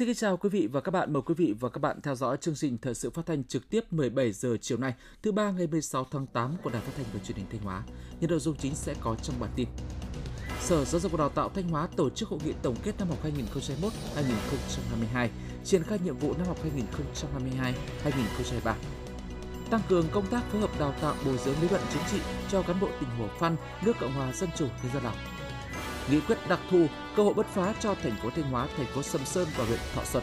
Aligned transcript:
Xin 0.00 0.06
kính 0.06 0.16
chào 0.16 0.36
quý 0.36 0.48
vị 0.48 0.66
và 0.66 0.80
các 0.80 0.90
bạn. 0.90 1.12
Mời 1.12 1.22
quý 1.22 1.34
vị 1.34 1.54
và 1.60 1.68
các 1.68 1.78
bạn 1.78 2.00
theo 2.02 2.14
dõi 2.14 2.36
chương 2.36 2.54
trình 2.54 2.78
thời 2.78 2.94
sự 2.94 3.10
phát 3.10 3.26
thanh 3.26 3.44
trực 3.44 3.70
tiếp 3.70 3.92
17 3.92 4.32
giờ 4.32 4.56
chiều 4.60 4.78
nay, 4.78 4.94
thứ 5.22 5.32
ba 5.32 5.50
ngày 5.50 5.66
16 5.66 6.06
tháng 6.10 6.26
8 6.26 6.56
của 6.62 6.70
Đài 6.70 6.82
Phát 6.82 6.92
thanh 6.96 7.06
và 7.12 7.20
Truyền 7.24 7.36
hình 7.36 7.46
Thanh 7.50 7.60
Hóa. 7.60 7.82
Những 8.20 8.30
nội 8.30 8.38
dung 8.38 8.56
chính 8.56 8.74
sẽ 8.74 8.94
có 9.00 9.16
trong 9.22 9.40
bản 9.40 9.50
tin. 9.56 9.68
Sở 10.60 10.84
Giáo 10.84 11.00
dục 11.00 11.12
và 11.12 11.18
Đào 11.18 11.28
tạo 11.28 11.48
Thanh 11.48 11.68
Hóa 11.68 11.88
tổ 11.96 12.10
chức 12.10 12.28
hội 12.28 12.40
nghị 12.44 12.52
tổng 12.62 12.76
kết 12.82 12.92
năm 12.98 13.08
học 13.08 13.18
2021-2022, 15.14 15.28
triển 15.64 15.82
khai 15.82 15.98
nhiệm 16.04 16.18
vụ 16.18 16.34
năm 16.38 16.46
học 16.46 16.58
2022-2023 18.64 18.74
tăng 19.70 19.80
cường 19.88 20.06
công 20.12 20.26
tác 20.26 20.42
phối 20.52 20.60
hợp 20.60 20.70
đào 20.80 20.94
tạo 21.00 21.14
bồi 21.24 21.38
dưỡng 21.44 21.60
lý 21.62 21.68
luận 21.68 21.82
chính 21.92 22.02
trị 22.12 22.18
cho 22.50 22.62
cán 22.62 22.80
bộ 22.80 22.88
tỉnh 23.00 23.10
Hồ 23.18 23.28
Phan, 23.38 23.56
nước 23.84 23.92
Cộng 24.00 24.12
hòa 24.12 24.32
Dân 24.32 24.48
chủ 24.56 24.66
Nhân 24.82 24.92
dân 24.92 25.02
Lào. 25.02 25.39
Nghị 26.10 26.20
quyết 26.20 26.38
đặc 26.48 26.60
thù 26.70 26.86
cơ 27.16 27.22
hội 27.22 27.34
bứt 27.34 27.46
phá 27.46 27.74
cho 27.80 27.94
thành 27.94 28.16
phố 28.22 28.30
Thanh 28.30 28.50
Hóa, 28.50 28.68
thành 28.76 28.86
phố 28.86 29.02
Sầm 29.02 29.24
Sơn 29.24 29.48
và 29.56 29.64
huyện 29.64 29.78
Thọ 29.94 30.04
Xuân. 30.04 30.22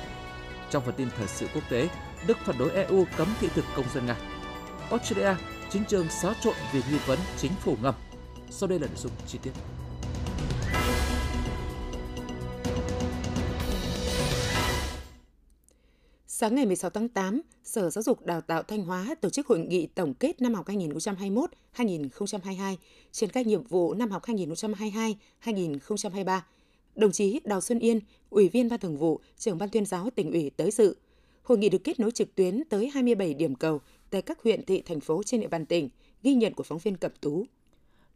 Trong 0.70 0.84
phần 0.86 0.96
tin 0.98 1.10
thời 1.18 1.27
sự 1.27 1.48
quốc 1.54 1.63
tế, 1.70 1.90
Đức 2.27 2.38
phản 2.46 2.58
đối 2.58 2.72
EU 2.72 3.05
cấm 3.18 3.27
thị 3.40 3.50
thực 3.55 3.66
công 3.76 3.86
dân 3.94 4.05
Nga. 4.05 4.16
Australia 4.90 5.36
chính 5.70 5.84
trường 5.86 6.10
xáo 6.10 6.34
trộn 6.41 6.55
vì 6.73 6.82
nghi 6.91 6.98
vấn 7.05 7.20
chính 7.38 7.52
phủ 7.52 7.77
ngầm. 7.82 7.94
Sau 8.50 8.70
đây 8.70 8.80
là 8.80 8.88
nội 8.88 8.98
dung 8.98 9.12
chi 9.27 9.40
tiết. 9.44 9.52
Sáng 16.40 16.55
ngày 16.55 16.66
16 16.66 16.90
tháng 16.90 17.09
8, 17.09 17.41
Sở 17.64 17.90
Giáo 17.90 18.02
dục 18.02 18.26
Đào 18.26 18.41
tạo 18.41 18.64
Thanh 18.64 18.84
Hóa 18.84 19.16
tổ 19.22 19.30
chức 19.30 19.48
hội 19.48 19.59
nghị 19.59 19.88
tổng 19.88 20.14
kết 20.14 20.41
năm 20.41 20.54
học 20.54 20.68
2021-2022, 20.68 22.76
trên 23.12 23.30
các 23.30 23.48
nhiệm 23.48 23.63
vụ 23.63 23.93
năm 23.93 24.12
học 24.12 24.24
2022-2023. 25.43 26.40
Đồng 26.96 27.12
chí 27.12 27.40
Đào 27.43 27.62
Xuân 27.62 27.80
Yên, 27.80 27.99
Ủy 28.30 28.49
viên 28.49 28.70
Ban 28.70 28.80
Thường 28.80 28.98
vụ, 28.98 29.20
trưởng 29.38 29.58
Ban 29.58 29.70
tuyên 29.70 29.85
giáo 29.85 30.10
tỉnh 30.15 30.32
ủy 30.32 30.49
tới 30.49 30.71
dự. 30.71 30.96
Hội 31.43 31.58
nghị 31.58 31.70
được 31.70 31.84
kết 31.84 31.99
nối 31.99 32.12
trực 32.12 32.35
tuyến 32.35 32.63
tới 32.70 32.90
27 32.93 33.34
điểm 33.34 33.55
cầu 33.55 33.82
tại 34.10 34.21
các 34.21 34.43
huyện, 34.43 34.65
thị, 34.65 34.82
thành 34.82 34.99
phố 34.99 35.24
trên 35.24 35.41
địa 35.41 35.48
bàn 35.48 35.65
tỉnh, 35.65 35.90
ghi 36.24 36.34
nhận 36.34 36.54
của 36.54 36.63
phóng 36.63 36.80
viên 36.80 36.98
Cẩm 36.98 37.12
Tú. 37.21 37.46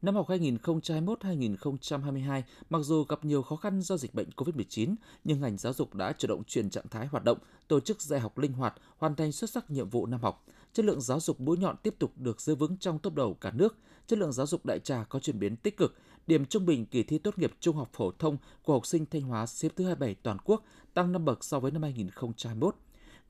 Năm 0.02 0.16
học 0.16 0.30
2021-2022, 0.30 2.41
mặc 2.69 2.80
dù 2.80 3.03
gặp 3.03 3.25
nhiều 3.25 3.41
khó 3.41 3.55
khăn 3.55 3.81
do 3.81 3.97
dịch 3.97 4.13
bệnh 4.13 4.30
COVID-19, 4.35 4.95
nhưng 5.23 5.41
ngành 5.41 5.58
giáo 5.58 5.73
dục 5.73 5.95
đã 5.95 6.13
chủ 6.17 6.27
động 6.27 6.43
chuyển 6.43 6.69
trạng 6.69 6.88
thái 6.89 7.08
hoạt 7.08 7.23
động, 7.23 7.38
tổ 7.67 7.80
chức 7.80 8.02
dạy 8.02 8.19
học 8.19 8.38
linh 8.38 8.53
hoạt, 8.53 8.73
hoàn 8.97 9.16
thành 9.16 9.31
xuất 9.31 9.49
sắc 9.49 9.71
nhiệm 9.71 9.89
vụ 9.89 10.05
năm 10.05 10.21
học. 10.21 10.45
Chất 10.73 10.85
lượng 10.85 11.02
giáo 11.02 11.19
dục 11.19 11.41
mũi 11.41 11.58
nhọn 11.58 11.75
tiếp 11.83 11.95
tục 11.99 12.11
được 12.16 12.41
giữ 12.41 12.55
vững 12.55 12.77
trong 12.77 12.99
top 12.99 13.13
đầu 13.13 13.33
cả 13.33 13.52
nước. 13.52 13.77
Chất 14.08 14.19
lượng 14.19 14.31
giáo 14.31 14.47
dục 14.47 14.66
đại 14.66 14.80
trà 14.80 15.03
có 15.03 15.19
chuyển 15.19 15.39
biến 15.39 15.55
tích 15.55 15.77
cực. 15.77 15.95
Điểm 16.27 16.45
trung 16.45 16.65
bình 16.65 16.86
kỳ 16.86 17.03
thi 17.03 17.17
tốt 17.17 17.38
nghiệp 17.38 17.53
trung 17.59 17.75
học 17.75 17.89
phổ 17.93 18.11
thông 18.11 18.38
của 18.63 18.73
học 18.73 18.86
sinh 18.86 19.05
Thanh 19.05 19.21
Hóa 19.21 19.45
xếp 19.45 19.69
thứ 19.75 19.86
27 19.86 20.15
toàn 20.15 20.38
quốc, 20.45 20.63
tăng 20.93 21.11
5 21.11 21.25
bậc 21.25 21.43
so 21.43 21.59
với 21.59 21.71
năm 21.71 21.83
2021 21.83 22.75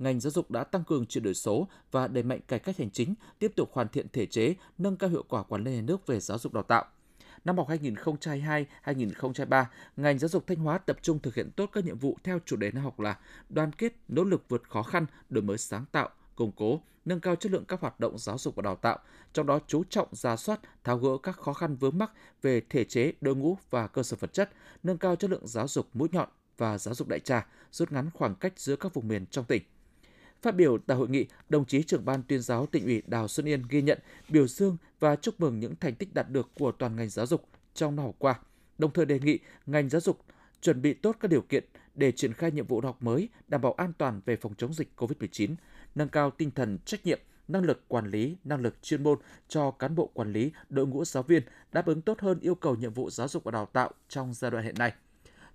ngành 0.01 0.19
giáo 0.19 0.31
dục 0.31 0.51
đã 0.51 0.63
tăng 0.63 0.83
cường 0.83 1.05
chuyển 1.05 1.23
đổi 1.23 1.33
số 1.33 1.67
và 1.91 2.07
đẩy 2.07 2.23
mạnh 2.23 2.39
cải 2.47 2.59
cách 2.59 2.77
hành 2.77 2.89
chính, 2.89 3.13
tiếp 3.39 3.51
tục 3.55 3.69
hoàn 3.73 3.87
thiện 3.87 4.07
thể 4.13 4.25
chế, 4.25 4.55
nâng 4.77 4.97
cao 4.97 5.09
hiệu 5.09 5.23
quả 5.29 5.43
quản 5.43 5.63
lý 5.63 5.75
nhà 5.75 5.81
nước 5.81 6.07
về 6.07 6.19
giáo 6.19 6.37
dục 6.37 6.53
đào 6.53 6.63
tạo. 6.63 6.85
Năm 7.45 7.57
học 7.57 7.67
2022-2023, 7.69 9.65
ngành 9.97 10.19
giáo 10.19 10.29
dục 10.29 10.47
Thanh 10.47 10.57
Hóa 10.57 10.77
tập 10.77 10.97
trung 11.01 11.19
thực 11.19 11.35
hiện 11.35 11.51
tốt 11.55 11.69
các 11.73 11.85
nhiệm 11.85 11.97
vụ 11.97 12.17
theo 12.23 12.39
chủ 12.45 12.55
đề 12.55 12.71
năm 12.71 12.83
học 12.83 12.99
là 12.99 13.17
đoàn 13.49 13.71
kết, 13.71 13.93
nỗ 14.07 14.23
lực 14.23 14.43
vượt 14.49 14.63
khó 14.69 14.83
khăn, 14.83 15.05
đổi 15.29 15.43
mới 15.43 15.57
sáng 15.57 15.85
tạo, 15.91 16.09
củng 16.35 16.51
cố, 16.55 16.81
nâng 17.05 17.19
cao 17.19 17.35
chất 17.35 17.51
lượng 17.51 17.65
các 17.65 17.81
hoạt 17.81 17.99
động 17.99 18.17
giáo 18.17 18.37
dục 18.37 18.55
và 18.55 18.61
đào 18.61 18.75
tạo, 18.75 18.99
trong 19.33 19.47
đó 19.47 19.59
chú 19.67 19.83
trọng 19.89 20.07
ra 20.11 20.35
soát, 20.35 20.59
tháo 20.83 20.97
gỡ 20.97 21.17
các 21.23 21.37
khó 21.37 21.53
khăn 21.53 21.75
vướng 21.75 21.97
mắc 21.97 22.11
về 22.41 22.61
thể 22.69 22.83
chế, 22.83 23.13
đội 23.21 23.35
ngũ 23.35 23.57
và 23.69 23.87
cơ 23.87 24.03
sở 24.03 24.17
vật 24.19 24.33
chất, 24.33 24.51
nâng 24.83 24.97
cao 24.97 25.15
chất 25.15 25.29
lượng 25.29 25.47
giáo 25.47 25.67
dục 25.67 25.87
mũi 25.93 26.09
nhọn 26.11 26.29
và 26.57 26.77
giáo 26.77 26.93
dục 26.93 27.07
đại 27.07 27.19
trà, 27.19 27.47
rút 27.71 27.91
ngắn 27.91 28.09
khoảng 28.13 28.35
cách 28.35 28.53
giữa 28.59 28.75
các 28.75 28.93
vùng 28.93 29.07
miền 29.07 29.25
trong 29.25 29.45
tỉnh. 29.45 29.63
Phát 30.41 30.55
biểu 30.55 30.77
tại 30.77 30.97
hội 30.97 31.09
nghị, 31.09 31.25
đồng 31.49 31.65
chí 31.65 31.83
trưởng 31.83 32.05
ban 32.05 32.23
tuyên 32.23 32.41
giáo 32.41 32.65
tỉnh 32.65 32.85
ủy 32.85 33.01
Đào 33.07 33.27
Xuân 33.27 33.47
Yên 33.47 33.63
ghi 33.69 33.81
nhận, 33.81 33.99
biểu 34.29 34.47
dương 34.47 34.77
và 34.99 35.15
chúc 35.15 35.39
mừng 35.39 35.59
những 35.59 35.75
thành 35.75 35.95
tích 35.95 36.13
đạt 36.13 36.29
được 36.29 36.49
của 36.59 36.71
toàn 36.71 36.95
ngành 36.95 37.09
giáo 37.09 37.25
dục 37.25 37.47
trong 37.73 37.95
năm 37.95 38.05
học 38.05 38.15
qua, 38.19 38.39
đồng 38.77 38.93
thời 38.93 39.05
đề 39.05 39.19
nghị 39.19 39.39
ngành 39.65 39.89
giáo 39.89 40.01
dục 40.01 40.25
chuẩn 40.61 40.81
bị 40.81 40.93
tốt 40.93 41.15
các 41.19 41.31
điều 41.31 41.41
kiện 41.41 41.63
để 41.95 42.11
triển 42.11 42.33
khai 42.33 42.51
nhiệm 42.51 42.65
vụ 42.65 42.81
học 42.81 43.03
mới 43.03 43.29
đảm 43.47 43.61
bảo 43.61 43.73
an 43.73 43.93
toàn 43.97 44.21
về 44.25 44.35
phòng 44.35 44.53
chống 44.57 44.73
dịch 44.73 44.91
COVID-19, 44.97 45.55
nâng 45.95 46.09
cao 46.09 46.31
tinh 46.31 46.51
thần 46.51 46.77
trách 46.85 47.05
nhiệm, 47.05 47.19
năng 47.47 47.63
lực 47.63 47.87
quản 47.87 48.07
lý, 48.07 48.37
năng 48.43 48.61
lực 48.61 48.81
chuyên 48.81 49.03
môn 49.03 49.19
cho 49.47 49.71
cán 49.71 49.95
bộ 49.95 50.09
quản 50.13 50.33
lý, 50.33 50.51
đội 50.69 50.87
ngũ 50.87 51.05
giáo 51.05 51.23
viên 51.23 51.43
đáp 51.71 51.85
ứng 51.85 52.01
tốt 52.01 52.19
hơn 52.19 52.39
yêu 52.39 52.55
cầu 52.55 52.75
nhiệm 52.75 52.93
vụ 52.93 53.09
giáo 53.09 53.27
dục 53.27 53.43
và 53.43 53.51
đào 53.51 53.65
tạo 53.65 53.91
trong 54.09 54.33
giai 54.33 54.51
đoạn 54.51 54.63
hiện 54.63 54.75
nay 54.77 54.93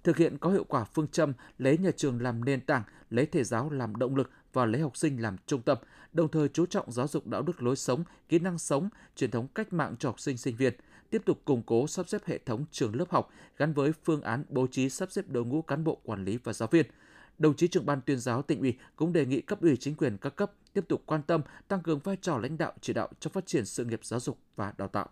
thực 0.06 0.16
hiện 0.16 0.38
có 0.38 0.50
hiệu 0.50 0.64
quả 0.64 0.84
phương 0.84 1.08
châm 1.08 1.32
lấy 1.58 1.78
nhà 1.78 1.90
trường 1.96 2.22
làm 2.22 2.44
nền 2.44 2.60
tảng, 2.60 2.82
lấy 3.10 3.26
thầy 3.26 3.44
giáo 3.44 3.70
làm 3.70 3.96
động 3.96 4.16
lực 4.16 4.30
và 4.52 4.64
lấy 4.64 4.80
học 4.80 4.96
sinh 4.96 5.22
làm 5.22 5.36
trung 5.46 5.62
tâm, 5.62 5.78
đồng 6.12 6.28
thời 6.28 6.48
chú 6.48 6.66
trọng 6.66 6.92
giáo 6.92 7.08
dục 7.08 7.26
đạo 7.26 7.42
đức 7.42 7.62
lối 7.62 7.76
sống, 7.76 8.04
kỹ 8.28 8.38
năng 8.38 8.58
sống, 8.58 8.88
truyền 9.16 9.30
thống 9.30 9.48
cách 9.54 9.72
mạng 9.72 9.96
cho 9.98 10.08
học 10.08 10.20
sinh 10.20 10.36
sinh 10.36 10.56
viên, 10.56 10.74
tiếp 11.10 11.22
tục 11.24 11.40
củng 11.44 11.62
cố 11.66 11.86
sắp 11.86 12.08
xếp 12.08 12.24
hệ 12.26 12.38
thống 12.38 12.64
trường 12.70 12.96
lớp 12.96 13.04
học 13.10 13.30
gắn 13.56 13.72
với 13.72 13.92
phương 14.04 14.22
án 14.22 14.44
bố 14.48 14.66
trí 14.66 14.90
sắp 14.90 15.12
xếp 15.12 15.24
đội 15.28 15.44
ngũ 15.44 15.62
cán 15.62 15.84
bộ 15.84 15.98
quản 16.04 16.24
lý 16.24 16.38
và 16.44 16.52
giáo 16.52 16.68
viên. 16.72 16.86
Đồng 17.38 17.56
chí 17.56 17.68
trưởng 17.68 17.86
ban 17.86 18.00
tuyên 18.00 18.18
giáo 18.18 18.42
tỉnh 18.42 18.60
ủy 18.60 18.78
cũng 18.96 19.12
đề 19.12 19.26
nghị 19.26 19.40
cấp 19.40 19.60
ủy 19.60 19.76
chính 19.76 19.94
quyền 19.94 20.16
các 20.16 20.36
cấp 20.36 20.52
tiếp 20.72 20.84
tục 20.88 21.02
quan 21.06 21.22
tâm, 21.22 21.40
tăng 21.68 21.82
cường 21.82 21.98
vai 21.98 22.16
trò 22.20 22.38
lãnh 22.38 22.58
đạo 22.58 22.72
chỉ 22.80 22.92
đạo 22.92 23.08
trong 23.20 23.32
phát 23.32 23.46
triển 23.46 23.64
sự 23.64 23.84
nghiệp 23.84 24.04
giáo 24.04 24.20
dục 24.20 24.38
và 24.56 24.72
đào 24.78 24.88
tạo. 24.88 25.08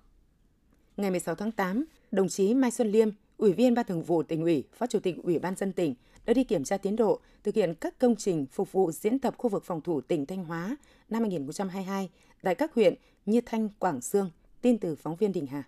Ngày 0.97 1.11
16 1.11 1.34
tháng 1.34 1.53
8, 1.53 1.84
đồng 2.11 2.28
chí 2.28 2.55
Mai 2.55 2.71
Xuân 2.71 2.88
Liêm, 2.88 3.09
Ủy 3.44 3.53
viên 3.53 3.75
Ban 3.75 3.87
Thường 3.87 4.03
vụ 4.03 4.22
tỉnh 4.22 4.43
ủy, 4.43 4.65
Phó 4.72 4.87
Chủ 4.87 5.00
tịch 5.00 5.16
Ủy 5.22 5.38
ban 5.38 5.56
dân 5.56 5.72
tỉnh 5.72 5.94
đã 6.27 6.32
đi 6.32 6.44
kiểm 6.44 6.65
tra 6.65 6.77
tiến 6.77 6.97
độ 6.97 7.21
thực 7.43 7.55
hiện 7.55 7.75
các 7.75 7.99
công 7.99 8.16
trình 8.16 8.47
phục 8.47 8.72
vụ 8.72 8.93
diễn 8.93 9.19
tập 9.19 9.34
khu 9.38 9.50
vực 9.50 9.65
phòng 9.65 9.81
thủ 9.81 10.00
tỉnh 10.00 10.27
Thanh 10.27 10.44
Hóa 10.44 10.77
năm 11.09 11.22
2022 11.22 12.10
tại 12.43 12.55
các 12.55 12.75
huyện 12.75 12.94
như 13.27 13.41
Thanh, 13.47 13.69
Quảng 13.78 14.00
Sương. 14.00 14.31
Tin 14.60 14.78
từ 14.78 14.97
phóng 14.97 15.16
viên 15.16 15.32
Đình 15.32 15.47
Hà. 15.47 15.62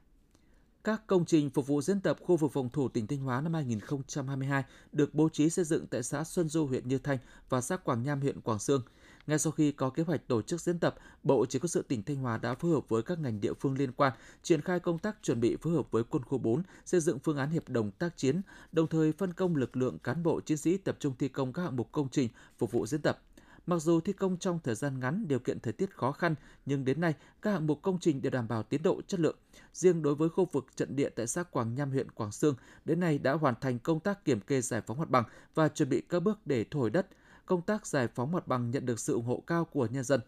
Các 0.84 1.06
công 1.06 1.24
trình 1.24 1.50
phục 1.50 1.66
vụ 1.66 1.82
diễn 1.82 2.00
tập 2.00 2.18
khu 2.22 2.36
vực 2.36 2.52
phòng 2.52 2.68
thủ 2.72 2.88
tỉnh 2.88 3.06
Thanh 3.06 3.18
Hóa 3.18 3.40
năm 3.40 3.54
2022 3.54 4.64
được 4.92 5.14
bố 5.14 5.28
trí 5.28 5.50
xây 5.50 5.64
dựng 5.64 5.86
tại 5.86 6.02
xã 6.02 6.24
Xuân 6.24 6.48
Du, 6.48 6.66
huyện 6.66 6.88
Như 6.88 6.98
Thanh 6.98 7.18
và 7.48 7.60
xã 7.60 7.76
Quảng 7.76 8.02
Nham, 8.02 8.20
huyện 8.20 8.40
Quảng 8.40 8.58
Sương– 8.58 8.82
ngay 9.26 9.38
sau 9.38 9.52
khi 9.52 9.72
có 9.72 9.90
kế 9.90 10.02
hoạch 10.02 10.28
tổ 10.28 10.42
chức 10.42 10.60
diễn 10.60 10.78
tập, 10.78 10.94
Bộ 11.22 11.46
Chỉ 11.46 11.58
huy 11.58 11.68
sự 11.68 11.82
tỉnh 11.82 12.02
Thanh 12.02 12.16
Hóa 12.16 12.38
đã 12.38 12.54
phối 12.54 12.70
hợp 12.70 12.88
với 12.88 13.02
các 13.02 13.18
ngành 13.18 13.40
địa 13.40 13.52
phương 13.60 13.78
liên 13.78 13.92
quan 13.92 14.12
triển 14.42 14.60
khai 14.60 14.80
công 14.80 14.98
tác 14.98 15.16
chuẩn 15.22 15.40
bị 15.40 15.56
phối 15.56 15.72
hợp 15.72 15.90
với 15.90 16.04
quân 16.04 16.22
khu 16.22 16.38
4 16.38 16.62
xây 16.84 17.00
dựng 17.00 17.18
phương 17.18 17.36
án 17.36 17.50
hiệp 17.50 17.68
đồng 17.68 17.90
tác 17.90 18.16
chiến, 18.16 18.40
đồng 18.72 18.86
thời 18.86 19.12
phân 19.12 19.32
công 19.32 19.56
lực 19.56 19.76
lượng 19.76 19.98
cán 19.98 20.22
bộ 20.22 20.40
chiến 20.40 20.56
sĩ 20.56 20.76
tập 20.76 20.96
trung 21.00 21.14
thi 21.18 21.28
công 21.28 21.52
các 21.52 21.62
hạng 21.62 21.76
mục 21.76 21.92
công 21.92 22.08
trình 22.08 22.28
phục 22.58 22.72
vụ 22.72 22.86
diễn 22.86 23.02
tập. 23.02 23.22
Mặc 23.66 23.78
dù 23.78 24.00
thi 24.00 24.12
công 24.12 24.36
trong 24.36 24.58
thời 24.64 24.74
gian 24.74 25.00
ngắn, 25.00 25.28
điều 25.28 25.38
kiện 25.38 25.60
thời 25.60 25.72
tiết 25.72 25.96
khó 25.96 26.12
khăn, 26.12 26.34
nhưng 26.66 26.84
đến 26.84 27.00
nay 27.00 27.14
các 27.42 27.50
hạng 27.50 27.66
mục 27.66 27.82
công 27.82 27.98
trình 28.00 28.22
đều 28.22 28.30
đảm 28.30 28.48
bảo 28.48 28.62
tiến 28.62 28.82
độ 28.82 29.02
chất 29.06 29.20
lượng. 29.20 29.36
Riêng 29.72 30.02
đối 30.02 30.14
với 30.14 30.28
khu 30.28 30.44
vực 30.52 30.66
trận 30.76 30.96
địa 30.96 31.08
tại 31.08 31.26
xã 31.26 31.42
Quảng 31.42 31.74
Nham 31.74 31.90
huyện 31.90 32.10
Quảng 32.10 32.32
Sương, 32.32 32.54
đến 32.84 33.00
nay 33.00 33.18
đã 33.18 33.32
hoàn 33.32 33.54
thành 33.60 33.78
công 33.78 34.00
tác 34.00 34.24
kiểm 34.24 34.40
kê 34.40 34.60
giải 34.60 34.80
phóng 34.80 34.98
mặt 34.98 35.10
bằng 35.10 35.24
và 35.54 35.68
chuẩn 35.68 35.88
bị 35.88 36.02
các 36.08 36.20
bước 36.20 36.38
để 36.44 36.64
thổi 36.70 36.90
đất, 36.90 37.06
công 37.46 37.62
tác 37.62 37.86
giải 37.86 38.08
phóng 38.14 38.32
mặt 38.32 38.46
bằng 38.46 38.70
nhận 38.70 38.86
được 38.86 39.00
sự 39.00 39.12
ủng 39.12 39.24
hộ 39.24 39.42
cao 39.46 39.64
của 39.64 39.86
nhân 39.86 40.04
dân. 40.04 40.20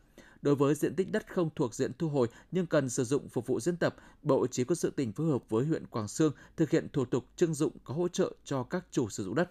Đối 0.42 0.54
với 0.54 0.74
diện 0.74 0.94
tích 0.94 1.12
đất 1.12 1.32
không 1.32 1.50
thuộc 1.56 1.74
diện 1.74 1.92
thu 1.98 2.08
hồi 2.08 2.28
nhưng 2.52 2.66
cần 2.66 2.88
sử 2.88 3.04
dụng 3.04 3.28
phục 3.28 3.46
vụ 3.46 3.60
diễn 3.60 3.76
tập, 3.76 3.96
Bộ 4.22 4.46
Chỉ 4.46 4.64
quân 4.64 4.76
sự 4.76 4.90
tỉnh 4.90 5.12
phối 5.12 5.26
hợp 5.26 5.42
với 5.48 5.64
huyện 5.64 5.86
Quảng 5.86 6.08
Sương 6.08 6.32
thực 6.56 6.70
hiện 6.70 6.88
thủ 6.92 7.04
tục 7.04 7.24
trưng 7.36 7.54
dụng 7.54 7.72
có 7.84 7.94
hỗ 7.94 8.08
trợ 8.08 8.32
cho 8.44 8.62
các 8.62 8.84
chủ 8.90 9.08
sử 9.08 9.24
dụng 9.24 9.34
đất. 9.34 9.50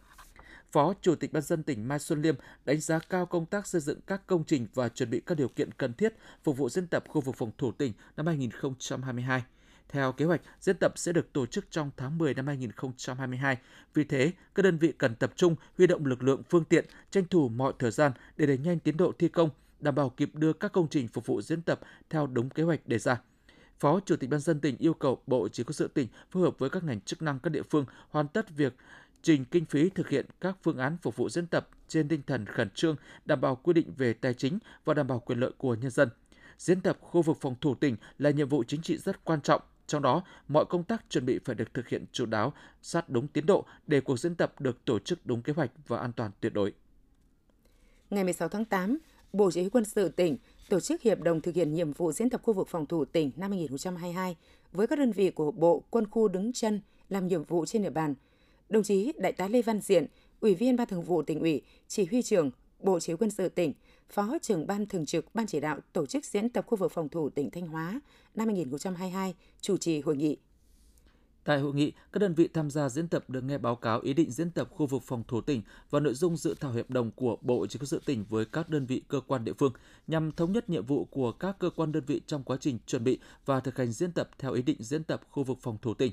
Phó 0.71 0.93
Chủ 1.01 1.15
tịch 1.15 1.33
Ban 1.33 1.43
dân 1.43 1.63
tỉnh 1.63 1.87
Mai 1.87 1.99
Xuân 1.99 2.21
Liêm 2.21 2.35
đánh 2.65 2.81
giá 2.81 2.99
cao 2.99 3.25
công 3.25 3.45
tác 3.45 3.67
xây 3.67 3.81
dựng 3.81 3.99
các 4.07 4.27
công 4.27 4.43
trình 4.43 4.67
và 4.73 4.89
chuẩn 4.89 5.09
bị 5.09 5.21
các 5.25 5.37
điều 5.37 5.47
kiện 5.47 5.71
cần 5.71 5.93
thiết 5.93 6.13
phục 6.43 6.57
vụ 6.57 6.69
diễn 6.69 6.87
tập 6.87 7.03
khu 7.07 7.21
vực 7.21 7.35
phòng 7.35 7.51
thủ 7.57 7.71
tỉnh 7.71 7.93
năm 8.17 8.27
2022. 8.27 9.43
Theo 9.89 10.11
kế 10.11 10.25
hoạch, 10.25 10.41
diễn 10.59 10.77
tập 10.77 10.93
sẽ 10.95 11.11
được 11.11 11.33
tổ 11.33 11.45
chức 11.45 11.65
trong 11.71 11.91
tháng 11.97 12.17
10 12.17 12.33
năm 12.33 12.47
2022. 12.47 13.57
Vì 13.93 14.03
thế, 14.03 14.31
các 14.55 14.63
đơn 14.63 14.77
vị 14.77 14.93
cần 14.97 15.15
tập 15.15 15.33
trung 15.35 15.55
huy 15.77 15.87
động 15.87 16.05
lực 16.05 16.23
lượng 16.23 16.43
phương 16.49 16.63
tiện, 16.63 16.85
tranh 17.11 17.25
thủ 17.29 17.49
mọi 17.49 17.73
thời 17.79 17.91
gian 17.91 18.11
để 18.37 18.45
đẩy 18.45 18.57
nhanh 18.57 18.79
tiến 18.79 18.97
độ 18.97 19.11
thi 19.19 19.27
công, 19.27 19.49
đảm 19.79 19.95
bảo 19.95 20.09
kịp 20.09 20.29
đưa 20.33 20.53
các 20.53 20.71
công 20.71 20.87
trình 20.89 21.07
phục 21.07 21.25
vụ 21.25 21.41
diễn 21.41 21.61
tập 21.61 21.79
theo 22.09 22.27
đúng 22.27 22.49
kế 22.49 22.63
hoạch 22.63 22.87
đề 22.87 22.99
ra. 22.99 23.21
Phó 23.79 23.99
Chủ 24.05 24.15
tịch 24.15 24.29
Ban 24.29 24.39
dân 24.39 24.59
tỉnh 24.59 24.77
yêu 24.77 24.93
cầu 24.93 25.21
Bộ 25.27 25.47
Chỉ 25.47 25.63
huy 25.63 25.73
sự 25.73 25.87
tỉnh 25.87 26.07
phối 26.31 26.43
hợp 26.43 26.59
với 26.59 26.69
các 26.69 26.83
ngành 26.83 27.01
chức 27.01 27.21
năng 27.21 27.39
các 27.39 27.49
địa 27.49 27.63
phương 27.69 27.85
hoàn 28.09 28.27
tất 28.27 28.49
việc 28.49 28.73
trình 29.21 29.45
kinh 29.45 29.65
phí 29.65 29.89
thực 29.89 30.09
hiện 30.09 30.25
các 30.41 30.57
phương 30.63 30.77
án 30.77 30.97
phục 31.01 31.15
vụ 31.15 31.29
diễn 31.29 31.47
tập 31.47 31.69
trên 31.87 32.07
tinh 32.07 32.21
thần 32.27 32.45
khẩn 32.45 32.69
trương, 32.69 32.95
đảm 33.25 33.41
bảo 33.41 33.55
quy 33.55 33.73
định 33.73 33.93
về 33.97 34.13
tài 34.13 34.33
chính 34.33 34.59
và 34.85 34.93
đảm 34.93 35.07
bảo 35.07 35.19
quyền 35.19 35.39
lợi 35.39 35.51
của 35.57 35.75
nhân 35.75 35.91
dân. 35.91 36.09
Diễn 36.57 36.81
tập 36.81 36.97
khu 37.01 37.21
vực 37.21 37.37
phòng 37.41 37.55
thủ 37.61 37.75
tỉnh 37.75 37.95
là 38.17 38.29
nhiệm 38.29 38.49
vụ 38.49 38.63
chính 38.67 38.81
trị 38.81 38.97
rất 38.97 39.23
quan 39.23 39.41
trọng, 39.41 39.61
trong 39.87 40.01
đó, 40.01 40.23
mọi 40.47 40.65
công 40.65 40.83
tác 40.83 41.05
chuẩn 41.09 41.25
bị 41.25 41.39
phải 41.45 41.55
được 41.55 41.73
thực 41.73 41.87
hiện 41.87 42.05
chú 42.11 42.25
đáo, 42.25 42.53
sát 42.81 43.09
đúng 43.09 43.27
tiến 43.27 43.45
độ 43.45 43.65
để 43.87 44.01
cuộc 44.01 44.19
diễn 44.19 44.35
tập 44.35 44.61
được 44.61 44.85
tổ 44.85 44.99
chức 44.99 45.25
đúng 45.25 45.41
kế 45.41 45.53
hoạch 45.53 45.71
và 45.87 45.99
an 45.99 46.13
toàn 46.13 46.31
tuyệt 46.39 46.53
đối. 46.53 46.73
Ngày 48.09 48.23
16 48.23 48.49
tháng 48.49 48.65
8, 48.65 48.97
Bộ 49.33 49.51
Chỉ 49.51 49.61
huy 49.61 49.69
quân 49.69 49.85
sự 49.85 50.09
tỉnh 50.09 50.37
tổ 50.69 50.79
chức 50.79 51.01
hiệp 51.01 51.21
đồng 51.21 51.41
thực 51.41 51.55
hiện 51.55 51.73
nhiệm 51.73 51.91
vụ 51.91 52.11
diễn 52.11 52.29
tập 52.29 52.41
khu 52.43 52.53
vực 52.53 52.67
phòng 52.67 52.85
thủ 52.85 53.05
tỉnh 53.05 53.31
năm 53.35 53.51
2022 53.51 54.35
với 54.71 54.87
các 54.87 54.99
đơn 54.99 55.11
vị 55.11 55.31
của 55.31 55.51
Bộ 55.51 55.83
Quân 55.89 56.07
khu 56.11 56.27
đứng 56.27 56.53
chân 56.53 56.81
làm 57.09 57.27
nhiệm 57.27 57.43
vụ 57.43 57.65
trên 57.65 57.83
địa 57.83 57.89
bàn. 57.89 58.15
Đồng 58.69 58.83
chí 58.83 59.13
Đại 59.17 59.31
tá 59.31 59.47
Lê 59.47 59.61
Văn 59.61 59.81
Diện, 59.81 60.05
Ủy 60.39 60.55
viên 60.55 60.75
Ban 60.75 60.87
Thường 60.87 61.03
vụ 61.03 61.21
tỉnh 61.21 61.39
ủy, 61.39 61.61
Chỉ 61.87 62.05
huy 62.05 62.21
trưởng 62.21 62.51
Bộ 62.79 62.99
Chỉ 62.99 63.13
huy 63.13 63.17
quân 63.17 63.29
sự 63.29 63.49
tỉnh, 63.49 63.73
Phó 64.09 64.37
trưởng 64.41 64.67
Ban 64.67 64.85
Thường 64.85 65.05
trực 65.05 65.35
Ban 65.35 65.47
chỉ 65.47 65.59
đạo 65.59 65.79
tổ 65.93 66.05
chức 66.05 66.25
diễn 66.25 66.49
tập 66.49 66.65
khu 66.67 66.77
vực 66.77 66.91
phòng 66.91 67.09
thủ 67.09 67.29
tỉnh 67.29 67.51
Thanh 67.51 67.67
Hóa 67.67 68.01
năm 68.35 68.47
2022 68.47 69.35
chủ 69.61 69.77
trì 69.77 70.01
hội 70.01 70.17
nghị. 70.17 70.37
Tại 71.43 71.59
hội 71.59 71.73
nghị, 71.73 71.91
các 72.11 72.19
đơn 72.19 72.33
vị 72.33 72.47
tham 72.53 72.69
gia 72.69 72.89
diễn 72.89 73.07
tập 73.07 73.29
được 73.29 73.43
nghe 73.43 73.57
báo 73.57 73.75
cáo 73.75 73.99
ý 73.99 74.13
định 74.13 74.31
diễn 74.31 74.51
tập 74.51 74.69
khu 74.71 74.85
vực 74.85 75.03
phòng 75.03 75.23
thủ 75.27 75.41
tỉnh 75.41 75.61
và 75.89 75.99
nội 75.99 76.13
dung 76.13 76.37
dự 76.37 76.55
thảo 76.59 76.71
hiệp 76.71 76.89
đồng 76.89 77.11
của 77.11 77.37
Bộ 77.41 77.67
Chỉ 77.67 77.79
huy 77.79 77.87
sự 77.87 78.01
tỉnh 78.05 78.25
với 78.29 78.45
các 78.45 78.69
đơn 78.69 78.85
vị 78.85 79.01
cơ 79.07 79.21
quan 79.27 79.45
địa 79.45 79.53
phương 79.53 79.73
nhằm 80.07 80.31
thống 80.31 80.51
nhất 80.51 80.69
nhiệm 80.69 80.85
vụ 80.85 81.05
của 81.05 81.31
các 81.31 81.59
cơ 81.59 81.69
quan 81.69 81.91
đơn 81.91 82.03
vị 82.07 82.21
trong 82.27 82.43
quá 82.43 82.57
trình 82.59 82.77
chuẩn 82.87 83.03
bị 83.03 83.19
và 83.45 83.59
thực 83.59 83.77
hành 83.77 83.91
diễn 83.91 84.11
tập 84.11 84.29
theo 84.37 84.53
ý 84.53 84.61
định 84.61 84.77
diễn 84.79 85.03
tập 85.03 85.21
khu 85.31 85.43
vực 85.43 85.57
phòng 85.61 85.77
thủ 85.81 85.93
tỉnh. 85.93 86.11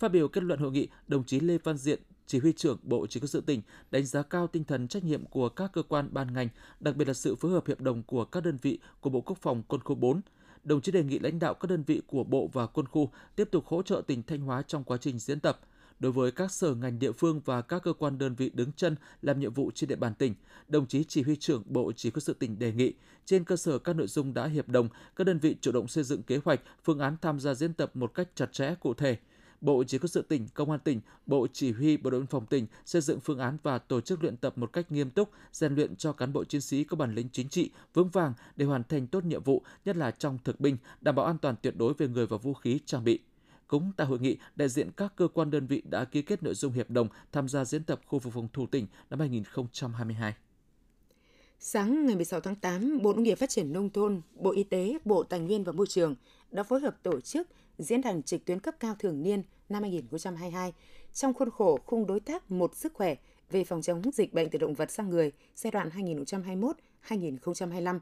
Phát 0.00 0.08
biểu 0.08 0.28
kết 0.28 0.44
luận 0.44 0.60
hội 0.60 0.70
nghị, 0.72 0.88
đồng 1.08 1.24
chí 1.24 1.40
Lê 1.40 1.58
Văn 1.58 1.76
Diện, 1.76 2.00
Chỉ 2.26 2.38
huy 2.38 2.52
trưởng 2.52 2.78
Bộ 2.82 3.06
Chỉ 3.06 3.20
huy 3.20 3.28
sự 3.28 3.40
tỉnh 3.40 3.62
đánh 3.90 4.06
giá 4.06 4.22
cao 4.22 4.46
tinh 4.46 4.64
thần 4.64 4.88
trách 4.88 5.04
nhiệm 5.04 5.24
của 5.24 5.48
các 5.48 5.70
cơ 5.72 5.82
quan 5.82 6.08
ban 6.12 6.32
ngành, 6.32 6.48
đặc 6.80 6.96
biệt 6.96 7.08
là 7.08 7.14
sự 7.14 7.34
phối 7.34 7.50
hợp 7.50 7.66
hiệp 7.66 7.80
đồng 7.80 8.02
của 8.02 8.24
các 8.24 8.42
đơn 8.42 8.58
vị 8.62 8.78
của 9.00 9.10
Bộ 9.10 9.20
Quốc 9.20 9.38
phòng 9.42 9.62
Quân 9.68 9.80
khu 9.84 9.94
4, 9.94 10.20
đồng 10.64 10.80
chí 10.80 10.92
đề 10.92 11.04
nghị 11.04 11.18
lãnh 11.18 11.38
đạo 11.38 11.54
các 11.54 11.70
đơn 11.70 11.82
vị 11.86 12.02
của 12.06 12.24
Bộ 12.24 12.50
và 12.52 12.66
quân 12.66 12.86
khu 12.86 13.10
tiếp 13.36 13.48
tục 13.50 13.66
hỗ 13.66 13.82
trợ 13.82 14.02
tỉnh 14.06 14.22
Thanh 14.22 14.40
Hóa 14.40 14.62
trong 14.62 14.84
quá 14.84 14.96
trình 14.96 15.18
diễn 15.18 15.40
tập. 15.40 15.60
Đối 15.98 16.12
với 16.12 16.30
các 16.30 16.52
sở 16.52 16.74
ngành 16.74 16.98
địa 16.98 17.12
phương 17.12 17.40
và 17.44 17.62
các 17.62 17.82
cơ 17.82 17.92
quan 17.92 18.18
đơn 18.18 18.34
vị 18.34 18.50
đứng 18.54 18.72
chân 18.72 18.96
làm 19.22 19.40
nhiệm 19.40 19.52
vụ 19.52 19.70
trên 19.74 19.88
địa 19.88 19.96
bàn 19.96 20.14
tỉnh, 20.14 20.34
đồng 20.68 20.86
chí 20.86 21.04
chỉ 21.04 21.22
huy 21.22 21.36
trưởng 21.36 21.62
Bộ 21.66 21.92
Chỉ 21.96 22.10
huy 22.14 22.20
sự 22.20 22.32
tỉnh 22.32 22.58
đề 22.58 22.72
nghị 22.72 22.92
trên 23.24 23.44
cơ 23.44 23.56
sở 23.56 23.78
các 23.78 23.96
nội 23.96 24.06
dung 24.06 24.34
đã 24.34 24.46
hiệp 24.46 24.68
đồng, 24.68 24.88
các 25.16 25.24
đơn 25.24 25.38
vị 25.38 25.56
chủ 25.60 25.72
động 25.72 25.88
xây 25.88 26.04
dựng 26.04 26.22
kế 26.22 26.40
hoạch, 26.44 26.60
phương 26.84 26.98
án 26.98 27.16
tham 27.22 27.40
gia 27.40 27.54
diễn 27.54 27.72
tập 27.72 27.96
một 27.96 28.14
cách 28.14 28.28
chặt 28.34 28.52
chẽ 28.52 28.74
cụ 28.80 28.94
thể– 28.94 29.16
Bộ 29.60 29.84
Chỉ 29.84 29.98
huy 29.98 30.08
sự 30.08 30.22
tỉnh, 30.22 30.48
Công 30.54 30.70
an 30.70 30.80
tỉnh, 30.80 31.00
Bộ 31.26 31.46
Chỉ 31.52 31.72
huy 31.72 31.96
Bộ 31.96 32.10
đội 32.10 32.20
biên 32.20 32.26
phòng 32.26 32.46
tỉnh 32.46 32.66
xây 32.84 33.02
dựng 33.02 33.20
phương 33.20 33.38
án 33.38 33.56
và 33.62 33.78
tổ 33.78 34.00
chức 34.00 34.22
luyện 34.22 34.36
tập 34.36 34.58
một 34.58 34.72
cách 34.72 34.92
nghiêm 34.92 35.10
túc, 35.10 35.30
rèn 35.52 35.74
luyện 35.74 35.96
cho 35.96 36.12
cán 36.12 36.32
bộ 36.32 36.44
chiến 36.44 36.60
sĩ 36.60 36.84
có 36.84 36.96
bản 36.96 37.14
lĩnh 37.14 37.28
chính 37.32 37.48
trị 37.48 37.70
vững 37.94 38.08
vàng 38.08 38.32
để 38.56 38.66
hoàn 38.66 38.84
thành 38.84 39.06
tốt 39.06 39.24
nhiệm 39.24 39.42
vụ, 39.42 39.62
nhất 39.84 39.96
là 39.96 40.10
trong 40.10 40.38
thực 40.44 40.60
binh, 40.60 40.76
đảm 41.00 41.14
bảo 41.14 41.26
an 41.26 41.38
toàn 41.38 41.54
tuyệt 41.62 41.74
đối 41.76 41.94
về 41.94 42.08
người 42.08 42.26
và 42.26 42.36
vũ 42.36 42.54
khí 42.54 42.80
trang 42.86 43.04
bị. 43.04 43.18
Cũng 43.66 43.92
tại 43.96 44.06
hội 44.06 44.18
nghị, 44.18 44.36
đại 44.56 44.68
diện 44.68 44.90
các 44.96 45.12
cơ 45.16 45.28
quan 45.28 45.50
đơn 45.50 45.66
vị 45.66 45.82
đã 45.90 46.04
ký 46.04 46.22
kết 46.22 46.42
nội 46.42 46.54
dung 46.54 46.72
hiệp 46.72 46.90
đồng 46.90 47.08
tham 47.32 47.48
gia 47.48 47.64
diễn 47.64 47.84
tập 47.84 48.00
khu 48.06 48.18
vực 48.18 48.32
phòng 48.34 48.48
thủ 48.52 48.66
tỉnh 48.66 48.86
năm 49.10 49.20
2022. 49.20 50.34
Sáng 51.62 52.06
ngày 52.06 52.16
16 52.16 52.40
tháng 52.40 52.54
8, 52.54 52.98
Bộ 53.02 53.12
Nông 53.12 53.22
nghiệp 53.22 53.34
Phát 53.34 53.50
triển 53.50 53.72
Nông 53.72 53.90
thôn, 53.90 54.20
Bộ 54.34 54.50
Y 54.50 54.62
tế, 54.62 54.98
Bộ 55.04 55.22
Tài 55.22 55.40
nguyên 55.40 55.64
và 55.64 55.72
Môi 55.72 55.86
trường 55.86 56.14
đã 56.50 56.62
phối 56.62 56.80
hợp 56.80 57.02
tổ 57.02 57.20
chức 57.20 57.48
diễn 57.78 58.00
đàn 58.00 58.22
trực 58.22 58.44
tuyến 58.44 58.60
cấp 58.60 58.74
cao 58.80 58.94
thường 58.98 59.22
niên 59.22 59.42
năm 59.68 59.82
2022 59.82 60.72
trong 61.12 61.34
khuôn 61.34 61.50
khổ 61.50 61.78
khung 61.86 62.06
đối 62.06 62.20
tác 62.20 62.50
một 62.50 62.76
sức 62.76 62.94
khỏe 62.94 63.14
về 63.50 63.64
phòng 63.64 63.82
chống 63.82 64.02
dịch 64.14 64.32
bệnh 64.32 64.50
từ 64.50 64.58
động 64.58 64.74
vật 64.74 64.90
sang 64.90 65.10
người 65.10 65.32
giai 65.54 65.70
đoạn 65.70 65.90
2021-2025. 67.08 67.98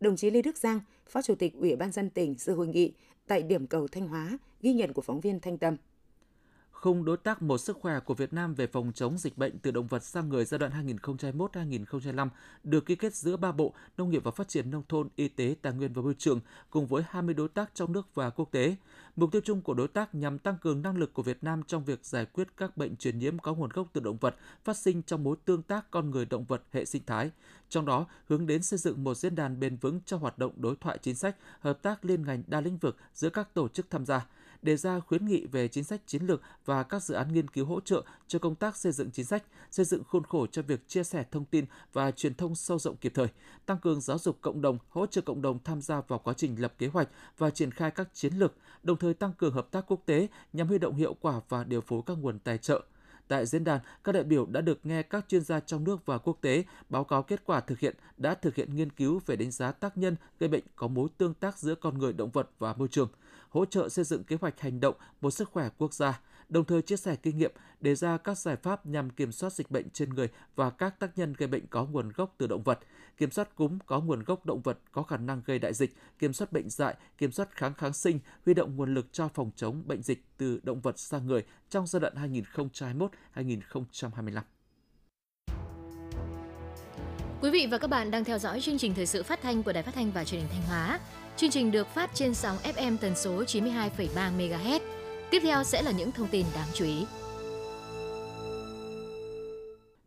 Đồng 0.00 0.16
chí 0.16 0.30
Lê 0.30 0.42
Đức 0.42 0.56
Giang, 0.56 0.80
Phó 1.08 1.22
Chủ 1.22 1.34
tịch 1.34 1.54
Ủy 1.54 1.76
ban 1.76 1.92
dân 1.92 2.10
tỉnh 2.10 2.34
dự 2.38 2.54
hội 2.54 2.66
nghị 2.66 2.92
tại 3.26 3.42
điểm 3.42 3.66
cầu 3.66 3.88
Thanh 3.88 4.08
Hóa, 4.08 4.38
ghi 4.60 4.72
nhận 4.72 4.92
của 4.92 5.02
phóng 5.02 5.20
viên 5.20 5.40
Thanh 5.40 5.58
Tâm 5.58 5.76
khung 6.82 7.04
đối 7.04 7.16
tác 7.16 7.42
một 7.42 7.58
sức 7.58 7.78
khỏe 7.80 8.00
của 8.00 8.14
Việt 8.14 8.32
Nam 8.32 8.54
về 8.54 8.66
phòng 8.66 8.92
chống 8.94 9.18
dịch 9.18 9.38
bệnh 9.38 9.58
từ 9.58 9.70
động 9.70 9.86
vật 9.86 10.04
sang 10.04 10.28
người 10.28 10.44
giai 10.44 10.58
đoạn 10.58 10.86
2021-2025 10.86 12.28
được 12.64 12.86
ký 12.86 12.96
kết 12.96 13.14
giữa 13.14 13.36
ba 13.36 13.52
bộ 13.52 13.74
Nông 13.96 14.10
nghiệp 14.10 14.24
và 14.24 14.30
Phát 14.30 14.48
triển 14.48 14.70
Nông 14.70 14.82
thôn, 14.88 15.08
Y 15.16 15.28
tế, 15.28 15.54
Tài 15.62 15.72
nguyên 15.72 15.92
và 15.92 16.02
Môi 16.02 16.14
trường 16.18 16.40
cùng 16.70 16.86
với 16.86 17.02
20 17.08 17.34
đối 17.34 17.48
tác 17.48 17.70
trong 17.74 17.92
nước 17.92 18.14
và 18.14 18.30
quốc 18.30 18.48
tế. 18.50 18.76
Mục 19.16 19.32
tiêu 19.32 19.42
chung 19.44 19.62
của 19.62 19.74
đối 19.74 19.88
tác 19.88 20.14
nhằm 20.14 20.38
tăng 20.38 20.56
cường 20.62 20.82
năng 20.82 20.96
lực 20.96 21.14
của 21.14 21.22
Việt 21.22 21.44
Nam 21.44 21.62
trong 21.66 21.84
việc 21.84 22.04
giải 22.04 22.26
quyết 22.26 22.48
các 22.56 22.76
bệnh 22.76 22.96
truyền 22.96 23.18
nhiễm 23.18 23.38
có 23.38 23.54
nguồn 23.54 23.70
gốc 23.70 23.88
từ 23.92 24.00
động 24.00 24.18
vật 24.18 24.36
phát 24.64 24.76
sinh 24.76 25.02
trong 25.02 25.24
mối 25.24 25.36
tương 25.44 25.62
tác 25.62 25.90
con 25.90 26.10
người 26.10 26.24
động 26.24 26.44
vật 26.44 26.62
hệ 26.72 26.84
sinh 26.84 27.02
thái. 27.06 27.30
Trong 27.68 27.86
đó, 27.86 28.06
hướng 28.28 28.46
đến 28.46 28.62
xây 28.62 28.78
dựng 28.78 29.04
một 29.04 29.14
diễn 29.14 29.34
đàn 29.34 29.60
bền 29.60 29.76
vững 29.76 30.00
cho 30.06 30.16
hoạt 30.16 30.38
động 30.38 30.52
đối 30.56 30.76
thoại 30.76 30.98
chính 31.02 31.14
sách, 31.14 31.36
hợp 31.60 31.82
tác 31.82 32.04
liên 32.04 32.22
ngành 32.26 32.42
đa 32.46 32.60
lĩnh 32.60 32.78
vực 32.78 32.96
giữa 33.14 33.30
các 33.30 33.54
tổ 33.54 33.68
chức 33.68 33.90
tham 33.90 34.06
gia 34.06 34.26
đề 34.62 34.76
ra 34.76 35.00
khuyến 35.00 35.26
nghị 35.26 35.46
về 35.46 35.68
chính 35.68 35.84
sách 35.84 36.00
chiến 36.06 36.22
lược 36.22 36.40
và 36.64 36.82
các 36.82 37.02
dự 37.02 37.14
án 37.14 37.32
nghiên 37.32 37.48
cứu 37.48 37.66
hỗ 37.66 37.80
trợ 37.80 38.02
cho 38.28 38.38
công 38.38 38.54
tác 38.54 38.76
xây 38.76 38.92
dựng 38.92 39.10
chính 39.10 39.24
sách, 39.24 39.44
xây 39.70 39.84
dựng 39.84 40.04
khuôn 40.04 40.24
khổ 40.24 40.46
cho 40.46 40.62
việc 40.62 40.88
chia 40.88 41.04
sẻ 41.04 41.24
thông 41.30 41.44
tin 41.44 41.64
và 41.92 42.10
truyền 42.10 42.34
thông 42.34 42.54
sâu 42.54 42.78
rộng 42.78 42.96
kịp 42.96 43.12
thời, 43.14 43.28
tăng 43.66 43.78
cường 43.78 44.00
giáo 44.00 44.18
dục 44.18 44.38
cộng 44.40 44.62
đồng, 44.62 44.78
hỗ 44.88 45.06
trợ 45.06 45.20
cộng 45.20 45.42
đồng 45.42 45.58
tham 45.64 45.80
gia 45.80 46.00
vào 46.00 46.18
quá 46.18 46.34
trình 46.34 46.62
lập 46.62 46.74
kế 46.78 46.86
hoạch 46.86 47.08
và 47.38 47.50
triển 47.50 47.70
khai 47.70 47.90
các 47.90 48.08
chiến 48.14 48.34
lược, 48.34 48.54
đồng 48.82 48.96
thời 48.96 49.14
tăng 49.14 49.32
cường 49.32 49.54
hợp 49.54 49.70
tác 49.70 49.84
quốc 49.86 50.02
tế 50.06 50.28
nhằm 50.52 50.68
huy 50.68 50.78
động 50.78 50.96
hiệu 50.96 51.16
quả 51.20 51.40
và 51.48 51.64
điều 51.64 51.80
phối 51.80 52.02
các 52.06 52.18
nguồn 52.20 52.38
tài 52.38 52.58
trợ, 52.58 52.82
Tại 53.32 53.46
diễn 53.46 53.64
đàn, 53.64 53.80
các 54.04 54.12
đại 54.12 54.24
biểu 54.24 54.46
đã 54.46 54.60
được 54.60 54.86
nghe 54.86 55.02
các 55.02 55.24
chuyên 55.28 55.42
gia 55.42 55.60
trong 55.60 55.84
nước 55.84 56.06
và 56.06 56.18
quốc 56.18 56.38
tế 56.40 56.64
báo 56.88 57.04
cáo 57.04 57.22
kết 57.22 57.42
quả 57.44 57.60
thực 57.60 57.78
hiện 57.78 57.96
đã 58.16 58.34
thực 58.34 58.54
hiện 58.54 58.76
nghiên 58.76 58.90
cứu 58.90 59.20
về 59.26 59.36
đánh 59.36 59.50
giá 59.50 59.72
tác 59.72 59.98
nhân 59.98 60.16
gây 60.38 60.48
bệnh 60.48 60.64
có 60.76 60.88
mối 60.88 61.08
tương 61.18 61.34
tác 61.34 61.58
giữa 61.58 61.74
con 61.74 61.98
người, 61.98 62.12
động 62.12 62.30
vật 62.30 62.50
và 62.58 62.74
môi 62.74 62.88
trường, 62.88 63.08
hỗ 63.52 63.64
trợ 63.64 63.88
xây 63.88 64.04
dựng 64.04 64.24
kế 64.24 64.36
hoạch 64.40 64.60
hành 64.60 64.80
động 64.80 64.94
một 65.20 65.30
sức 65.30 65.48
khỏe 65.50 65.68
quốc 65.78 65.94
gia, 65.94 66.20
đồng 66.48 66.64
thời 66.64 66.82
chia 66.82 66.96
sẻ 66.96 67.16
kinh 67.16 67.38
nghiệm, 67.38 67.52
đề 67.80 67.94
ra 67.94 68.16
các 68.16 68.38
giải 68.38 68.56
pháp 68.56 68.86
nhằm 68.86 69.10
kiểm 69.10 69.32
soát 69.32 69.52
dịch 69.52 69.70
bệnh 69.70 69.90
trên 69.90 70.10
người 70.10 70.28
và 70.56 70.70
các 70.70 70.98
tác 70.98 71.18
nhân 71.18 71.34
gây 71.38 71.46
bệnh 71.46 71.66
có 71.66 71.84
nguồn 71.84 72.12
gốc 72.12 72.34
từ 72.38 72.46
động 72.46 72.62
vật, 72.62 72.78
kiểm 73.16 73.30
soát 73.30 73.56
cúm 73.56 73.78
có 73.86 74.00
nguồn 74.00 74.24
gốc 74.24 74.46
động 74.46 74.60
vật 74.62 74.78
có 74.92 75.02
khả 75.02 75.16
năng 75.16 75.42
gây 75.44 75.58
đại 75.58 75.74
dịch, 75.74 75.94
kiểm 76.18 76.32
soát 76.32 76.52
bệnh 76.52 76.70
dại, 76.70 76.96
kiểm 77.18 77.32
soát 77.32 77.48
kháng 77.50 77.74
kháng 77.74 77.92
sinh, 77.92 78.18
huy 78.44 78.54
động 78.54 78.76
nguồn 78.76 78.94
lực 78.94 79.06
cho 79.12 79.28
phòng 79.28 79.50
chống 79.56 79.82
bệnh 79.86 80.02
dịch 80.02 80.24
từ 80.36 80.60
động 80.62 80.80
vật 80.80 80.98
sang 80.98 81.26
người 81.26 81.44
trong 81.70 81.86
giai 81.86 82.00
đoạn 82.00 82.14
2021-2025. 83.34 84.40
Quý 87.40 87.50
vị 87.50 87.68
và 87.70 87.78
các 87.78 87.90
bạn 87.90 88.10
đang 88.10 88.24
theo 88.24 88.38
dõi 88.38 88.60
chương 88.60 88.78
trình 88.78 88.94
thời 88.94 89.06
sự 89.06 89.22
phát 89.22 89.42
thanh 89.42 89.62
của 89.62 89.72
Đài 89.72 89.82
Phát 89.82 89.94
thanh 89.94 90.12
và 90.12 90.24
Truyền 90.24 90.40
hình 90.40 90.50
Thanh 90.50 90.62
Hóa. 90.62 91.00
Chương 91.42 91.50
trình 91.50 91.70
được 91.70 91.86
phát 91.86 92.10
trên 92.14 92.34
sóng 92.34 92.56
FM 92.56 92.96
tần 92.96 93.16
số 93.16 93.42
92,3 93.42 94.36
MHz. 94.36 94.80
Tiếp 95.30 95.38
theo 95.42 95.64
sẽ 95.64 95.82
là 95.82 95.90
những 95.90 96.12
thông 96.12 96.28
tin 96.28 96.46
đáng 96.54 96.68
chú 96.74 96.84
ý. 96.84 97.06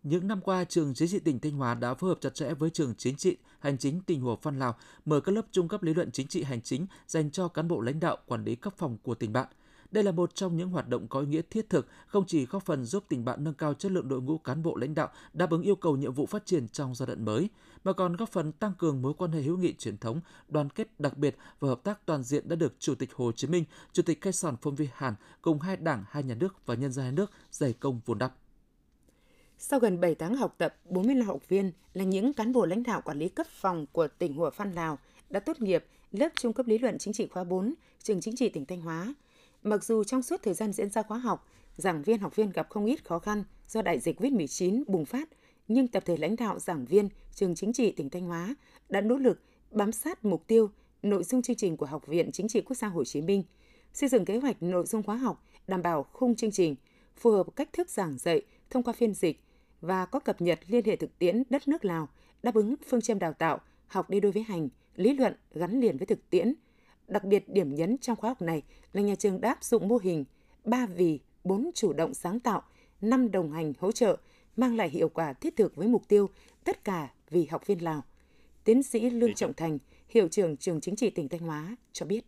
Những 0.03 0.27
năm 0.27 0.41
qua, 0.41 0.63
trường 0.63 0.93
chính 0.93 1.07
trị 1.07 1.19
tỉnh 1.19 1.39
Thanh 1.39 1.51
Hóa 1.51 1.73
đã 1.73 1.93
phối 1.93 2.09
hợp 2.09 2.17
chặt 2.21 2.35
chẽ 2.35 2.53
với 2.53 2.69
trường 2.69 2.93
chính 2.97 3.15
trị 3.15 3.37
hành 3.59 3.77
chính 3.77 4.01
tỉnh 4.01 4.21
Hồ 4.21 4.37
Phan 4.41 4.59
Lào 4.59 4.75
mở 5.05 5.19
các 5.19 5.31
lớp 5.31 5.41
trung 5.51 5.67
cấp 5.67 5.83
lý 5.83 5.93
luận 5.93 6.11
chính 6.11 6.27
trị 6.27 6.43
hành 6.43 6.61
chính 6.61 6.87
dành 7.07 7.31
cho 7.31 7.47
cán 7.47 7.67
bộ 7.67 7.81
lãnh 7.81 7.99
đạo 7.99 8.17
quản 8.25 8.43
lý 8.43 8.55
cấp 8.55 8.73
phòng 8.77 8.97
của 9.03 9.15
tỉnh 9.15 9.33
bạn. 9.33 9.47
Đây 9.95 10.03
là 10.03 10.11
một 10.11 10.35
trong 10.35 10.57
những 10.57 10.69
hoạt 10.69 10.87
động 10.87 11.07
có 11.07 11.19
ý 11.19 11.27
nghĩa 11.27 11.41
thiết 11.49 11.69
thực, 11.69 11.87
không 12.07 12.25
chỉ 12.27 12.45
góp 12.45 12.65
phần 12.65 12.85
giúp 12.85 13.03
tỉnh 13.09 13.25
bạn 13.25 13.43
nâng 13.43 13.53
cao 13.53 13.73
chất 13.73 13.91
lượng 13.91 14.07
đội 14.07 14.21
ngũ 14.21 14.37
cán 14.37 14.63
bộ 14.63 14.75
lãnh 14.75 14.95
đạo 14.95 15.09
đáp 15.33 15.49
ứng 15.49 15.61
yêu 15.61 15.75
cầu 15.75 15.97
nhiệm 15.97 16.13
vụ 16.13 16.25
phát 16.25 16.45
triển 16.45 16.67
trong 16.67 16.95
giai 16.95 17.07
đoạn 17.07 17.25
mới, 17.25 17.49
mà 17.83 17.93
còn 17.93 18.15
góp 18.15 18.29
phần 18.29 18.51
tăng 18.51 18.73
cường 18.77 19.01
mối 19.01 19.13
quan 19.13 19.31
hệ 19.31 19.41
hữu 19.41 19.57
nghị 19.57 19.73
truyền 19.73 19.97
thống, 19.97 20.21
đoàn 20.47 20.69
kết 20.69 20.99
đặc 20.99 21.17
biệt 21.17 21.37
và 21.59 21.67
hợp 21.67 21.83
tác 21.83 22.05
toàn 22.05 22.23
diện 22.23 22.49
đã 22.49 22.55
được 22.55 22.73
Chủ 22.79 22.95
tịch 22.95 23.13
Hồ 23.13 23.31
Chí 23.31 23.47
Minh, 23.47 23.63
Chủ 23.93 24.03
tịch 24.03 24.21
Khai 24.21 24.33
sòn 24.33 24.55
Phong 24.61 24.75
Vi 24.75 24.89
Hàn 24.93 25.15
cùng 25.41 25.59
hai 25.59 25.77
đảng, 25.77 26.03
hai 26.09 26.23
nhà 26.23 26.35
nước 26.35 26.65
và 26.65 26.75
nhân 26.75 26.91
dân 26.91 27.05
hai 27.05 27.11
nước 27.11 27.31
dày 27.51 27.73
công 27.73 28.01
vun 28.05 28.17
đắp. 28.17 28.35
Sau 29.57 29.79
gần 29.79 29.99
7 29.99 30.15
tháng 30.15 30.35
học 30.35 30.55
tập, 30.57 30.75
45 30.89 31.27
học 31.27 31.49
viên 31.49 31.71
là 31.93 32.03
những 32.03 32.33
cán 32.33 32.53
bộ 32.53 32.65
lãnh 32.65 32.83
đạo 32.83 33.01
quản 33.05 33.19
lý 33.19 33.29
cấp 33.29 33.47
phòng 33.49 33.85
của 33.91 34.07
tỉnh 34.07 34.33
Hùa 34.33 34.49
Phan 34.49 34.71
Lào 34.71 34.99
đã 35.29 35.39
tốt 35.39 35.61
nghiệp 35.61 35.85
lớp 36.11 36.29
trung 36.35 36.53
cấp 36.53 36.67
lý 36.67 36.77
luận 36.77 36.97
chính 36.97 37.13
trị 37.13 37.27
khóa 37.27 37.43
4, 37.43 37.73
trường 38.03 38.21
chính 38.21 38.35
trị 38.35 38.49
tỉnh 38.49 38.65
Thanh 38.65 38.81
Hóa. 38.81 39.13
Mặc 39.65 39.83
dù 39.83 40.03
trong 40.03 40.21
suốt 40.21 40.43
thời 40.43 40.53
gian 40.53 40.73
diễn 40.73 40.89
ra 40.89 41.03
khóa 41.03 41.17
học, 41.17 41.47
giảng 41.75 42.03
viên 42.03 42.19
học 42.19 42.35
viên 42.35 42.49
gặp 42.49 42.69
không 42.69 42.85
ít 42.85 43.05
khó 43.05 43.19
khăn 43.19 43.43
do 43.67 43.81
đại 43.81 43.99
dịch 43.99 44.21
COVID-19 44.21 44.83
bùng 44.87 45.05
phát, 45.05 45.29
nhưng 45.67 45.87
tập 45.87 46.03
thể 46.05 46.17
lãnh 46.17 46.35
đạo 46.35 46.59
giảng 46.59 46.85
viên 46.85 47.09
trường 47.33 47.55
chính 47.55 47.73
trị 47.73 47.91
tỉnh 47.91 48.09
Thanh 48.09 48.25
Hóa 48.25 48.55
đã 48.89 49.01
nỗ 49.01 49.17
lực 49.17 49.41
bám 49.71 49.91
sát 49.91 50.25
mục 50.25 50.47
tiêu, 50.47 50.69
nội 51.03 51.23
dung 51.23 51.41
chương 51.41 51.55
trình 51.55 51.77
của 51.77 51.85
Học 51.85 52.07
viện 52.07 52.31
Chính 52.31 52.47
trị 52.47 52.61
Quốc 52.61 52.75
gia 52.75 52.87
Hồ 52.87 53.03
Chí 53.03 53.21
Minh, 53.21 53.43
xây 53.93 54.09
dựng 54.09 54.25
kế 54.25 54.37
hoạch 54.37 54.63
nội 54.63 54.85
dung 54.85 55.03
khóa 55.03 55.15
học 55.15 55.43
đảm 55.67 55.81
bảo 55.81 56.03
khung 56.03 56.35
chương 56.35 56.51
trình, 56.51 56.75
phù 57.17 57.31
hợp 57.31 57.55
cách 57.55 57.69
thức 57.73 57.89
giảng 57.89 58.17
dạy 58.17 58.41
thông 58.69 58.83
qua 58.83 58.93
phiên 58.93 59.13
dịch 59.13 59.39
và 59.81 60.05
có 60.05 60.19
cập 60.19 60.41
nhật 60.41 60.59
liên 60.67 60.85
hệ 60.85 60.95
thực 60.95 61.19
tiễn 61.19 61.43
đất 61.49 61.67
nước 61.67 61.85
Lào, 61.85 62.09
đáp 62.43 62.55
ứng 62.55 62.75
phương 62.87 63.01
châm 63.01 63.19
đào 63.19 63.33
tạo, 63.33 63.59
học 63.87 64.09
đi 64.09 64.19
đôi 64.19 64.31
với 64.31 64.43
hành, 64.43 64.69
lý 64.95 65.13
luận 65.13 65.33
gắn 65.53 65.79
liền 65.79 65.97
với 65.97 66.05
thực 66.05 66.29
tiễn. 66.29 66.53
Đặc 67.07 67.23
biệt 67.23 67.49
điểm 67.49 67.75
nhấn 67.75 67.97
trong 67.97 68.15
khóa 68.15 68.29
học 68.29 68.41
này 68.41 68.63
là 68.93 69.01
nhà 69.01 69.15
trường 69.15 69.41
đã 69.41 69.49
áp 69.49 69.63
dụng 69.63 69.87
mô 69.87 69.97
hình 69.97 70.25
ba 70.63 70.85
vì, 70.85 71.19
bốn 71.43 71.71
chủ 71.73 71.93
động 71.93 72.13
sáng 72.13 72.39
tạo, 72.39 72.61
năm 73.01 73.31
đồng 73.31 73.51
hành 73.51 73.73
hỗ 73.79 73.91
trợ, 73.91 74.17
mang 74.55 74.77
lại 74.77 74.89
hiệu 74.89 75.09
quả 75.09 75.33
thiết 75.33 75.55
thực 75.55 75.75
với 75.75 75.87
mục 75.87 76.07
tiêu 76.07 76.29
tất 76.63 76.83
cả 76.83 77.09
vì 77.29 77.45
học 77.45 77.67
viên 77.67 77.83
Lào. 77.83 78.03
Tiến 78.63 78.83
sĩ 78.83 79.09
Lương 79.09 79.33
Trọng 79.33 79.53
Thành, 79.53 79.77
hiệu 80.09 80.27
trưởng 80.27 80.57
trường 80.57 80.81
chính 80.81 80.95
trị 80.95 81.09
tỉnh 81.09 81.29
Thanh 81.29 81.39
Hóa 81.39 81.75
cho 81.91 82.05
biết. 82.05 82.25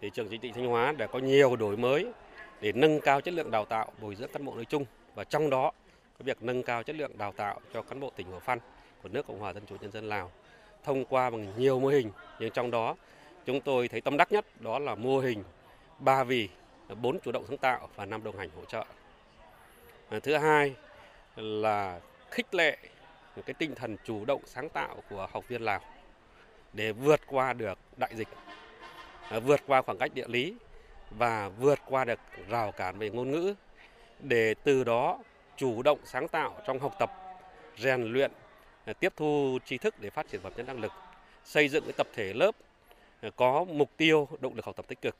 Thì 0.00 0.10
trường 0.14 0.28
chính 0.28 0.40
trị 0.40 0.52
Thanh 0.54 0.66
Hóa 0.66 0.92
đã 0.92 1.06
có 1.06 1.18
nhiều 1.18 1.56
đổi 1.56 1.76
mới 1.76 2.06
để 2.60 2.72
nâng 2.72 3.00
cao 3.00 3.20
chất 3.20 3.34
lượng 3.34 3.50
đào 3.50 3.64
tạo 3.64 3.92
bồi 4.02 4.14
dưỡng 4.14 4.32
cán 4.32 4.44
bộ 4.44 4.54
nói 4.54 4.64
chung 4.64 4.84
và 5.14 5.24
trong 5.24 5.50
đó 5.50 5.72
có 6.18 6.24
việc 6.24 6.42
nâng 6.42 6.62
cao 6.62 6.82
chất 6.82 6.96
lượng 6.96 7.18
đào 7.18 7.32
tạo 7.32 7.60
cho 7.74 7.82
cán 7.82 8.00
bộ 8.00 8.10
tỉnh 8.16 8.30
Hồ 8.30 8.38
Phan 8.38 8.58
của 9.02 9.08
nước 9.08 9.26
Cộng 9.26 9.38
hòa 9.38 9.52
Dân 9.52 9.62
chủ 9.66 9.76
Nhân 9.80 9.92
dân 9.92 10.08
Lào 10.08 10.30
thông 10.84 11.04
qua 11.04 11.30
bằng 11.30 11.52
nhiều 11.58 11.80
mô 11.80 11.88
hình 11.88 12.10
nhưng 12.40 12.50
trong 12.50 12.70
đó 12.70 12.96
chúng 13.48 13.60
tôi 13.60 13.88
thấy 13.88 14.00
tâm 14.00 14.16
đắc 14.16 14.32
nhất 14.32 14.46
đó 14.60 14.78
là 14.78 14.94
mô 14.94 15.18
hình 15.18 15.44
ba 15.98 16.24
vì 16.24 16.48
bốn 17.02 17.20
chủ 17.20 17.32
động 17.32 17.44
sáng 17.48 17.56
tạo 17.56 17.88
và 17.96 18.04
năm 18.04 18.24
đồng 18.24 18.36
hành 18.36 18.48
hỗ 18.56 18.64
trợ. 18.64 18.84
À, 20.08 20.18
thứ 20.22 20.36
hai 20.36 20.74
là 21.36 22.00
khích 22.30 22.54
lệ 22.54 22.76
cái 23.46 23.54
tinh 23.54 23.74
thần 23.74 23.96
chủ 24.04 24.24
động 24.24 24.42
sáng 24.44 24.68
tạo 24.68 24.96
của 25.10 25.28
học 25.32 25.48
viên 25.48 25.62
Lào 25.62 25.80
để 26.72 26.92
vượt 26.92 27.20
qua 27.26 27.52
được 27.52 27.78
đại 27.96 28.10
dịch, 28.16 28.28
à, 29.28 29.38
vượt 29.38 29.60
qua 29.66 29.82
khoảng 29.82 29.98
cách 29.98 30.14
địa 30.14 30.26
lý 30.28 30.54
và 31.10 31.48
vượt 31.48 31.78
qua 31.86 32.04
được 32.04 32.20
rào 32.48 32.72
cản 32.72 32.98
về 32.98 33.10
ngôn 33.10 33.30
ngữ 33.30 33.54
để 34.20 34.54
từ 34.64 34.84
đó 34.84 35.18
chủ 35.56 35.82
động 35.82 35.98
sáng 36.04 36.28
tạo 36.28 36.60
trong 36.66 36.78
học 36.78 36.94
tập, 36.98 37.12
rèn 37.78 38.02
luyện, 38.02 38.32
à, 38.84 38.92
tiếp 38.92 39.12
thu 39.16 39.58
tri 39.64 39.78
thức 39.78 39.94
để 40.00 40.10
phát 40.10 40.28
triển 40.30 40.40
phẩm 40.40 40.52
chất 40.56 40.66
năng 40.66 40.80
lực, 40.80 40.92
xây 41.44 41.68
dựng 41.68 41.84
cái 41.84 41.92
tập 41.92 42.06
thể 42.14 42.32
lớp 42.32 42.54
có 43.36 43.64
mục 43.64 43.90
tiêu 43.96 44.28
động 44.40 44.54
lực 44.54 44.64
học 44.64 44.76
tập 44.76 44.84
tích 44.88 45.02
cực, 45.02 45.16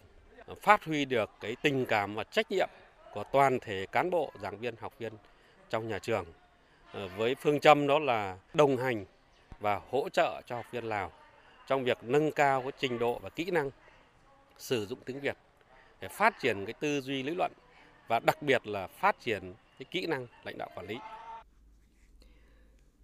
phát 0.63 0.85
huy 0.85 1.05
được 1.05 1.31
cái 1.41 1.57
tình 1.63 1.87
cảm 1.87 2.15
và 2.15 2.25
trách 2.25 2.51
nhiệm 2.51 2.69
của 3.13 3.25
toàn 3.33 3.59
thể 3.61 3.87
cán 3.93 4.11
bộ, 4.11 4.33
giảng 4.43 4.59
viên, 4.59 4.75
học 4.81 4.99
viên 4.99 5.13
trong 5.71 5.89
nhà 5.89 5.99
trường 5.99 6.25
ờ, 6.93 7.09
với 7.17 7.35
phương 7.35 7.61
châm 7.61 7.87
đó 7.87 7.99
là 7.99 8.39
đồng 8.55 8.77
hành 8.77 9.05
và 9.61 9.81
hỗ 9.91 10.09
trợ 10.09 10.43
cho 10.47 10.57
học 10.57 10.67
viên 10.73 10.85
Lào 10.85 11.13
trong 11.67 11.85
việc 11.85 11.99
nâng 12.03 12.31
cao 12.31 12.63
cái 12.63 12.73
trình 12.79 12.99
độ 12.99 13.19
và 13.19 13.31
kỹ 13.31 13.51
năng 13.51 13.71
sử 14.59 14.87
dụng 14.87 14.99
tiếng 15.05 15.21
Việt 15.21 15.37
để 16.01 16.09
phát 16.09 16.41
triển 16.41 16.65
cái 16.65 16.73
tư 16.73 17.01
duy 17.01 17.23
lý 17.23 17.35
luận 17.35 17.53
và 18.09 18.21
đặc 18.21 18.43
biệt 18.43 18.67
là 18.67 18.87
phát 18.87 19.21
triển 19.21 19.55
cái 19.79 19.87
kỹ 19.91 20.07
năng 20.07 20.27
lãnh 20.45 20.59
đạo 20.59 20.71
quản 20.75 20.87
lý. 20.87 20.97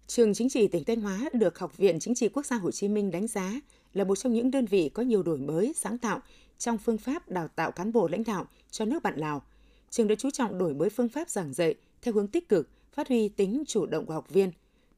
Trường 0.07 0.33
Chính 0.33 0.49
trị 0.49 0.67
tỉnh 0.67 0.83
Thanh 0.83 1.01
Hóa 1.01 1.19
được 1.33 1.59
Học 1.59 1.77
viện 1.77 1.99
Chính 1.99 2.15
trị 2.15 2.29
Quốc 2.29 2.45
gia 2.45 2.57
Hồ 2.57 2.71
Chí 2.71 2.87
Minh 2.87 3.11
đánh 3.11 3.27
giá 3.27 3.51
là 3.95 4.03
một 4.03 4.15
trong 4.15 4.33
những 4.33 4.51
đơn 4.51 4.65
vị 4.65 4.89
có 4.89 5.03
nhiều 5.03 5.23
đổi 5.23 5.37
mới, 5.37 5.73
sáng 5.75 5.97
tạo 5.97 6.19
trong 6.57 6.77
phương 6.77 6.97
pháp 6.97 7.29
đào 7.29 7.47
tạo 7.47 7.71
cán 7.71 7.91
bộ 7.91 8.07
lãnh 8.07 8.23
đạo 8.23 8.47
cho 8.71 8.85
nước 8.85 9.03
bạn 9.03 9.17
Lào. 9.17 9.41
Trường 9.89 10.07
đã 10.07 10.15
chú 10.15 10.29
trọng 10.31 10.57
đổi 10.57 10.73
mới 10.73 10.89
phương 10.89 11.09
pháp 11.09 11.29
giảng 11.29 11.53
dạy 11.53 11.75
theo 12.01 12.13
hướng 12.13 12.27
tích 12.27 12.49
cực, 12.49 12.69
phát 12.91 13.07
huy 13.07 13.29
tính 13.29 13.63
chủ 13.67 13.85
động 13.85 14.05
của 14.05 14.13
học 14.13 14.29
viên. 14.29 14.51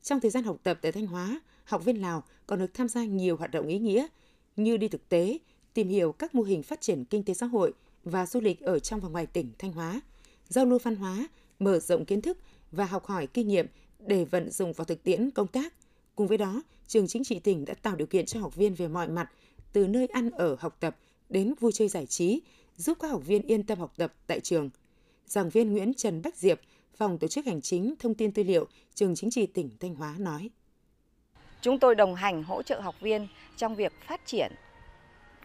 Trong 0.04 0.20
thời 0.20 0.32
gian 0.32 0.44
học 0.44 0.58
tập 0.64 0.80
tại 0.82 0.92
Thanh 0.92 1.08
Hóa, 1.08 1.42
học 1.64 1.86
viên 1.86 2.02
Lào 2.02 2.24
còn 2.48 2.60
được 2.60 2.74
tham 2.74 2.88
gia 2.88 3.06
nhiều 3.06 3.38
hoạt 3.38 3.52
động 3.52 3.68
ý 3.68 3.80
nghĩa 3.80 4.08
như 4.56 4.78
đi 4.78 4.88
thực 4.88 5.10
tế, 5.10 5.38
tìm 5.74 5.88
hiểu 5.88 6.12
các 6.12 6.36
mô 6.36 6.44
hình 6.44 6.64
phát 6.64 6.82
triển 6.82 7.06
kinh 7.06 7.24
tế 7.24 7.34
xã 7.34 7.46
hội 7.46 7.74
và 8.04 8.26
du 8.26 8.42
lịch 8.42 8.62
ở 8.62 8.80
trong 8.80 9.00
và 9.00 9.10
ngoài 9.10 9.26
tỉnh 9.26 9.52
Thanh 9.60 9.72
Hóa, 9.72 10.02
giao 10.48 10.66
lưu 10.66 10.80
văn 10.84 10.96
hóa, 10.96 11.28
mở 11.60 11.80
rộng 11.80 12.06
kiến 12.06 12.22
thức 12.22 12.38
và 12.72 12.86
học 12.86 13.06
hỏi 13.06 13.28
kinh 13.28 13.48
nghiệm 13.48 13.66
để 14.00 14.26
vận 14.26 14.52
dụng 14.52 14.74
vào 14.74 14.86
thực 14.86 15.04
tiễn 15.04 15.32
công 15.32 15.48
tác. 15.48 15.74
Cùng 16.18 16.28
với 16.28 16.38
đó, 16.38 16.62
trường 16.88 17.08
chính 17.08 17.24
trị 17.24 17.40
tỉnh 17.40 17.66
đã 17.66 17.74
tạo 17.74 17.96
điều 17.96 18.08
kiện 18.08 18.26
cho 18.26 18.40
học 18.40 18.56
viên 18.56 18.76
về 18.76 18.88
mọi 18.88 19.08
mặt, 19.08 19.30
từ 19.74 19.88
nơi 19.88 20.08
ăn 20.08 20.30
ở 20.30 20.56
học 20.60 20.78
tập 20.80 20.98
đến 21.30 21.54
vui 21.60 21.72
chơi 21.72 21.88
giải 21.88 22.06
trí, 22.06 22.42
giúp 22.76 22.98
các 23.02 23.08
học 23.08 23.22
viên 23.26 23.42
yên 23.42 23.64
tâm 23.64 23.80
học 23.80 23.94
tập 23.98 24.14
tại 24.28 24.40
trường. 24.40 24.70
Giảng 25.26 25.50
viên 25.50 25.72
Nguyễn 25.72 25.94
Trần 25.94 26.22
Bách 26.22 26.38
Diệp, 26.38 26.60
Phòng 26.96 27.18
Tổ 27.18 27.28
chức 27.28 27.46
Hành 27.46 27.62
chính 27.62 27.94
Thông 28.00 28.14
tin 28.14 28.32
Tư 28.32 28.44
liệu, 28.44 28.68
Trường 28.94 29.16
Chính 29.16 29.30
trị 29.30 29.46
tỉnh 29.46 29.70
Thanh 29.80 29.96
Hóa 29.96 30.16
nói. 30.20 30.50
Chúng 31.62 31.80
tôi 31.80 31.96
đồng 31.96 32.16
hành 32.16 32.44
hỗ 32.44 32.64
trợ 32.64 32.82
học 32.82 32.96
viên 33.00 33.28
trong 33.58 33.76
việc 33.76 33.94
phát 34.08 34.22
triển 34.26 34.52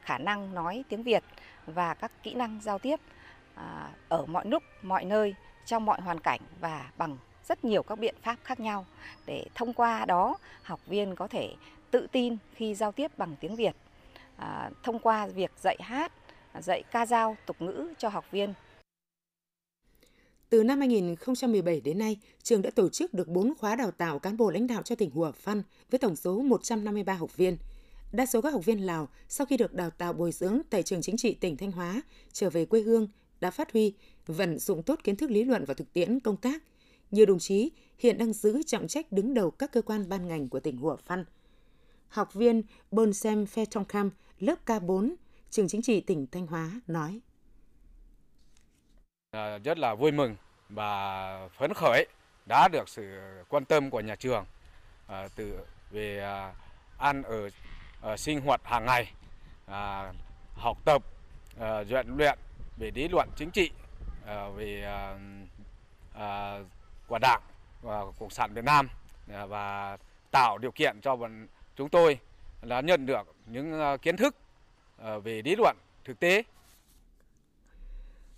khả 0.00 0.18
năng 0.18 0.54
nói 0.54 0.84
tiếng 0.88 1.02
Việt 1.02 1.24
và 1.66 1.94
các 1.94 2.22
kỹ 2.22 2.34
năng 2.34 2.60
giao 2.62 2.78
tiếp 2.78 3.00
à, 3.54 3.94
ở 4.08 4.26
mọi 4.26 4.46
lúc, 4.46 4.62
mọi 4.82 5.04
nơi, 5.04 5.34
trong 5.66 5.84
mọi 5.84 6.00
hoàn 6.00 6.20
cảnh 6.20 6.40
và 6.60 6.92
bằng 6.96 7.16
rất 7.49 7.64
nhiều 7.64 7.82
các 7.82 7.99
biện 7.99 8.14
pháp 8.22 8.37
khác 8.44 8.61
nhau 8.61 8.87
để 9.26 9.46
thông 9.54 9.72
qua 9.72 10.04
đó 10.04 10.37
học 10.62 10.80
viên 10.87 11.14
có 11.14 11.28
thể 11.28 11.54
tự 11.90 12.06
tin 12.12 12.37
khi 12.54 12.75
giao 12.75 12.92
tiếp 12.92 13.18
bằng 13.18 13.37
tiếng 13.40 13.56
Việt. 13.56 13.76
À, 14.37 14.70
thông 14.82 14.99
qua 14.99 15.26
việc 15.26 15.50
dạy 15.62 15.76
hát, 15.80 16.12
dạy 16.61 16.82
ca 16.90 17.06
dao, 17.06 17.37
tục 17.46 17.56
ngữ 17.62 17.94
cho 17.99 18.08
học 18.08 18.25
viên 18.30 18.54
từ 20.52 20.62
năm 20.62 20.78
2017 20.78 21.80
đến 21.80 21.99
nay, 21.99 22.18
trường 22.42 22.62
đã 22.62 22.70
tổ 22.70 22.88
chức 22.88 23.14
được 23.14 23.28
4 23.28 23.52
khóa 23.58 23.76
đào 23.76 23.90
tạo 23.90 24.18
cán 24.18 24.37
bộ 24.37 24.50
lãnh 24.50 24.66
đạo 24.66 24.82
cho 24.82 24.94
tỉnh 24.94 25.11
Hùa 25.11 25.32
Phân 25.32 25.62
với 25.90 25.99
tổng 25.99 26.16
số 26.16 26.42
153 26.42 27.14
học 27.14 27.37
viên. 27.37 27.56
Đa 28.12 28.26
số 28.26 28.40
các 28.40 28.52
học 28.52 28.64
viên 28.64 28.87
Lào 28.87 29.08
sau 29.28 29.46
khi 29.46 29.56
được 29.56 29.75
đào 29.75 29.90
tạo 29.90 30.12
bồi 30.12 30.32
dưỡng 30.32 30.61
tại 30.70 30.82
trường 30.82 31.02
chính 31.02 31.16
trị 31.16 31.34
tỉnh 31.34 31.56
Thanh 31.56 31.72
Hóa 31.72 32.02
trở 32.32 32.50
về 32.50 32.64
quê 32.64 32.80
hương 32.80 33.08
đã 33.40 33.50
phát 33.50 33.72
huy, 33.72 33.94
vận 34.26 34.58
dụng 34.58 34.82
tốt 34.82 35.00
kiến 35.04 35.16
thức 35.16 35.30
lý 35.30 35.44
luận 35.44 35.64
và 35.64 35.75
thực 35.75 35.92
tiễn 35.92 36.20
công 36.20 36.37
tác. 36.37 36.62
Nhiều 37.12 37.26
đồng 37.26 37.38
chí 37.38 37.71
hiện 37.99 38.19
đang 38.19 38.33
giữ 38.33 38.62
trọng 38.62 38.88
trách 38.88 39.12
đứng 39.12 39.35
đầu 39.35 39.50
các 39.50 39.73
cơ 39.73 39.83
quan 39.83 40.09
ban 40.09 40.28
ngành 40.28 40.49
của 40.49 40.61
tỉnh 40.61 40.76
Hùa 40.76 40.97
Phan, 40.97 41.25
Học 42.09 42.35
viên 42.35 42.62
Bonsem 42.90 43.47
Phe 43.47 43.64
Trong 43.64 43.85
Kham 43.85 44.11
lớp 44.38 44.54
K4, 44.66 45.14
trường 45.50 45.69
chính 45.69 45.83
trị 45.83 46.00
tỉnh 46.00 46.26
Thanh 46.26 46.47
Hóa 46.47 46.71
nói. 46.87 47.21
À, 49.31 49.59
rất 49.59 49.78
là 49.78 49.95
vui 49.95 50.12
mừng 50.12 50.37
và 50.69 51.49
phấn 51.59 51.75
khởi 51.75 52.07
đã 52.47 52.69
được 52.73 52.88
sự 52.88 53.21
quan 53.49 53.64
tâm 53.64 53.90
của 53.90 54.00
nhà 54.00 54.16
trường 54.16 54.45
à, 55.07 55.28
từ 55.37 55.59
về 55.90 56.19
à, 56.19 56.54
ăn 56.99 57.23
ở, 57.23 57.50
ở 58.00 58.16
sinh 58.16 58.40
hoạt 58.40 58.61
hàng 58.64 58.87
ngày, 58.87 59.12
à, 59.66 60.12
học 60.54 60.78
tập, 60.85 61.02
rèn 61.90 62.07
luyện 62.16 62.38
về 62.78 62.90
lý 62.95 63.09
luận 63.09 63.28
chính 63.37 63.50
trị, 63.50 63.71
về 64.57 64.85
của 67.12 67.19
Đảng 67.19 67.40
và 67.83 68.02
Cộng 68.19 68.31
sản 68.31 68.54
Việt 68.54 68.64
Nam 68.64 68.88
và 69.49 69.97
tạo 70.31 70.59
điều 70.59 70.71
kiện 70.71 71.00
cho 71.02 71.16
bọn 71.16 71.47
chúng 71.76 71.88
tôi 71.88 72.19
là 72.62 72.81
nhận 72.81 73.07
được 73.07 73.35
những 73.47 73.99
kiến 74.02 74.16
thức 74.16 74.37
về 75.23 75.42
lý 75.45 75.57
luận 75.57 75.76
thực 76.04 76.21
tế 76.21 76.42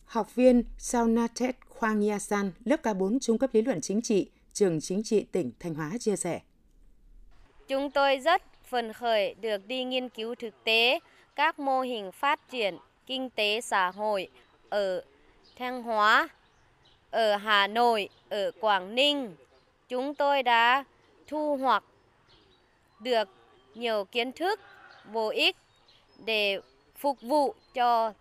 Học 0.06 0.34
viên 0.34 0.64
Saunatet 0.78 1.56
Khoang 1.68 2.08
Yasan, 2.08 2.52
lớp 2.64 2.76
K4 2.82 3.18
trung 3.20 3.38
cấp 3.38 3.50
lý 3.52 3.62
luận 3.62 3.80
chính 3.80 4.02
trị, 4.02 4.30
trường 4.52 4.80
chính 4.80 5.02
trị 5.02 5.26
tỉnh 5.32 5.52
Thanh 5.60 5.74
Hóa 5.74 5.90
chia 6.00 6.16
sẻ. 6.16 6.40
Chúng 7.68 7.90
tôi 7.90 8.18
rất 8.18 8.42
phấn 8.64 8.92
khởi 8.92 9.34
được 9.34 9.66
đi 9.66 9.84
nghiên 9.84 10.08
cứu 10.08 10.34
thực 10.34 10.64
tế 10.64 11.00
các 11.36 11.58
mô 11.58 11.80
hình 11.80 12.12
phát 12.12 12.40
triển 12.50 12.78
kinh 13.06 13.30
tế 13.30 13.60
xã 13.60 13.90
hội 13.90 14.28
ở 14.68 15.04
Thanh 15.58 15.82
Hóa, 15.82 16.28
ở 17.14 17.36
Hà 17.36 17.66
Nội, 17.66 18.08
ở 18.28 18.50
Quảng 18.60 18.94
Ninh. 18.94 19.34
Chúng 19.88 20.14
tôi 20.14 20.42
đã 20.42 20.84
thu 21.26 21.56
hoạch 21.56 21.84
được 23.00 23.28
nhiều 23.74 24.04
kiến 24.04 24.32
thức 24.32 24.60
bổ 25.12 25.28
ích 25.28 25.56
để 26.24 26.60
phục 26.96 27.20
vụ 27.22 27.54
cho 27.74 28.12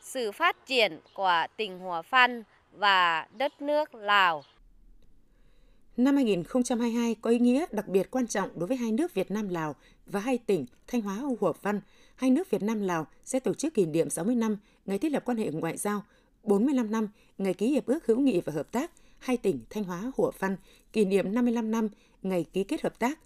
sự 0.00 0.32
phát 0.32 0.66
triển 0.66 1.00
của 1.14 1.46
tỉnh 1.56 1.78
Hòa 1.78 2.02
Phan 2.02 2.42
và 2.72 3.26
đất 3.36 3.62
nước 3.62 3.94
Lào. 3.94 4.44
Năm 5.96 6.16
2022 6.16 7.16
có 7.22 7.30
ý 7.30 7.38
nghĩa 7.38 7.66
đặc 7.70 7.88
biệt 7.88 8.10
quan 8.10 8.26
trọng 8.26 8.50
đối 8.54 8.66
với 8.66 8.76
hai 8.76 8.92
nước 8.92 9.14
Việt 9.14 9.30
Nam 9.30 9.48
Lào 9.48 9.74
và 10.06 10.20
hai 10.20 10.38
tỉnh 10.38 10.66
Thanh 10.86 11.00
Hóa 11.00 11.18
Hòa 11.40 11.52
Văn. 11.62 11.80
Hai 12.16 12.30
nước 12.30 12.50
Việt 12.50 12.62
Nam 12.62 12.80
Lào 12.80 13.06
sẽ 13.24 13.40
tổ 13.40 13.54
chức 13.54 13.74
kỷ 13.74 13.86
niệm 13.86 14.10
60 14.10 14.34
năm 14.34 14.56
ngày 14.86 14.98
thiết 14.98 15.12
lập 15.12 15.22
quan 15.26 15.38
hệ 15.38 15.50
ngoại 15.52 15.76
giao, 15.76 16.02
45 16.42 16.90
năm 16.90 17.08
ngày 17.42 17.54
ký 17.54 17.66
hiệp 17.66 17.86
ước 17.86 18.06
hữu 18.06 18.20
nghị 18.20 18.40
và 18.40 18.52
hợp 18.52 18.72
tác 18.72 18.90
hai 19.18 19.36
tỉnh 19.36 19.60
Thanh 19.70 19.84
Hóa 19.84 20.12
Hủa 20.16 20.30
Văn, 20.38 20.56
kỷ 20.92 21.04
niệm 21.04 21.34
55 21.34 21.70
năm 21.70 21.88
ngày 22.22 22.44
ký 22.52 22.64
kết 22.64 22.82
hợp 22.82 22.98
tác. 22.98 23.18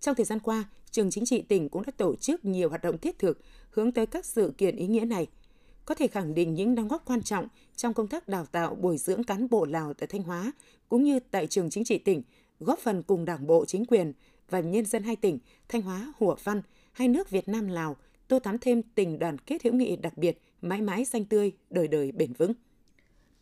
Trong 0.00 0.14
thời 0.14 0.24
gian 0.24 0.40
qua, 0.40 0.64
trường 0.90 1.10
chính 1.10 1.24
trị 1.24 1.42
tỉnh 1.42 1.68
cũng 1.68 1.82
đã 1.82 1.92
tổ 1.96 2.16
chức 2.16 2.44
nhiều 2.44 2.68
hoạt 2.68 2.82
động 2.82 2.98
thiết 2.98 3.18
thực 3.18 3.38
hướng 3.70 3.92
tới 3.92 4.06
các 4.06 4.24
sự 4.24 4.54
kiện 4.58 4.76
ý 4.76 4.86
nghĩa 4.86 5.04
này– 5.04 5.26
có 5.84 5.94
thể 5.94 6.08
khẳng 6.08 6.34
định 6.34 6.54
những 6.54 6.74
đóng 6.74 6.88
góp 6.88 7.04
quan 7.04 7.22
trọng 7.22 7.48
trong 7.76 7.94
công 7.94 8.08
tác 8.08 8.28
đào 8.28 8.46
tạo 8.46 8.74
bồi 8.74 8.96
dưỡng 8.96 9.24
cán 9.24 9.50
bộ 9.50 9.64
Lào 9.64 9.94
tại 9.94 10.06
Thanh 10.06 10.22
Hóa 10.22 10.52
cũng 10.88 11.04
như 11.04 11.20
tại 11.30 11.46
trường 11.46 11.70
chính 11.70 11.84
trị 11.84 11.98
tỉnh, 11.98 12.22
góp 12.60 12.78
phần 12.78 13.02
cùng 13.02 13.24
Đảng 13.24 13.46
bộ, 13.46 13.64
chính 13.64 13.84
quyền 13.84 14.12
và 14.50 14.60
nhân 14.60 14.86
dân 14.86 15.02
hai 15.02 15.16
tỉnh 15.16 15.38
Thanh 15.68 15.82
Hóa, 15.82 16.12
Hủa 16.18 16.36
Văn, 16.44 16.62
hai 16.92 17.08
nước 17.08 17.30
Việt 17.30 17.48
Nam 17.48 17.68
Lào 17.68 17.96
tô 18.28 18.38
thắm 18.38 18.58
thêm 18.58 18.82
tình 18.82 19.18
đoàn 19.18 19.38
kết 19.38 19.64
hữu 19.64 19.74
nghị 19.74 19.96
đặc 19.96 20.18
biệt, 20.18 20.38
mãi 20.62 20.80
mãi 20.80 21.04
xanh 21.04 21.24
tươi, 21.24 21.52
đời 21.70 21.88
đời 21.88 22.12
bền 22.12 22.32
vững. 22.32 22.52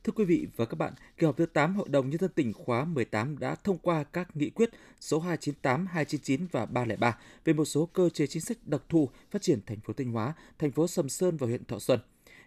Thưa 0.05 0.13
quý 0.17 0.25
vị 0.25 0.47
và 0.57 0.65
các 0.65 0.77
bạn, 0.79 0.93
kỳ 1.19 1.27
họp 1.27 1.37
thứ 1.37 1.47
8 1.47 1.75
Hội 1.75 1.89
đồng 1.89 2.11
Nhân 2.11 2.21
dân 2.21 2.31
tỉnh 2.35 2.53
khóa 2.53 2.85
18 2.85 3.39
đã 3.39 3.55
thông 3.55 3.79
qua 3.79 4.05
các 4.05 4.37
nghị 4.37 4.51
quyết 4.51 4.71
số 5.01 5.21
298, 5.21 5.87
299 5.87 6.47
và 6.53 6.67
303 6.67 7.19
về 7.45 7.53
một 7.53 7.65
số 7.65 7.87
cơ 7.87 8.09
chế 8.09 8.27
chính 8.27 8.43
sách 8.43 8.59
đặc 8.67 8.83
thù 8.89 9.09
phát 9.31 9.43
triển 9.43 9.61
thành 9.67 9.81
phố 9.81 9.93
Thanh 9.93 10.13
Hóa, 10.13 10.35
thành 10.59 10.71
phố 10.71 10.87
Sầm 10.87 11.09
Sơn 11.09 11.37
và 11.37 11.47
huyện 11.47 11.65
Thọ 11.65 11.79
Xuân 11.79 12.01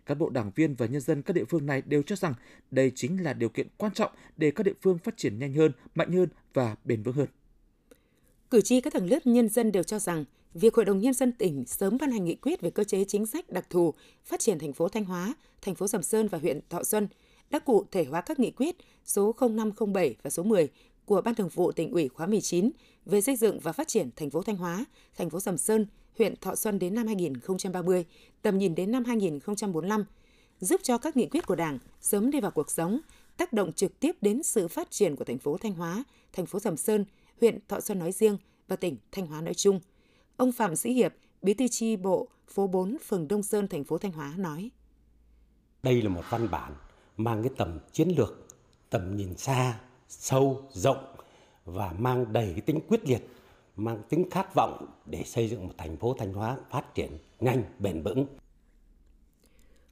cán 0.06 0.18
bộ 0.18 0.30
đảng 0.30 0.52
viên 0.56 0.76
và 0.76 0.86
nhân 0.86 1.02
dân 1.02 1.22
các 1.22 1.34
địa 1.34 1.46
phương 1.46 1.66
này 1.66 1.82
đều 1.86 2.04
cho 2.04 2.16
rằng 2.16 2.34
đây 2.72 2.92
chính 2.96 3.24
là 3.24 3.34
điều 3.34 3.50
kiện 3.50 3.68
quan 3.78 3.94
trọng 3.94 4.12
để 4.38 4.52
các 4.52 4.64
địa 4.64 4.74
phương 4.82 4.98
phát 4.98 5.18
triển 5.18 5.40
nhanh 5.40 5.54
hơn, 5.54 5.72
mạnh 5.96 6.12
hơn 6.12 6.30
và 6.54 6.76
bền 6.86 7.04
vững 7.04 7.16
hơn. 7.16 7.28
Cử 8.50 8.62
tri 8.62 8.82
các 8.82 8.94
tầng 8.94 9.10
lớp 9.10 9.20
nhân 9.26 9.50
dân 9.50 9.72
đều 9.72 9.84
cho 9.84 10.00
rằng 10.00 10.26
việc 10.54 10.76
Hội 10.76 10.86
đồng 10.86 11.00
Nhân 11.00 11.14
dân 11.14 11.32
tỉnh 11.32 11.66
sớm 11.66 11.98
ban 12.02 12.12
hành 12.12 12.26
nghị 12.26 12.36
quyết 12.36 12.62
về 12.62 12.70
cơ 12.70 12.84
chế 12.84 13.04
chính 13.04 13.26
sách 13.26 13.50
đặc 13.50 13.70
thù 13.70 13.94
phát 14.26 14.40
triển 14.40 14.60
thành 14.60 14.74
phố 14.74 14.90
Thanh 14.90 15.06
Hóa, 15.06 15.34
thành 15.62 15.76
phố 15.76 15.88
Sầm 15.88 16.04
Sơn 16.04 16.28
và 16.28 16.38
huyện 16.38 16.60
Thọ 16.70 16.84
Xuân 16.84 17.08
đã 17.50 17.60
cụ 17.60 17.86
thể 17.92 18.06
hóa 18.06 18.22
các 18.22 18.40
nghị 18.40 18.52
quyết 18.52 18.75
số 19.06 19.36
0507 19.40 20.16
và 20.24 20.30
số 20.30 20.44
10 20.44 20.70
của 21.06 21.22
Ban 21.22 21.36
Thường 21.36 21.50
vụ 21.50 21.72
tỉnh 21.72 21.92
ủy 21.92 22.08
khóa 22.08 22.28
19 22.28 22.72
về 23.06 23.22
xây 23.22 23.36
dựng 23.36 23.60
và 23.60 23.72
phát 23.72 23.88
triển 23.88 24.10
thành 24.16 24.30
phố 24.30 24.42
Thanh 24.42 24.56
Hóa, 24.56 24.86
thành 25.18 25.30
phố 25.30 25.40
Sầm 25.40 25.58
Sơn, 25.58 25.88
huyện 26.18 26.36
Thọ 26.36 26.56
Xuân 26.56 26.80
đến 26.80 26.96
năm 26.96 27.08
2030, 27.08 28.06
tầm 28.42 28.58
nhìn 28.58 28.75
đến 28.75 28.92
năm 28.92 29.04
2045, 29.06 30.06
giúp 30.60 30.82
cho 30.84 30.98
các 30.98 31.18
nghị 31.18 31.25
quyết 31.25 31.46
của 31.46 31.56
Đảng 31.56 31.80
sớm 32.02 32.32
đi 32.32 32.40
vào 32.40 32.52
cuộc 32.52 32.72
sống, 32.72 33.00
tác 33.38 33.54
động 33.54 33.74
trực 33.74 34.00
tiếp 34.00 34.16
đến 34.22 34.44
sự 34.44 34.68
phát 34.68 34.92
triển 34.92 35.16
của 35.16 35.25
thành 35.25 35.38
phố 35.38 35.58
Thanh 35.58 35.74
Hóa, 35.74 36.04
thành 36.34 36.46
phố 36.46 36.60
Sầm 36.60 36.78
Sơn, 36.78 37.06
huyện 37.42 37.60
Thọ 37.68 37.80
Xuân 37.80 38.00
nói 38.00 38.12
riêng 38.12 38.38
và 38.68 38.75
tỉnh 38.75 38.98
Thanh 39.12 39.28
Hóa 39.28 39.42
nói 39.42 39.54
chung. 39.54 39.80
Ông 40.38 40.52
Phạm 40.52 40.75
Sĩ 40.75 40.94
Hiệp, 40.94 41.14
Bí 41.42 41.54
thư 41.54 41.68
chi 41.68 41.96
bộ 41.96 42.28
phố 42.48 42.68
4 42.68 42.98
phường 43.08 43.28
Đông 43.28 43.44
Sơn 43.44 43.68
thành 43.68 43.84
phố 43.84 43.98
Thanh 43.98 44.12
Hóa 44.12 44.34
nói: 44.38 44.72
Đây 45.84 46.02
là 46.02 46.10
một 46.10 46.24
văn 46.30 46.48
bản 46.52 46.74
mang 47.17 47.43
cái 47.43 47.51
tầm 47.57 47.79
chiến 47.91 48.10
lược, 48.17 48.48
tầm 48.89 49.15
nhìn 49.15 49.38
xa, 49.38 49.79
sâu, 50.10 50.62
rộng 50.74 51.15
và 51.65 51.93
mang 51.98 52.34
đầy 52.34 52.51
cái 52.51 52.62
tính 52.62 52.79
quyết 52.88 53.10
liệt, 53.10 53.29
mang 53.75 54.01
tính 54.10 54.29
khát 54.31 54.55
vọng 54.55 54.86
để 55.05 55.24
xây 55.25 55.50
dựng 55.50 55.67
một 55.67 55.74
thành 55.77 55.98
phố 55.98 56.15
Thanh 56.19 56.34
Hóa 56.34 56.57
phát 56.72 56.95
triển 56.95 57.17
nhanh, 57.39 57.63
bền 57.79 58.03
vững. 58.03 58.25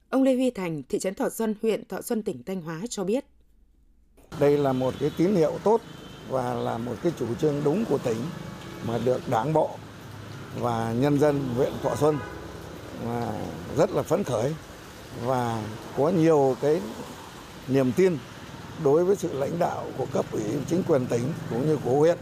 Ông 0.09 0.23
Lê 0.23 0.35
Huy 0.35 0.51
Thành, 0.51 0.83
thị 0.89 0.99
trấn 0.99 1.13
Thọ 1.13 1.29
Xuân, 1.29 1.55
huyện 1.61 1.85
Thọ 1.85 2.01
Xuân, 2.01 2.23
tỉnh 2.23 2.43
Thanh 2.43 2.61
Hóa 2.61 2.81
cho 2.89 3.03
biết. 3.03 3.25
Đây 4.39 4.57
là 4.57 4.73
một 4.73 4.93
cái 4.99 5.11
tín 5.17 5.35
hiệu 5.35 5.59
tốt 5.63 5.81
và 6.29 6.53
là 6.53 6.77
một 6.77 6.95
cái 7.03 7.11
chủ 7.19 7.35
trương 7.35 7.61
đúng 7.63 7.85
của 7.89 7.97
tỉnh 7.97 8.17
mà 8.87 8.97
được 9.05 9.21
đảng 9.29 9.53
bộ 9.53 9.69
và 10.59 10.93
nhân 10.93 11.19
dân 11.19 11.39
huyện 11.55 11.71
Thọ 11.83 11.95
Xuân 11.95 12.17
mà 13.05 13.31
rất 13.77 13.91
là 13.91 14.01
phấn 14.01 14.23
khởi 14.23 14.53
và 15.21 15.63
có 15.97 16.09
nhiều 16.09 16.55
cái 16.61 16.81
niềm 17.67 17.91
tin 17.91 18.17
đối 18.83 19.05
với 19.05 19.15
sự 19.15 19.33
lãnh 19.33 19.59
đạo 19.59 19.85
của 19.97 20.05
cấp 20.13 20.25
ủy 20.31 20.43
chính 20.67 20.83
quyền 20.87 21.05
tỉnh 21.05 21.23
cũng 21.49 21.67
như 21.67 21.77
của 21.85 21.99
huyện 21.99 22.17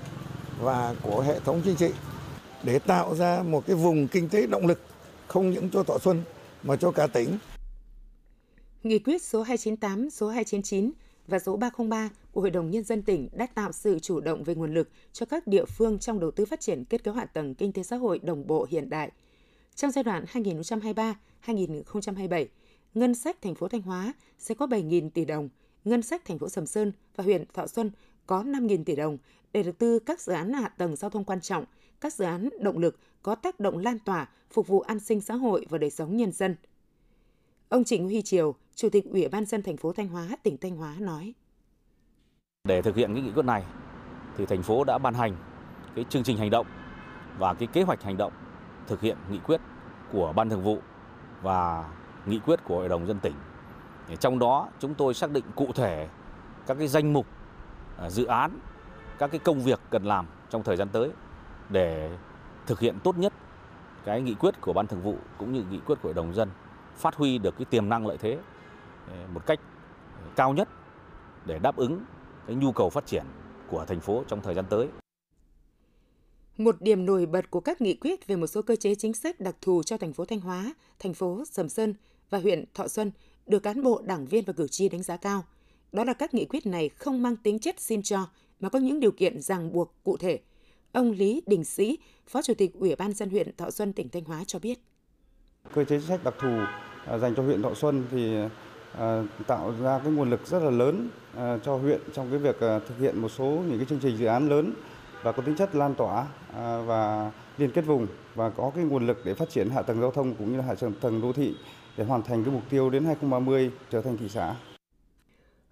và 0.61 0.95
của 1.03 1.21
hệ 1.21 1.39
thống 1.39 1.61
chính 1.65 1.75
trị 1.75 1.89
để 2.63 2.79
tạo 2.79 3.15
ra 3.15 3.43
một 3.43 3.63
cái 3.67 3.75
vùng 3.75 4.07
kinh 4.07 4.29
tế 4.29 4.47
động 4.47 4.67
lực 4.67 4.79
không 5.27 5.51
những 5.51 5.69
cho 5.69 5.83
Thọ 5.83 5.97
Xuân 5.99 6.23
mà 6.63 6.75
cho 6.75 6.91
cả 6.91 7.07
tỉnh. 7.07 7.37
Nghị 8.83 8.99
quyết 8.99 9.23
số 9.23 9.41
298, 9.41 10.09
số 10.09 10.29
299 10.29 10.91
và 11.27 11.39
số 11.39 11.57
303 11.57 12.09
của 12.31 12.41
Hội 12.41 12.49
đồng 12.49 12.71
Nhân 12.71 12.83
dân 12.83 13.01
tỉnh 13.01 13.29
đã 13.33 13.47
tạo 13.55 13.71
sự 13.71 13.99
chủ 13.99 14.19
động 14.19 14.43
về 14.43 14.55
nguồn 14.55 14.73
lực 14.73 14.89
cho 15.13 15.25
các 15.25 15.47
địa 15.47 15.65
phương 15.65 15.99
trong 15.99 16.19
đầu 16.19 16.31
tư 16.31 16.45
phát 16.45 16.59
triển 16.59 16.85
kết 16.85 17.03
cấu 17.03 17.13
hạ 17.13 17.25
tầng 17.25 17.55
kinh 17.55 17.71
tế 17.71 17.83
xã 17.83 17.95
hội 17.95 18.19
đồng 18.19 18.47
bộ 18.47 18.67
hiện 18.69 18.89
đại. 18.89 19.11
Trong 19.75 19.91
giai 19.91 20.03
đoạn 20.03 20.25
2023-2027, 21.45 22.45
ngân 22.93 23.15
sách 23.15 23.41
thành 23.41 23.55
phố 23.55 23.67
Thanh 23.67 23.81
Hóa 23.81 24.13
sẽ 24.37 24.55
có 24.55 24.65
7.000 24.65 25.09
tỷ 25.09 25.25
đồng, 25.25 25.49
ngân 25.85 26.01
sách 26.01 26.25
thành 26.25 26.39
phố 26.39 26.49
Sầm 26.49 26.65
Sơn 26.65 26.91
và 27.15 27.23
huyện 27.23 27.45
Thọ 27.53 27.67
Xuân 27.67 27.91
có 28.25 28.43
5.000 28.43 28.83
tỷ 28.83 28.95
đồng 28.95 29.17
để 29.53 29.63
đầu 29.63 29.73
tư 29.77 29.99
các 29.99 30.21
dự 30.21 30.33
án 30.33 30.53
hạ 30.53 30.69
tầng 30.69 30.95
giao 30.95 31.09
thông 31.09 31.23
quan 31.23 31.41
trọng, 31.41 31.65
các 32.01 32.13
dự 32.13 32.25
án 32.25 32.49
động 32.61 32.77
lực 32.77 32.99
có 33.21 33.35
tác 33.35 33.59
động 33.59 33.77
lan 33.77 33.99
tỏa, 33.99 34.29
phục 34.51 34.67
vụ 34.67 34.79
an 34.79 34.99
sinh 34.99 35.21
xã 35.21 35.35
hội 35.35 35.65
và 35.69 35.77
đời 35.77 35.89
sống 35.89 36.17
nhân 36.17 36.31
dân. 36.31 36.55
Ông 37.69 37.83
Trịnh 37.83 38.03
Huy 38.03 38.21
Triều, 38.21 38.55
Chủ 38.75 38.89
tịch 38.89 39.05
Ủy 39.05 39.27
ban 39.27 39.45
dân 39.45 39.61
thành 39.61 39.77
phố 39.77 39.93
Thanh 39.93 40.07
Hóa, 40.07 40.29
tỉnh 40.43 40.57
Thanh 40.57 40.75
Hóa 40.75 40.95
nói: 40.99 41.33
Để 42.63 42.81
thực 42.81 42.95
hiện 42.95 43.13
cái 43.13 43.23
nghị 43.23 43.31
quyết 43.31 43.45
này 43.45 43.63
thì 44.37 44.45
thành 44.45 44.63
phố 44.63 44.83
đã 44.83 44.97
ban 44.97 45.13
hành 45.13 45.35
cái 45.95 46.05
chương 46.09 46.23
trình 46.23 46.37
hành 46.37 46.49
động 46.49 46.67
và 47.39 47.53
cái 47.53 47.67
kế 47.73 47.81
hoạch 47.81 48.03
hành 48.03 48.17
động 48.17 48.33
thực 48.87 49.01
hiện 49.01 49.17
nghị 49.31 49.39
quyết 49.39 49.61
của 50.11 50.33
ban 50.35 50.49
thường 50.49 50.63
vụ 50.63 50.79
và 51.41 51.89
nghị 52.25 52.39
quyết 52.39 52.59
của 52.63 52.75
Hội 52.75 52.89
đồng 52.89 53.07
dân 53.07 53.19
tỉnh. 53.19 53.33
Trong 54.19 54.39
đó 54.39 54.67
chúng 54.79 54.93
tôi 54.93 55.13
xác 55.13 55.31
định 55.31 55.45
cụ 55.55 55.67
thể 55.75 56.07
các 56.67 56.77
cái 56.77 56.87
danh 56.87 57.13
mục 57.13 57.27
à, 57.97 58.09
dự 58.09 58.25
án, 58.25 58.59
các 59.17 59.31
cái 59.31 59.39
công 59.39 59.61
việc 59.61 59.79
cần 59.89 60.03
làm 60.03 60.25
trong 60.49 60.63
thời 60.63 60.77
gian 60.77 60.89
tới 60.89 61.11
để 61.69 62.17
thực 62.67 62.79
hiện 62.79 62.99
tốt 63.03 63.17
nhất 63.17 63.33
cái 64.05 64.21
nghị 64.21 64.33
quyết 64.33 64.61
của 64.61 64.73
ban 64.73 64.87
thường 64.87 65.01
vụ 65.01 65.15
cũng 65.37 65.53
như 65.53 65.63
nghị 65.69 65.79
quyết 65.79 65.95
của 66.01 66.07
Hội 66.07 66.13
đồng 66.13 66.33
dân 66.33 66.49
phát 66.95 67.15
huy 67.15 67.37
được 67.37 67.57
cái 67.57 67.65
tiềm 67.65 67.89
năng 67.89 68.07
lợi 68.07 68.17
thế 68.17 68.39
à, 69.07 69.15
một 69.33 69.45
cách 69.45 69.59
cao 70.35 70.53
nhất 70.53 70.69
để 71.45 71.59
đáp 71.59 71.75
ứng 71.75 72.03
cái 72.47 72.55
nhu 72.55 72.71
cầu 72.71 72.89
phát 72.89 73.05
triển 73.05 73.23
của 73.67 73.85
thành 73.85 73.99
phố 73.99 74.23
trong 74.27 74.41
thời 74.41 74.53
gian 74.53 74.65
tới. 74.65 74.89
Một 76.63 76.81
điểm 76.81 77.05
nổi 77.05 77.25
bật 77.25 77.51
của 77.51 77.59
các 77.59 77.81
nghị 77.81 77.93
quyết 77.93 78.27
về 78.27 78.35
một 78.35 78.47
số 78.47 78.61
cơ 78.61 78.75
chế 78.75 78.95
chính 78.95 79.13
sách 79.13 79.39
đặc 79.39 79.55
thù 79.61 79.83
cho 79.83 79.97
thành 79.97 80.13
phố 80.13 80.25
Thanh 80.25 80.39
Hóa, 80.39 80.73
thành 80.99 81.13
phố 81.13 81.43
Sầm 81.45 81.69
Sơn 81.69 81.93
và 82.29 82.39
huyện 82.39 82.63
Thọ 82.73 82.87
Xuân 82.87 83.11
được 83.47 83.59
cán 83.59 83.83
bộ, 83.83 84.01
đảng 84.05 84.25
viên 84.25 84.45
và 84.45 84.53
cử 84.53 84.67
tri 84.67 84.89
đánh 84.89 85.03
giá 85.03 85.17
cao. 85.17 85.43
Đó 85.91 86.03
là 86.03 86.13
các 86.13 86.33
nghị 86.33 86.45
quyết 86.45 86.65
này 86.65 86.89
không 86.89 87.21
mang 87.21 87.35
tính 87.35 87.59
chất 87.59 87.79
xin 87.79 88.01
cho 88.01 88.27
mà 88.59 88.69
có 88.69 88.79
những 88.79 88.99
điều 88.99 89.11
kiện 89.11 89.41
ràng 89.41 89.73
buộc 89.73 89.93
cụ 90.03 90.17
thể. 90.17 90.39
Ông 90.91 91.11
Lý 91.11 91.41
Đình 91.45 91.63
Sĩ, 91.63 91.99
Phó 92.27 92.41
Chủ 92.41 92.53
tịch 92.53 92.73
Ủy 92.73 92.95
ban 92.95 93.13
dân 93.13 93.29
huyện 93.29 93.55
Thọ 93.57 93.71
Xuân 93.71 93.93
tỉnh 93.93 94.09
Thanh 94.09 94.23
Hóa 94.23 94.43
cho 94.47 94.59
biết. 94.59 94.79
Cơ 95.73 95.83
chế 95.83 95.99
chính 95.99 96.07
sách 96.07 96.23
đặc 96.23 96.33
thù 96.39 96.57
à, 97.05 97.17
dành 97.17 97.35
cho 97.35 97.43
huyện 97.43 97.61
Thọ 97.61 97.73
Xuân 97.73 98.03
thì 98.11 98.35
à, 98.97 99.23
tạo 99.47 99.73
ra 99.81 99.99
cái 100.03 100.11
nguồn 100.11 100.29
lực 100.29 100.47
rất 100.47 100.63
là 100.63 100.69
lớn 100.69 101.09
à, 101.35 101.57
cho 101.65 101.75
huyện 101.75 102.01
trong 102.13 102.29
cái 102.29 102.39
việc 102.39 102.55
thực 102.59 102.99
hiện 102.99 103.21
một 103.21 103.29
số 103.29 103.45
những 103.45 103.77
cái 103.77 103.87
chương 103.89 103.99
trình 103.99 104.17
dự 104.17 104.25
án 104.25 104.49
lớn 104.49 104.73
và 105.23 105.31
có 105.31 105.43
tính 105.43 105.55
chất 105.55 105.75
lan 105.75 105.95
tỏa 105.95 106.27
và 106.85 107.31
liên 107.57 107.71
kết 107.71 107.81
vùng 107.81 108.07
và 108.35 108.49
có 108.49 108.71
cái 108.75 108.83
nguồn 108.83 109.07
lực 109.07 109.17
để 109.25 109.33
phát 109.33 109.49
triển 109.49 109.69
hạ 109.69 109.81
tầng 109.81 110.01
giao 110.01 110.11
thông 110.11 110.35
cũng 110.35 110.51
như 110.51 110.57
là 110.57 110.63
hạ 110.63 110.75
tầng 111.01 111.21
đô 111.21 111.33
thị 111.33 111.55
để 111.97 112.03
hoàn 112.03 112.23
thành 112.23 112.43
cái 112.43 112.53
mục 112.53 112.63
tiêu 112.69 112.89
đến 112.89 113.05
2030 113.05 113.71
trở 113.89 114.01
thành 114.01 114.17
thị 114.17 114.29
xã. 114.29 114.55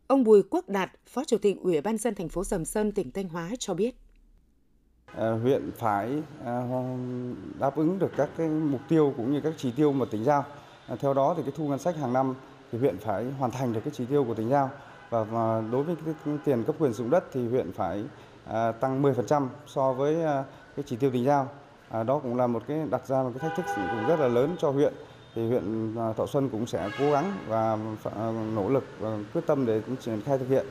Ông 0.08 0.24
Bùi 0.24 0.44
Quốc 0.50 0.70
Đạt, 0.70 0.92
Phó 1.08 1.24
Chủ 1.24 1.38
tịch 1.38 1.58
Ủy 1.62 1.82
ban 1.82 1.98
dân 1.98 2.16
thành 2.16 2.30
phố 2.30 2.44
Sầm 2.44 2.66
Sơn, 2.66 2.92
tỉnh 2.92 3.12
Thanh 3.12 3.30
Hóa 3.30 3.50
cho 3.60 3.74
biết. 3.74 3.96
À, 5.16 5.32
huyện 5.32 5.72
phải 5.78 6.22
à, 6.46 6.62
đáp 7.60 7.76
ứng 7.76 8.00
được 8.00 8.12
các 8.18 8.30
cái 8.38 8.48
mục 8.48 8.82
tiêu 8.90 9.14
cũng 9.18 9.32
như 9.32 9.42
các 9.42 9.54
chỉ 9.58 9.72
tiêu 9.72 9.92
mà 9.92 10.06
tỉnh 10.12 10.24
giao. 10.24 10.46
À, 10.88 10.96
theo 11.00 11.14
đó 11.14 11.34
thì 11.38 11.44
cái 11.44 11.52
thu 11.56 11.68
ngân 11.68 11.80
sách 11.80 11.96
hàng 11.96 12.14
năm 12.14 12.36
thì 12.72 12.78
huyện 12.78 12.98
phải 12.98 13.26
hoàn 13.32 13.52
thành 13.52 13.74
được 13.74 13.82
cái 13.84 13.94
chỉ 13.96 14.06
tiêu 14.06 14.24
của 14.24 14.34
tỉnh 14.34 14.50
giao 14.50 14.70
và, 15.10 15.24
và 15.24 15.64
đối 15.72 15.84
với 15.84 15.96
cái, 16.06 16.38
tiền 16.46 16.64
cấp 16.64 16.76
quyền 16.80 16.94
sử 16.94 16.98
dụng 17.04 17.10
đất 17.10 17.24
thì 17.34 17.48
huyện 17.48 17.72
phải 17.72 18.04
à, 18.39 18.39
À, 18.50 18.72
tăng 18.72 19.04
10% 19.04 19.48
so 19.68 19.94
với 19.94 20.24
à, 20.24 20.44
cái 20.76 20.84
chỉ 20.88 20.96
tiêu 20.96 21.12
tỉnh 21.12 21.26
giao. 21.26 21.50
À, 21.90 22.04
đó 22.04 22.20
cũng 22.20 22.36
là 22.36 22.48
một 22.48 22.64
cái 22.68 22.78
đặt 22.90 23.08
ra 23.08 23.24
một 23.24 23.32
cái 23.34 23.50
thách 23.50 23.58
thức 23.58 23.74
cũng 23.76 24.08
rất 24.08 24.20
là 24.20 24.28
lớn 24.28 24.56
cho 24.60 24.72
huyện 24.72 24.94
thì 25.36 25.48
huyện 25.48 25.96
Thọ 26.18 26.26
Xuân 26.28 26.50
cũng 26.50 26.68
sẽ 26.68 26.90
cố 27.00 27.12
gắng 27.12 27.38
và 27.48 27.78
nỗ 28.56 28.70
lực 28.70 28.84
và 29.00 29.18
quyết 29.34 29.42
tâm 29.48 29.66
để 29.66 29.82
triển 30.02 30.22
khai 30.22 30.38
thực 30.38 30.50
hiện. 30.50 30.66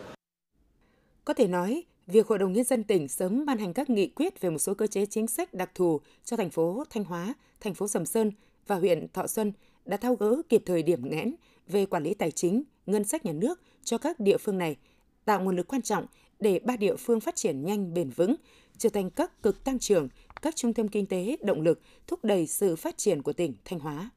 Có 1.24 1.34
thể 1.34 1.48
nói, 1.48 1.84
việc 2.06 2.26
Hội 2.26 2.38
đồng 2.38 2.52
Nhân 2.52 2.64
dân 2.64 2.84
tỉnh 2.84 3.08
sớm 3.08 3.46
ban 3.46 3.58
hành 3.58 3.72
các 3.72 3.90
nghị 3.90 4.08
quyết 4.08 4.40
về 4.40 4.50
một 4.50 4.58
số 4.58 4.74
cơ 4.74 4.86
chế 4.86 5.06
chính 5.06 5.26
sách 5.26 5.54
đặc 5.54 5.70
thù 5.74 6.00
cho 6.24 6.36
thành 6.36 6.50
phố 6.50 6.84
Thanh 6.90 7.04
Hóa, 7.04 7.34
thành 7.60 7.74
phố 7.74 7.88
Sầm 7.88 8.06
Sơn 8.06 8.30
và 8.66 8.76
huyện 8.76 9.06
Thọ 9.12 9.26
Xuân 9.26 9.52
đã 9.84 9.96
thao 9.96 10.14
gỡ 10.14 10.42
kịp 10.48 10.62
thời 10.66 10.82
điểm 10.82 11.10
nghẽn 11.10 11.34
về 11.68 11.86
quản 11.86 12.02
lý 12.02 12.14
tài 12.14 12.30
chính, 12.30 12.62
ngân 12.86 13.04
sách 13.04 13.24
nhà 13.24 13.32
nước 13.32 13.60
cho 13.84 13.98
các 13.98 14.20
địa 14.20 14.36
phương 14.38 14.58
này, 14.58 14.76
tạo 15.24 15.40
nguồn 15.40 15.56
lực 15.56 15.68
quan 15.68 15.82
trọng 15.82 16.06
để 16.40 16.60
ba 16.64 16.76
địa 16.76 16.96
phương 16.96 17.20
phát 17.20 17.36
triển 17.36 17.64
nhanh 17.64 17.94
bền 17.94 18.10
vững, 18.10 18.34
trở 18.78 18.88
thành 18.88 19.10
các 19.10 19.42
cực 19.42 19.64
tăng 19.64 19.78
trưởng, 19.78 20.08
các 20.42 20.56
trung 20.56 20.74
tâm 20.74 20.88
kinh 20.88 21.06
tế 21.06 21.36
động 21.42 21.60
lực 21.60 21.80
thúc 22.06 22.24
đẩy 22.24 22.46
sự 22.46 22.76
phát 22.76 22.98
triển 22.98 23.22
của 23.22 23.32
tỉnh 23.32 23.54
Thanh 23.64 23.78
Hóa. 23.78 24.10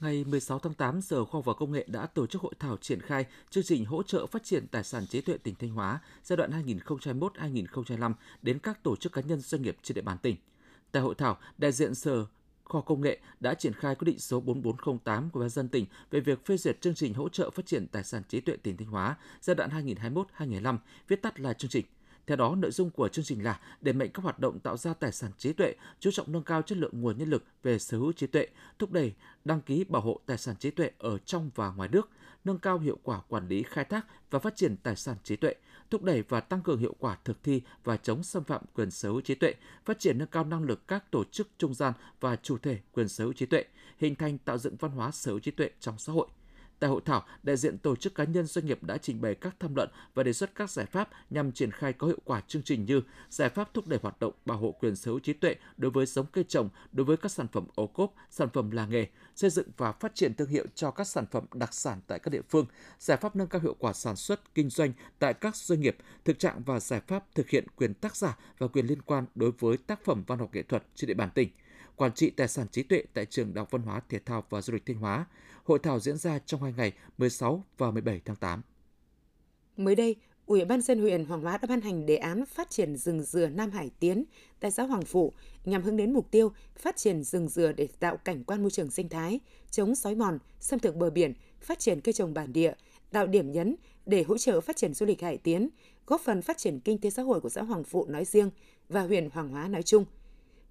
Ngày 0.00 0.24
16 0.24 0.58
tháng 0.58 0.74
8, 0.74 1.00
Sở 1.02 1.24
Khoa 1.24 1.38
học 1.38 1.44
và 1.44 1.54
Công 1.54 1.72
nghệ 1.72 1.86
đã 1.88 2.06
tổ 2.06 2.26
chức 2.26 2.42
hội 2.42 2.54
thảo 2.58 2.76
triển 2.76 3.00
khai 3.00 3.26
chương 3.50 3.64
trình 3.64 3.84
hỗ 3.84 4.02
trợ 4.02 4.26
phát 4.26 4.44
triển 4.44 4.66
tài 4.66 4.84
sản 4.84 5.06
trí 5.06 5.20
tuệ 5.20 5.38
tỉnh 5.38 5.54
Thanh 5.54 5.70
Hóa 5.70 6.00
giai 6.24 6.36
đoạn 6.36 6.50
2021-2025 6.86 8.12
đến 8.42 8.58
các 8.58 8.82
tổ 8.82 8.96
chức 8.96 9.12
cá 9.12 9.20
nhân 9.20 9.40
doanh 9.40 9.62
nghiệp 9.62 9.76
trên 9.82 9.94
địa 9.94 10.02
bàn 10.02 10.18
tỉnh. 10.22 10.36
Tại 10.92 11.02
hội 11.02 11.14
thảo, 11.14 11.38
đại 11.58 11.72
diện 11.72 11.94
Sở 11.94 12.26
Khoa 12.70 12.82
Công 12.82 13.00
nghệ 13.00 13.18
đã 13.40 13.54
triển 13.54 13.72
khai 13.72 13.94
quyết 13.94 14.04
định 14.04 14.18
số 14.18 14.40
4408 14.40 15.30
của 15.30 15.40
Ban 15.40 15.48
dân 15.48 15.68
tỉnh 15.68 15.86
về 16.10 16.20
việc 16.20 16.46
phê 16.46 16.56
duyệt 16.56 16.80
chương 16.80 16.94
trình 16.94 17.14
hỗ 17.14 17.28
trợ 17.28 17.50
phát 17.50 17.66
triển 17.66 17.86
tài 17.86 18.04
sản 18.04 18.22
trí 18.28 18.40
tuệ 18.40 18.56
tỉnh 18.56 18.76
Thanh 18.76 18.88
Hóa 18.88 19.16
giai 19.40 19.54
đoạn 19.54 19.70
2021-2025, 20.38 20.78
viết 21.08 21.22
tắt 21.22 21.40
là 21.40 21.52
chương 21.52 21.70
trình. 21.70 21.84
Theo 22.26 22.36
đó, 22.36 22.54
nội 22.54 22.70
dung 22.70 22.90
của 22.90 23.08
chương 23.08 23.24
trình 23.24 23.44
là 23.44 23.60
đẩy 23.80 23.92
mạnh 23.92 24.08
các 24.14 24.22
hoạt 24.22 24.38
động 24.38 24.58
tạo 24.58 24.76
ra 24.76 24.94
tài 24.94 25.12
sản 25.12 25.30
trí 25.38 25.52
tuệ, 25.52 25.74
chú 26.00 26.10
trọng 26.10 26.32
nâng 26.32 26.42
cao 26.42 26.62
chất 26.62 26.78
lượng 26.78 27.00
nguồn 27.00 27.18
nhân 27.18 27.30
lực 27.30 27.44
về 27.62 27.78
sở 27.78 27.98
hữu 27.98 28.12
trí 28.12 28.26
tuệ, 28.26 28.46
thúc 28.78 28.92
đẩy 28.92 29.14
đăng 29.44 29.60
ký 29.60 29.84
bảo 29.84 30.02
hộ 30.02 30.20
tài 30.26 30.38
sản 30.38 30.56
trí 30.56 30.70
tuệ 30.70 30.90
ở 30.98 31.18
trong 31.18 31.50
và 31.54 31.70
ngoài 31.70 31.88
nước, 31.92 32.10
nâng 32.44 32.58
cao 32.58 32.78
hiệu 32.78 32.98
quả 33.02 33.20
quản 33.28 33.48
lý 33.48 33.62
khai 33.62 33.84
thác 33.84 34.06
và 34.30 34.38
phát 34.38 34.56
triển 34.56 34.76
tài 34.76 34.96
sản 34.96 35.16
trí 35.24 35.36
tuệ, 35.36 35.54
thúc 35.90 36.02
đẩy 36.02 36.22
và 36.28 36.40
tăng 36.40 36.62
cường 36.62 36.78
hiệu 36.78 36.94
quả 36.98 37.18
thực 37.24 37.42
thi 37.42 37.62
và 37.84 37.96
chống 37.96 38.22
xâm 38.22 38.44
phạm 38.44 38.62
quyền 38.74 38.90
sở 38.90 39.08
hữu 39.08 39.20
trí 39.20 39.34
tuệ, 39.34 39.54
phát 39.84 39.98
triển 39.98 40.18
nâng 40.18 40.28
cao 40.28 40.44
năng 40.44 40.62
lực 40.62 40.88
các 40.88 41.10
tổ 41.10 41.24
chức 41.24 41.48
trung 41.58 41.74
gian 41.74 41.92
và 42.20 42.36
chủ 42.36 42.58
thể 42.58 42.78
quyền 42.92 43.08
sở 43.08 43.24
hữu 43.24 43.32
trí 43.32 43.46
tuệ, 43.46 43.64
hình 43.98 44.14
thành 44.14 44.38
tạo 44.38 44.58
dựng 44.58 44.76
văn 44.76 44.90
hóa 44.90 45.10
sở 45.10 45.30
hữu 45.30 45.40
trí 45.40 45.50
tuệ 45.50 45.70
trong 45.80 45.98
xã 45.98 46.12
hội. 46.12 46.28
Tại 46.80 46.90
hội 46.90 47.00
thảo, 47.04 47.24
đại 47.42 47.56
diện 47.56 47.78
tổ 47.78 47.96
chức 47.96 48.14
cá 48.14 48.24
nhân 48.24 48.46
doanh 48.46 48.66
nghiệp 48.66 48.82
đã 48.82 48.98
trình 48.98 49.20
bày 49.20 49.34
các 49.34 49.56
tham 49.60 49.74
luận 49.74 49.88
và 50.14 50.22
đề 50.22 50.32
xuất 50.32 50.54
các 50.54 50.70
giải 50.70 50.86
pháp 50.86 51.10
nhằm 51.30 51.52
triển 51.52 51.70
khai 51.70 51.92
có 51.92 52.06
hiệu 52.06 52.18
quả 52.24 52.40
chương 52.48 52.62
trình 52.62 52.84
như 52.84 53.00
giải 53.30 53.48
pháp 53.48 53.74
thúc 53.74 53.86
đẩy 53.86 53.98
hoạt 54.02 54.20
động 54.20 54.32
bảo 54.46 54.58
hộ 54.58 54.72
quyền 54.72 54.96
sở 54.96 55.10
hữu 55.10 55.20
trí 55.20 55.32
tuệ 55.32 55.56
đối 55.76 55.90
với 55.90 56.06
giống 56.06 56.26
cây 56.26 56.44
trồng, 56.48 56.68
đối 56.92 57.04
với 57.04 57.16
các 57.16 57.32
sản 57.32 57.46
phẩm 57.52 57.66
ô 57.74 57.86
cốp, 57.86 58.14
sản 58.30 58.48
phẩm 58.52 58.70
làng 58.70 58.90
nghề, 58.90 59.06
xây 59.36 59.50
dựng 59.50 59.68
và 59.76 59.92
phát 59.92 60.14
triển 60.14 60.34
thương 60.34 60.48
hiệu 60.48 60.66
cho 60.74 60.90
các 60.90 61.06
sản 61.06 61.24
phẩm 61.30 61.44
đặc 61.54 61.74
sản 61.74 62.00
tại 62.06 62.18
các 62.18 62.30
địa 62.30 62.42
phương, 62.48 62.66
giải 62.98 63.16
pháp 63.16 63.36
nâng 63.36 63.48
cao 63.48 63.60
hiệu 63.60 63.76
quả 63.78 63.92
sản 63.92 64.16
xuất, 64.16 64.54
kinh 64.54 64.70
doanh 64.70 64.92
tại 65.18 65.34
các 65.34 65.56
doanh 65.56 65.80
nghiệp, 65.80 65.96
thực 66.24 66.38
trạng 66.38 66.62
và 66.62 66.80
giải 66.80 67.00
pháp 67.06 67.24
thực 67.34 67.48
hiện 67.48 67.66
quyền 67.76 67.94
tác 67.94 68.16
giả 68.16 68.38
và 68.58 68.68
quyền 68.68 68.86
liên 68.86 69.02
quan 69.02 69.24
đối 69.34 69.50
với 69.50 69.76
tác 69.76 70.04
phẩm 70.04 70.24
văn 70.26 70.38
học 70.38 70.50
nghệ 70.52 70.62
thuật 70.62 70.82
trên 70.94 71.08
địa 71.08 71.14
bàn 71.14 71.30
tỉnh 71.34 71.48
quản 71.96 72.12
trị 72.12 72.30
tài 72.30 72.48
sản 72.48 72.66
trí 72.68 72.82
tuệ 72.82 73.02
tại 73.14 73.26
trường 73.26 73.54
Đại 73.54 73.60
học 73.60 73.70
Văn 73.70 73.82
hóa, 73.82 74.00
Thể 74.08 74.18
thao 74.18 74.44
và 74.50 74.62
Du 74.62 74.72
lịch 74.72 74.86
Thanh 74.86 74.96
Hóa. 74.96 75.26
Hội 75.64 75.78
thảo 75.78 76.00
diễn 76.00 76.16
ra 76.16 76.38
trong 76.38 76.62
hai 76.62 76.74
ngày 76.76 76.92
16 77.18 77.64
và 77.78 77.90
17 77.90 78.20
tháng 78.24 78.36
8. 78.36 78.62
Mới 79.76 79.94
đây, 79.94 80.16
Ủy 80.50 80.64
ban 80.64 80.80
dân 80.80 81.00
huyện 81.00 81.24
Hoàng 81.24 81.42
Hóa 81.42 81.58
đã 81.58 81.66
ban 81.68 81.80
hành 81.80 82.06
đề 82.06 82.16
án 82.16 82.46
phát 82.46 82.70
triển 82.70 82.96
rừng 82.96 83.22
dừa 83.22 83.48
Nam 83.48 83.70
Hải 83.70 83.90
Tiến 84.00 84.24
tại 84.60 84.70
xã 84.70 84.82
Hoàng 84.82 85.04
Phụ 85.04 85.32
nhằm 85.64 85.82
hướng 85.82 85.96
đến 85.96 86.12
mục 86.12 86.30
tiêu 86.30 86.52
phát 86.76 86.96
triển 86.96 87.24
rừng 87.24 87.48
dừa 87.48 87.72
để 87.72 87.88
tạo 88.00 88.16
cảnh 88.16 88.44
quan 88.44 88.62
môi 88.62 88.70
trường 88.70 88.90
sinh 88.90 89.08
thái, 89.08 89.40
chống 89.70 89.94
sói 89.94 90.14
mòn, 90.14 90.38
xâm 90.60 90.78
thực 90.78 90.96
bờ 90.96 91.10
biển, 91.10 91.32
phát 91.60 91.78
triển 91.78 92.00
cây 92.00 92.12
trồng 92.12 92.34
bản 92.34 92.52
địa, 92.52 92.72
tạo 93.10 93.26
điểm 93.26 93.52
nhấn 93.52 93.76
để 94.06 94.22
hỗ 94.22 94.38
trợ 94.38 94.60
phát 94.60 94.76
triển 94.76 94.94
du 94.94 95.06
lịch 95.06 95.22
Hải 95.22 95.38
Tiến, 95.38 95.68
góp 96.06 96.20
phần 96.20 96.42
phát 96.42 96.58
triển 96.58 96.80
kinh 96.80 96.98
tế 96.98 97.10
xã 97.10 97.22
hội 97.22 97.40
của 97.40 97.48
xã 97.48 97.62
Hoàng 97.62 97.84
Phụ 97.84 98.06
nói 98.06 98.24
riêng 98.24 98.50
và 98.88 99.02
huyện 99.02 99.30
Hoàng 99.30 99.48
Hóa 99.48 99.68
nói 99.68 99.82
chung. 99.82 100.04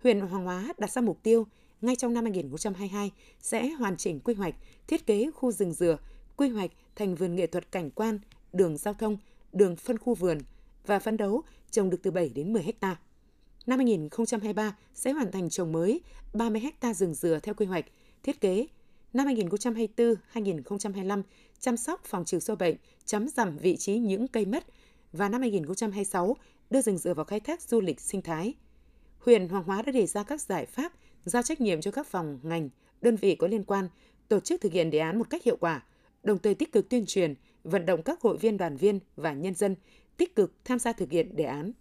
Huyện 0.03 0.19
Hoàng 0.19 0.45
Hóa 0.45 0.73
đặt 0.77 0.91
ra 0.91 1.01
mục 1.01 1.23
tiêu 1.23 1.47
ngay 1.81 1.95
trong 1.95 2.13
năm 2.13 2.23
2022 2.23 3.11
sẽ 3.39 3.69
hoàn 3.69 3.97
chỉnh 3.97 4.19
quy 4.19 4.33
hoạch, 4.33 4.55
thiết 4.87 5.05
kế 5.05 5.31
khu 5.31 5.51
rừng 5.51 5.73
dừa, 5.73 5.97
quy 6.37 6.49
hoạch 6.49 6.71
thành 6.95 7.15
vườn 7.15 7.35
nghệ 7.35 7.47
thuật 7.47 7.71
cảnh 7.71 7.91
quan, 7.91 8.19
đường 8.53 8.77
giao 8.77 8.93
thông, 8.93 9.17
đường 9.53 9.75
phân 9.75 9.97
khu 9.97 10.15
vườn 10.15 10.37
và 10.85 10.99
phấn 10.99 11.17
đấu 11.17 11.41
trồng 11.71 11.89
được 11.89 11.97
từ 12.03 12.11
7 12.11 12.29
đến 12.29 12.53
10 12.53 12.63
hecta. 12.63 12.99
Năm 13.65 13.79
2023 13.79 14.75
sẽ 14.93 15.11
hoàn 15.11 15.31
thành 15.31 15.49
trồng 15.49 15.71
mới 15.71 16.01
30 16.33 16.61
hecta 16.61 16.93
rừng 16.93 17.13
dừa 17.13 17.39
theo 17.43 17.55
quy 17.55 17.65
hoạch, 17.65 17.85
thiết 18.23 18.41
kế. 18.41 18.67
Năm 19.13 19.27
2024-2025 19.27 21.21
chăm 21.59 21.77
sóc 21.77 22.01
phòng 22.05 22.25
trừ 22.25 22.39
sâu 22.39 22.55
bệnh, 22.55 22.75
chấm 23.05 23.27
giảm 23.29 23.57
vị 23.57 23.77
trí 23.77 23.97
những 23.97 24.27
cây 24.27 24.45
mất 24.45 24.63
và 25.13 25.29
năm 25.29 25.41
2026 25.41 26.35
đưa 26.69 26.81
rừng 26.81 26.97
dừa 26.97 27.13
vào 27.13 27.25
khai 27.25 27.39
thác 27.39 27.61
du 27.61 27.81
lịch 27.81 28.01
sinh 28.01 28.21
thái. 28.21 28.53
Huyện 29.19 29.49
Hoàng 29.49 29.63
Hóa 29.63 29.81
đã 29.81 29.91
đề 29.91 30.05
ra 30.05 30.23
các 30.23 30.41
giải 30.41 30.65
pháp 30.65 30.93
giao 31.25 31.43
trách 31.43 31.61
nhiệm 31.61 31.81
cho 31.81 31.91
các 31.91 32.07
phòng, 32.07 32.39
ngành, 32.43 32.69
đơn 33.01 33.15
vị 33.15 33.35
có 33.35 33.47
liên 33.47 33.63
quan 33.63 33.89
tổ 34.27 34.39
chức 34.39 34.61
thực 34.61 34.71
hiện 34.71 34.89
đề 34.89 34.99
án 34.99 35.19
một 35.19 35.29
cách 35.29 35.43
hiệu 35.43 35.57
quả, 35.59 35.83
đồng 36.23 36.37
thời 36.37 36.55
tích 36.55 36.71
cực 36.71 36.89
tuyên 36.89 37.05
truyền, 37.05 37.35
vận 37.63 37.85
động 37.85 38.03
các 38.03 38.21
hội 38.21 38.37
viên 38.37 38.57
đoàn 38.57 38.77
viên 38.77 38.99
và 39.15 39.33
nhân 39.33 39.55
dân 39.55 39.75
tích 40.17 40.35
cực 40.35 40.53
tham 40.65 40.79
gia 40.79 40.93
thực 40.93 41.11
hiện 41.11 41.35
đề 41.35 41.43
án. 41.43 41.71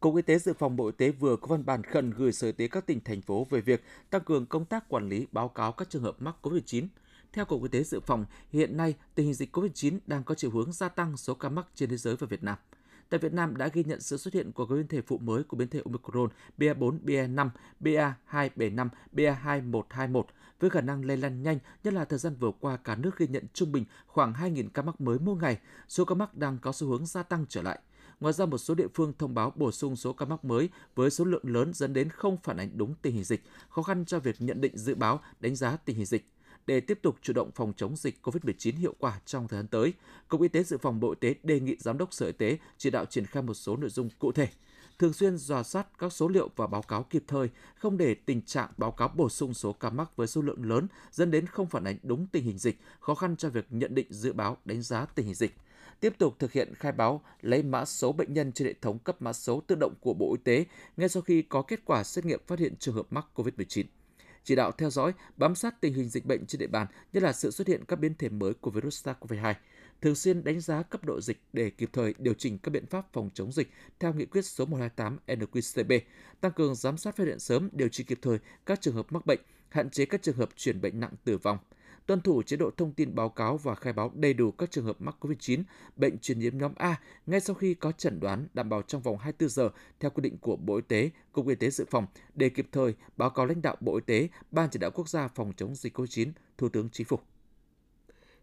Cục 0.00 0.16
Y 0.16 0.22
tế 0.22 0.38
Dự 0.38 0.52
phòng 0.52 0.76
Bộ 0.76 0.86
Y 0.86 0.92
tế 0.96 1.10
vừa 1.10 1.36
có 1.36 1.46
văn 1.46 1.64
bản 1.66 1.82
khẩn 1.82 2.10
gửi 2.10 2.32
Sở 2.32 2.46
Y 2.46 2.52
tế 2.52 2.68
các 2.68 2.86
tỉnh, 2.86 3.00
thành 3.00 3.20
phố 3.20 3.46
về 3.50 3.60
việc 3.60 3.82
tăng 4.10 4.24
cường 4.24 4.46
công 4.46 4.64
tác 4.64 4.88
quản 4.88 5.08
lý 5.08 5.26
báo 5.32 5.48
cáo 5.48 5.72
các 5.72 5.90
trường 5.90 6.02
hợp 6.02 6.22
mắc 6.22 6.36
COVID-19. 6.42 6.86
Theo 7.32 7.44
Cục 7.44 7.62
Y 7.62 7.68
tế 7.68 7.82
Dự 7.82 8.00
phòng, 8.00 8.24
hiện 8.52 8.76
nay 8.76 8.94
tình 9.14 9.26
hình 9.26 9.34
dịch 9.34 9.56
COVID-19 9.56 9.98
đang 10.06 10.24
có 10.24 10.34
chiều 10.34 10.50
hướng 10.50 10.72
gia 10.72 10.88
tăng 10.88 11.16
số 11.16 11.34
ca 11.34 11.48
mắc 11.48 11.66
trên 11.74 11.88
thế 11.88 11.96
giới 11.96 12.16
và 12.16 12.26
Việt 12.26 12.42
Nam. 12.42 12.58
Tại 13.08 13.20
Việt 13.20 13.32
Nam 13.32 13.56
đã 13.56 13.68
ghi 13.68 13.84
nhận 13.84 14.00
sự 14.00 14.16
xuất 14.16 14.34
hiện 14.34 14.52
của 14.52 14.66
các 14.66 14.74
biến 14.74 14.88
thể 14.88 15.00
phụ 15.00 15.18
mới 15.18 15.42
của 15.42 15.56
biến 15.56 15.68
thể 15.68 15.80
Omicron 15.84 16.28
BA4, 16.58 16.98
BA5, 17.04 17.48
BA275, 17.80 18.88
BA2121 19.12 20.22
với 20.60 20.70
khả 20.70 20.80
năng 20.80 21.04
lây 21.04 21.16
lan 21.16 21.42
nhanh, 21.42 21.58
nhất 21.84 21.94
là 21.94 22.04
thời 22.04 22.18
gian 22.18 22.34
vừa 22.36 22.50
qua 22.60 22.76
cả 22.76 22.96
nước 22.96 23.18
ghi 23.18 23.26
nhận 23.26 23.44
trung 23.54 23.72
bình 23.72 23.84
khoảng 24.06 24.32
2.000 24.32 24.68
ca 24.74 24.82
mắc 24.82 25.00
mới 25.00 25.18
mỗi 25.18 25.36
ngày, 25.36 25.58
số 25.88 26.04
ca 26.04 26.14
mắc 26.14 26.34
đang 26.34 26.58
có 26.58 26.72
xu 26.72 26.88
hướng 26.88 27.06
gia 27.06 27.22
tăng 27.22 27.46
trở 27.48 27.62
lại. 27.62 27.78
Ngoài 28.20 28.32
ra, 28.32 28.46
một 28.46 28.58
số 28.58 28.74
địa 28.74 28.88
phương 28.94 29.12
thông 29.18 29.34
báo 29.34 29.52
bổ 29.56 29.72
sung 29.72 29.96
số 29.96 30.12
ca 30.12 30.26
mắc 30.26 30.44
mới 30.44 30.68
với 30.94 31.10
số 31.10 31.24
lượng 31.24 31.42
lớn 31.44 31.74
dẫn 31.74 31.92
đến 31.92 32.08
không 32.08 32.36
phản 32.42 32.56
ánh 32.56 32.70
đúng 32.74 32.94
tình 33.02 33.14
hình 33.14 33.24
dịch, 33.24 33.42
khó 33.68 33.82
khăn 33.82 34.04
cho 34.04 34.18
việc 34.18 34.36
nhận 34.38 34.60
định 34.60 34.78
dự 34.78 34.94
báo, 34.94 35.20
đánh 35.40 35.56
giá 35.56 35.76
tình 35.76 35.96
hình 35.96 36.06
dịch. 36.06 36.33
Để 36.66 36.80
tiếp 36.80 36.98
tục 37.02 37.16
chủ 37.22 37.32
động 37.32 37.50
phòng 37.54 37.72
chống 37.76 37.96
dịch 37.96 38.18
COVID-19 38.22 38.76
hiệu 38.76 38.94
quả 38.98 39.20
trong 39.24 39.48
thời 39.48 39.58
gian 39.58 39.66
tới, 39.66 39.92
Cục 40.28 40.42
Y 40.42 40.48
tế 40.48 40.62
Dự 40.62 40.78
phòng 40.78 41.00
Bộ 41.00 41.10
Y 41.10 41.16
tế 41.20 41.34
đề 41.42 41.60
nghị 41.60 41.76
Giám 41.80 41.98
đốc 41.98 42.12
Sở 42.12 42.26
Y 42.26 42.32
tế 42.32 42.58
chỉ 42.78 42.90
đạo 42.90 43.04
triển 43.04 43.26
khai 43.26 43.42
một 43.42 43.54
số 43.54 43.76
nội 43.76 43.90
dung 43.90 44.08
cụ 44.18 44.32
thể 44.32 44.48
thường 44.98 45.12
xuyên 45.12 45.36
dò 45.36 45.62
soát 45.62 45.86
các 45.98 46.12
số 46.12 46.28
liệu 46.28 46.50
và 46.56 46.66
báo 46.66 46.82
cáo 46.82 47.02
kịp 47.02 47.24
thời, 47.26 47.48
không 47.74 47.96
để 47.96 48.14
tình 48.14 48.42
trạng 48.42 48.70
báo 48.76 48.90
cáo 48.90 49.08
bổ 49.08 49.28
sung 49.28 49.54
số 49.54 49.72
ca 49.72 49.90
mắc 49.90 50.16
với 50.16 50.26
số 50.26 50.42
lượng 50.42 50.68
lớn 50.68 50.86
dẫn 51.12 51.30
đến 51.30 51.46
không 51.46 51.66
phản 51.66 51.84
ánh 51.84 51.96
đúng 52.02 52.26
tình 52.26 52.44
hình 52.44 52.58
dịch, 52.58 52.78
khó 53.00 53.14
khăn 53.14 53.36
cho 53.36 53.48
việc 53.48 53.66
nhận 53.70 53.94
định 53.94 54.06
dự 54.10 54.32
báo 54.32 54.56
đánh 54.64 54.82
giá 54.82 55.06
tình 55.06 55.26
hình 55.26 55.34
dịch. 55.34 55.56
Tiếp 56.00 56.14
tục 56.18 56.36
thực 56.38 56.52
hiện 56.52 56.74
khai 56.74 56.92
báo 56.92 57.22
lấy 57.40 57.62
mã 57.62 57.84
số 57.84 58.12
bệnh 58.12 58.34
nhân 58.34 58.52
trên 58.52 58.68
hệ 58.68 58.74
thống 58.82 58.98
cấp 58.98 59.22
mã 59.22 59.32
số 59.32 59.62
tự 59.66 59.74
động 59.74 59.94
của 60.00 60.14
Bộ 60.14 60.34
Y 60.34 60.42
tế 60.44 60.64
ngay 60.96 61.08
sau 61.08 61.22
khi 61.22 61.42
có 61.42 61.62
kết 61.62 61.80
quả 61.84 62.04
xét 62.04 62.24
nghiệm 62.24 62.40
phát 62.46 62.58
hiện 62.58 62.76
trường 62.76 62.94
hợp 62.94 63.06
mắc 63.10 63.26
COVID-19 63.34 63.84
chỉ 64.44 64.54
đạo 64.54 64.72
theo 64.72 64.90
dõi, 64.90 65.12
bám 65.36 65.54
sát 65.54 65.80
tình 65.80 65.94
hình 65.94 66.08
dịch 66.08 66.26
bệnh 66.26 66.46
trên 66.46 66.58
địa 66.58 66.66
bàn, 66.66 66.86
nhất 67.12 67.22
là 67.22 67.32
sự 67.32 67.50
xuất 67.50 67.68
hiện 67.68 67.84
các 67.84 67.96
biến 67.96 68.14
thể 68.18 68.28
mới 68.28 68.54
của 68.54 68.70
virus 68.70 69.06
SARS-CoV-2, 69.06 69.54
thường 70.00 70.14
xuyên 70.14 70.44
đánh 70.44 70.60
giá 70.60 70.82
cấp 70.82 71.04
độ 71.04 71.20
dịch 71.20 71.40
để 71.52 71.70
kịp 71.70 71.90
thời 71.92 72.14
điều 72.18 72.34
chỉnh 72.34 72.58
các 72.58 72.70
biện 72.70 72.86
pháp 72.86 73.12
phòng 73.12 73.30
chống 73.34 73.52
dịch 73.52 73.70
theo 74.00 74.12
nghị 74.12 74.26
quyết 74.26 74.42
số 74.42 74.66
128 74.66 75.18
NQCB, 75.26 76.00
tăng 76.40 76.52
cường 76.52 76.74
giám 76.74 76.96
sát 76.96 77.16
phát 77.16 77.26
hiện 77.26 77.38
sớm, 77.38 77.68
điều 77.72 77.88
trị 77.88 78.04
kịp 78.04 78.18
thời 78.22 78.38
các 78.66 78.80
trường 78.80 78.94
hợp 78.94 79.12
mắc 79.12 79.26
bệnh, 79.26 79.40
hạn 79.68 79.90
chế 79.90 80.04
các 80.04 80.22
trường 80.22 80.36
hợp 80.36 80.48
chuyển 80.56 80.80
bệnh 80.80 81.00
nặng 81.00 81.12
tử 81.24 81.38
vong, 81.38 81.58
tuân 82.06 82.20
thủ 82.20 82.42
chế 82.42 82.56
độ 82.56 82.70
thông 82.76 82.92
tin 82.92 83.14
báo 83.14 83.28
cáo 83.28 83.56
và 83.56 83.74
khai 83.74 83.92
báo 83.92 84.12
đầy 84.14 84.34
đủ 84.34 84.50
các 84.50 84.70
trường 84.70 84.84
hợp 84.84 84.96
mắc 84.98 85.16
COVID-19, 85.20 85.62
bệnh 85.96 86.18
truyền 86.18 86.38
nhiễm 86.38 86.58
nhóm 86.58 86.72
A 86.76 87.00
ngay 87.26 87.40
sau 87.40 87.54
khi 87.54 87.74
có 87.74 87.92
chẩn 87.92 88.20
đoán 88.20 88.46
đảm 88.54 88.68
bảo 88.68 88.82
trong 88.82 89.02
vòng 89.02 89.18
24 89.18 89.48
giờ 89.48 89.70
theo 90.00 90.10
quy 90.10 90.20
định 90.20 90.38
của 90.38 90.56
Bộ 90.56 90.76
Y 90.76 90.82
tế, 90.88 91.10
Cục 91.32 91.48
Y 91.48 91.54
tế 91.54 91.70
Dự 91.70 91.84
phòng 91.90 92.06
để 92.34 92.48
kịp 92.48 92.68
thời 92.72 92.94
báo 93.16 93.30
cáo 93.30 93.46
lãnh 93.46 93.62
đạo 93.62 93.76
Bộ 93.80 93.94
Y 93.94 94.00
tế, 94.06 94.28
Ban 94.50 94.68
chỉ 94.70 94.78
đạo 94.78 94.90
quốc 94.90 95.08
gia 95.08 95.28
phòng 95.28 95.52
chống 95.56 95.74
dịch 95.74 95.98
COVID-19, 95.98 96.30
Thủ 96.58 96.68
tướng 96.68 96.88
Chính 96.92 97.06
phủ. 97.06 97.18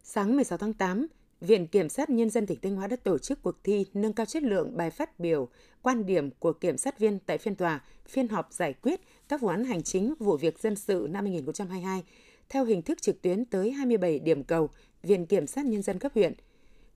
Sáng 0.04 0.36
16 0.36 0.58
tháng 0.58 0.74
8, 0.74 1.08
Viện 1.42 1.68
Kiểm 1.68 1.90
sát 1.90 2.10
Nhân 2.10 2.30
dân 2.30 2.46
tỉnh 2.46 2.60
Thanh 2.62 2.76
Hóa 2.76 2.88
đã 2.88 2.96
tổ 2.96 3.18
chức 3.18 3.42
cuộc 3.42 3.64
thi 3.64 3.86
nâng 3.94 4.14
cao 4.14 4.26
chất 4.26 4.44
lượng 4.44 4.78
bài 4.78 4.90
phát 4.90 5.20
biểu, 5.20 5.50
quan 5.82 6.06
điểm 6.06 6.30
của 6.40 6.54
kiểm 6.54 6.78
sát 6.78 7.00
viên 7.00 7.20
tại 7.20 7.38
phiên 7.38 7.56
tòa, 7.56 7.82
phiên 8.08 8.28
họp 8.28 8.54
giải 8.54 8.74
quyết 8.74 9.02
các 9.30 9.42
vụ 9.42 9.48
án 9.48 9.64
hành 9.64 9.84
chính, 9.84 10.14
vụ 10.20 10.38
việc 10.38 10.60
dân 10.60 10.76
sự 10.76 11.08
năm 11.10 11.26
2022 11.26 12.04
theo 12.52 12.66
hình 12.66 12.82
thức 12.82 13.02
trực 13.02 13.22
tuyến 13.22 13.46
tới 13.46 13.72
27 13.72 14.20
điểm 14.20 14.44
cầu 14.44 14.70
Viện 15.04 15.26
Kiểm 15.26 15.48
sát 15.48 15.66
Nhân 15.66 15.82
dân 15.82 16.00
cấp 16.00 16.12
huyện. 16.16 16.34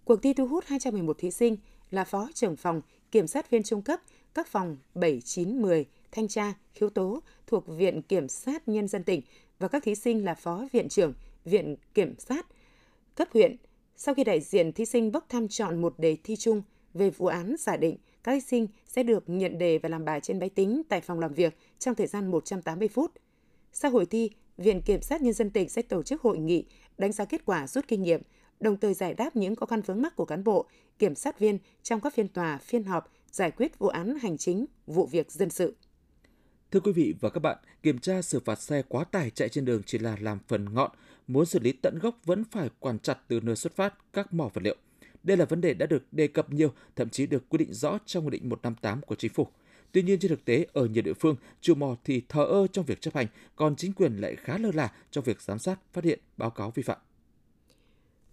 Cuộc 0.06 0.22
thi 0.22 0.34
thu 0.34 0.48
hút 0.48 0.63
211 0.68 1.18
thí 1.20 1.32
sinh 1.32 1.58
là 1.91 2.04
phó 2.04 2.30
trưởng 2.34 2.56
phòng, 2.56 2.82
kiểm 3.12 3.28
sát 3.28 3.50
viên 3.50 3.63
trung 3.63 3.82
cấp, 3.82 4.02
các 4.34 4.48
phòng 4.48 4.78
7, 4.96 5.22
9, 5.22 5.62
10, 5.62 5.86
thanh 6.12 6.28
tra, 6.28 6.54
khiếu 6.74 6.89
tố 6.89 7.20
thuộc 7.48 7.68
Viện 7.68 8.02
Kiểm 8.02 8.28
sát 8.28 8.68
Nhân 8.68 8.88
dân 8.88 9.04
tỉnh 9.04 9.22
và 9.60 9.68
các 9.68 9.84
thí 9.84 9.96
sinh 9.96 10.26
là 10.26 10.36
phó 10.36 10.68
viện 10.72 10.89
trưởng 10.89 11.13
Viện 11.46 11.76
Kiểm 11.94 12.15
sát 12.20 12.46
cấp 13.15 13.28
huyện. 13.34 13.56
Sau 13.96 14.15
khi 14.15 14.24
đại 14.24 14.41
diện 14.41 14.72
thí 14.74 14.86
sinh 14.86 15.12
bốc 15.12 15.26
thăm 15.30 15.48
chọn 15.48 15.82
một 15.82 16.00
đề 16.00 16.18
thi 16.24 16.36
chung 16.36 16.62
về 16.94 17.10
vụ 17.10 17.26
án 17.26 17.56
giả 17.60 17.78
định, 17.78 17.98
các 18.24 18.34
thí 18.34 18.41
sinh 18.41 18.68
sẽ 18.88 19.04
được 19.04 19.24
nhận 19.28 19.58
đề 19.58 19.78
và 19.78 19.89
làm 19.89 20.06
bài 20.06 20.20
trên 20.22 20.39
máy 20.39 20.50
tính 20.50 20.82
tại 20.89 21.02
phòng 21.02 21.20
làm 21.20 21.34
việc 21.34 21.58
trong 21.80 21.96
thời 21.96 22.08
gian 22.08 22.32
180 22.32 22.88
phút. 22.88 23.12
Sau 23.74 23.91
hội 23.91 24.06
thi, 24.06 24.30
Viện 24.58 24.82
Kiểm 24.82 25.02
sát 25.02 25.22
Nhân 25.22 25.34
dân 25.34 25.50
tỉnh 25.50 25.70
sẽ 25.70 25.82
tổ 25.82 26.04
chức 26.04 26.22
hội 26.22 26.38
nghị 26.38 26.65
đánh 26.98 27.12
giá 27.12 27.26
kết 27.26 27.46
quả 27.46 27.68
rút 27.68 27.86
kinh 27.88 28.02
nghiệm, 28.02 28.22
đồng 28.60 28.78
thời 28.78 28.94
giải 28.94 29.13
đáp 29.13 29.36
những 29.36 29.56
khó 29.56 29.65
khăn 29.65 29.82
vướng 29.82 30.02
mắc 30.02 30.15
của 30.15 30.26
cán 30.26 30.44
bộ, 30.44 30.65
kiểm 31.00 31.15
sát 31.15 31.39
viên 31.39 31.58
trong 31.84 32.02
các 32.02 32.13
phiên 32.13 32.28
tòa, 32.28 32.58
phiên 32.58 32.84
họp, 32.84 33.12
giải 33.32 33.52
quyết 33.52 33.80
vụ 33.80 33.88
án 33.88 34.15
hành 34.15 34.38
chính, 34.38 34.65
vụ 34.88 35.06
việc 35.06 35.32
dân 35.32 35.50
sự. 35.50 35.76
Thưa 36.72 36.80
quý 36.80 36.91
vị 36.91 37.13
và 37.20 37.30
các 37.30 37.39
bạn, 37.39 37.58
kiểm 37.84 38.00
tra 38.00 38.22
xử 38.22 38.39
phạt 38.39 38.62
xe 38.62 38.82
quá 38.88 39.04
tải 39.04 39.30
chạy 39.30 39.50
trên 39.50 39.65
đường 39.65 39.82
chỉ 39.86 39.98
là 39.98 40.18
làm 40.22 40.39
phần 40.48 40.74
ngọn, 40.74 40.91
muốn 41.28 41.46
xử 41.46 41.60
lý 41.60 41.72
tận 41.72 42.00
gốc 42.00 42.20
vẫn 42.26 42.44
phải 42.52 42.70
quản 42.80 43.00
chặt 43.00 43.18
từ 43.28 43.39
nơi 43.39 43.56
xuất 43.56 43.76
phát 43.76 43.94
các 44.13 44.34
mỏ 44.34 44.50
vật 44.54 44.62
liệu. 44.63 44.76
Đây 45.24 45.38
là 45.38 45.46
vấn 45.46 45.62
đề 45.62 45.74
đã 45.74 45.86
được 45.86 46.04
đề 46.12 46.28
cập 46.28 46.54
nhiều, 46.54 46.74
thậm 46.96 47.10
chí 47.10 47.28
được 47.28 47.50
quy 47.50 47.58
định 47.58 47.74
rõ 47.74 47.98
trong 48.06 48.24
Nghị 48.24 48.30
định 48.30 48.50
158 48.50 49.02
của 49.02 49.15
Chính 49.15 49.34
phủ. 49.34 49.48
Tuy 49.95 50.03
nhiên 50.03 50.19
trên 50.19 50.29
thực 50.29 50.45
tế, 50.45 50.65
ở 50.73 50.86
nhiều 50.86 51.03
địa 51.03 51.13
phương, 51.13 51.36
chủ 51.62 51.75
mỏ 51.75 51.95
thì 52.03 52.21
thờ 52.29 52.45
ơ 52.45 52.67
trong 52.67 52.86
việc 52.86 53.01
chấp 53.01 53.15
hành, 53.15 53.27
còn 53.55 53.75
chính 53.75 53.93
quyền 53.93 54.17
lại 54.17 54.36
khá 54.36 54.58
lơ 54.58 54.71
là 54.71 54.91
trong 55.12 55.23
việc 55.23 55.41
giám 55.41 55.60
sát, 55.60 55.79
phát 55.93 56.03
hiện, 56.03 56.19
báo 56.38 56.49
cáo 56.49 56.71
vi 56.75 56.84
phạm. 56.84 56.97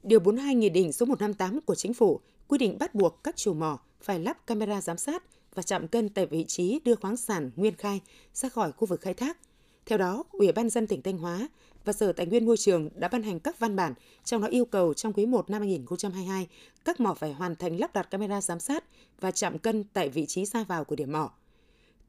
Điều 0.02 0.20
42 0.20 0.54
Nghị 0.54 0.68
định 0.68 0.92
số 0.92 1.06
158 1.06 1.60
của 1.60 1.74
Chính 1.74 1.94
phủ 1.94 2.20
quy 2.48 2.58
định 2.58 2.78
bắt 2.78 2.94
buộc 2.94 3.24
các 3.24 3.36
chủ 3.36 3.54
mỏ 3.54 3.78
phải 4.02 4.18
lắp 4.18 4.46
camera 4.46 4.80
giám 4.80 4.98
sát 4.98 5.22
và 5.54 5.62
chạm 5.62 5.88
cân 5.88 6.08
tại 6.08 6.26
vị 6.26 6.44
trí 6.44 6.80
đưa 6.84 6.94
khoáng 6.94 7.16
sản 7.16 7.50
nguyên 7.56 7.74
khai 7.76 8.00
ra 8.32 8.48
khỏi 8.48 8.72
khu 8.72 8.86
vực 8.86 9.00
khai 9.00 9.14
thác. 9.14 9.38
Theo 9.86 9.98
đó, 9.98 10.24
Ủy 10.30 10.52
ban 10.52 10.70
dân 10.70 10.86
tỉnh 10.86 11.02
Thanh 11.02 11.18
Hóa 11.18 11.48
và 11.84 11.92
Sở 11.92 12.12
Tài 12.12 12.26
nguyên 12.26 12.46
Môi 12.46 12.56
trường 12.56 12.88
đã 12.94 13.08
ban 13.08 13.22
hành 13.22 13.40
các 13.40 13.58
văn 13.58 13.76
bản, 13.76 13.94
trong 14.24 14.42
đó 14.42 14.48
yêu 14.48 14.64
cầu 14.64 14.94
trong 14.94 15.12
quý 15.12 15.26
1 15.26 15.50
năm 15.50 15.60
2022, 15.60 16.48
các 16.84 17.00
mỏ 17.00 17.14
phải 17.14 17.32
hoàn 17.32 17.56
thành 17.56 17.80
lắp 17.80 17.94
đặt 17.94 18.10
camera 18.10 18.40
giám 18.40 18.60
sát 18.60 18.84
và 19.20 19.30
chạm 19.30 19.58
cân 19.58 19.84
tại 19.84 20.08
vị 20.08 20.26
trí 20.26 20.44
ra 20.44 20.64
vào 20.64 20.84
của 20.84 20.96
điểm 20.96 21.12
mỏ. 21.12 21.30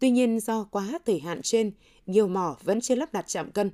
Tuy 0.03 0.11
nhiên 0.11 0.39
do 0.39 0.63
quá 0.63 0.99
thời 1.05 1.19
hạn 1.19 1.41
trên, 1.41 1.71
nhiều 2.05 2.27
mỏ 2.27 2.57
vẫn 2.63 2.81
chưa 2.81 2.95
lắp 2.95 3.13
đặt 3.13 3.25
chạm 3.27 3.51
cân. 3.51 3.71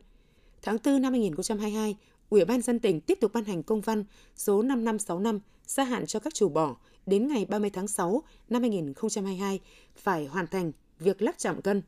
Tháng 0.61 0.77
4 0.85 1.01
năm 1.01 1.13
2022, 1.13 1.95
Ủy 2.29 2.45
ban 2.45 2.61
dân 2.61 2.79
tỉnh 2.79 3.01
tiếp 3.01 3.17
tục 3.21 3.33
ban 3.33 3.43
hành 3.43 3.63
công 3.63 3.81
văn 3.81 4.03
số 4.35 4.61
5565 4.61 5.39
gia 5.65 5.83
hạn 5.83 6.05
cho 6.05 6.19
các 6.19 6.33
chủ 6.33 6.49
bỏ 6.49 6.75
đến 7.05 7.27
ngày 7.27 7.45
30 7.45 7.69
tháng 7.69 7.87
6 7.87 8.23
năm 8.49 8.61
2022 8.61 9.59
phải 9.95 10.25
hoàn 10.25 10.47
thành 10.47 10.71
việc 10.99 11.21
lắp 11.21 11.35
chạm 11.37 11.61
cân. 11.61 11.81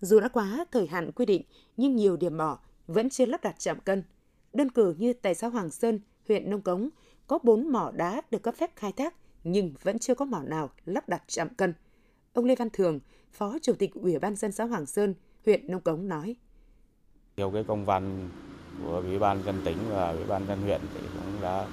Dù 0.00 0.20
đã 0.20 0.28
quá 0.28 0.64
thời 0.70 0.86
hạn 0.86 1.12
quy 1.12 1.26
định, 1.26 1.42
nhưng 1.76 1.96
nhiều 1.96 2.16
điểm 2.16 2.36
mỏ 2.36 2.58
vẫn 2.86 3.10
chưa 3.10 3.26
lắp 3.26 3.42
đặt 3.42 3.54
chạm 3.58 3.80
cân. 3.80 4.02
Đơn 4.52 4.70
cử 4.70 4.94
như 4.98 5.12
tại 5.12 5.34
xã 5.34 5.48
Hoàng 5.48 5.70
Sơn, 5.70 6.00
huyện 6.28 6.50
Nông 6.50 6.62
Cống, 6.62 6.88
có 7.26 7.38
4 7.42 7.72
mỏ 7.72 7.92
đá 7.96 8.22
được 8.30 8.42
cấp 8.42 8.54
phép 8.58 8.76
khai 8.76 8.92
thác 8.92 9.14
nhưng 9.44 9.74
vẫn 9.82 9.98
chưa 9.98 10.14
có 10.14 10.24
mỏ 10.24 10.42
nào 10.42 10.70
lắp 10.84 11.08
đặt 11.08 11.22
chạm 11.26 11.48
cân. 11.54 11.74
Ông 12.32 12.44
Lê 12.44 12.54
Văn 12.56 12.70
Thường, 12.70 13.00
Phó 13.32 13.58
Chủ 13.62 13.72
tịch 13.78 13.94
Ủy 13.94 14.18
ban 14.18 14.36
dân 14.36 14.52
xã 14.52 14.64
Hoàng 14.64 14.86
Sơn, 14.86 15.14
huyện 15.46 15.60
Nông 15.66 15.80
Cống 15.80 16.08
nói. 16.08 16.36
Theo 17.36 17.50
cái 17.50 17.64
công 17.64 17.84
văn 17.84 18.28
của 18.82 19.02
Ủy 19.06 19.18
ban 19.18 19.42
dân 19.42 19.60
tỉnh 19.64 19.76
và 19.90 20.10
Ủy 20.10 20.24
ban 20.24 20.46
dân 20.46 20.62
huyện 20.62 20.80
thì 20.94 21.00
cũng 21.00 21.42
đã 21.42 21.66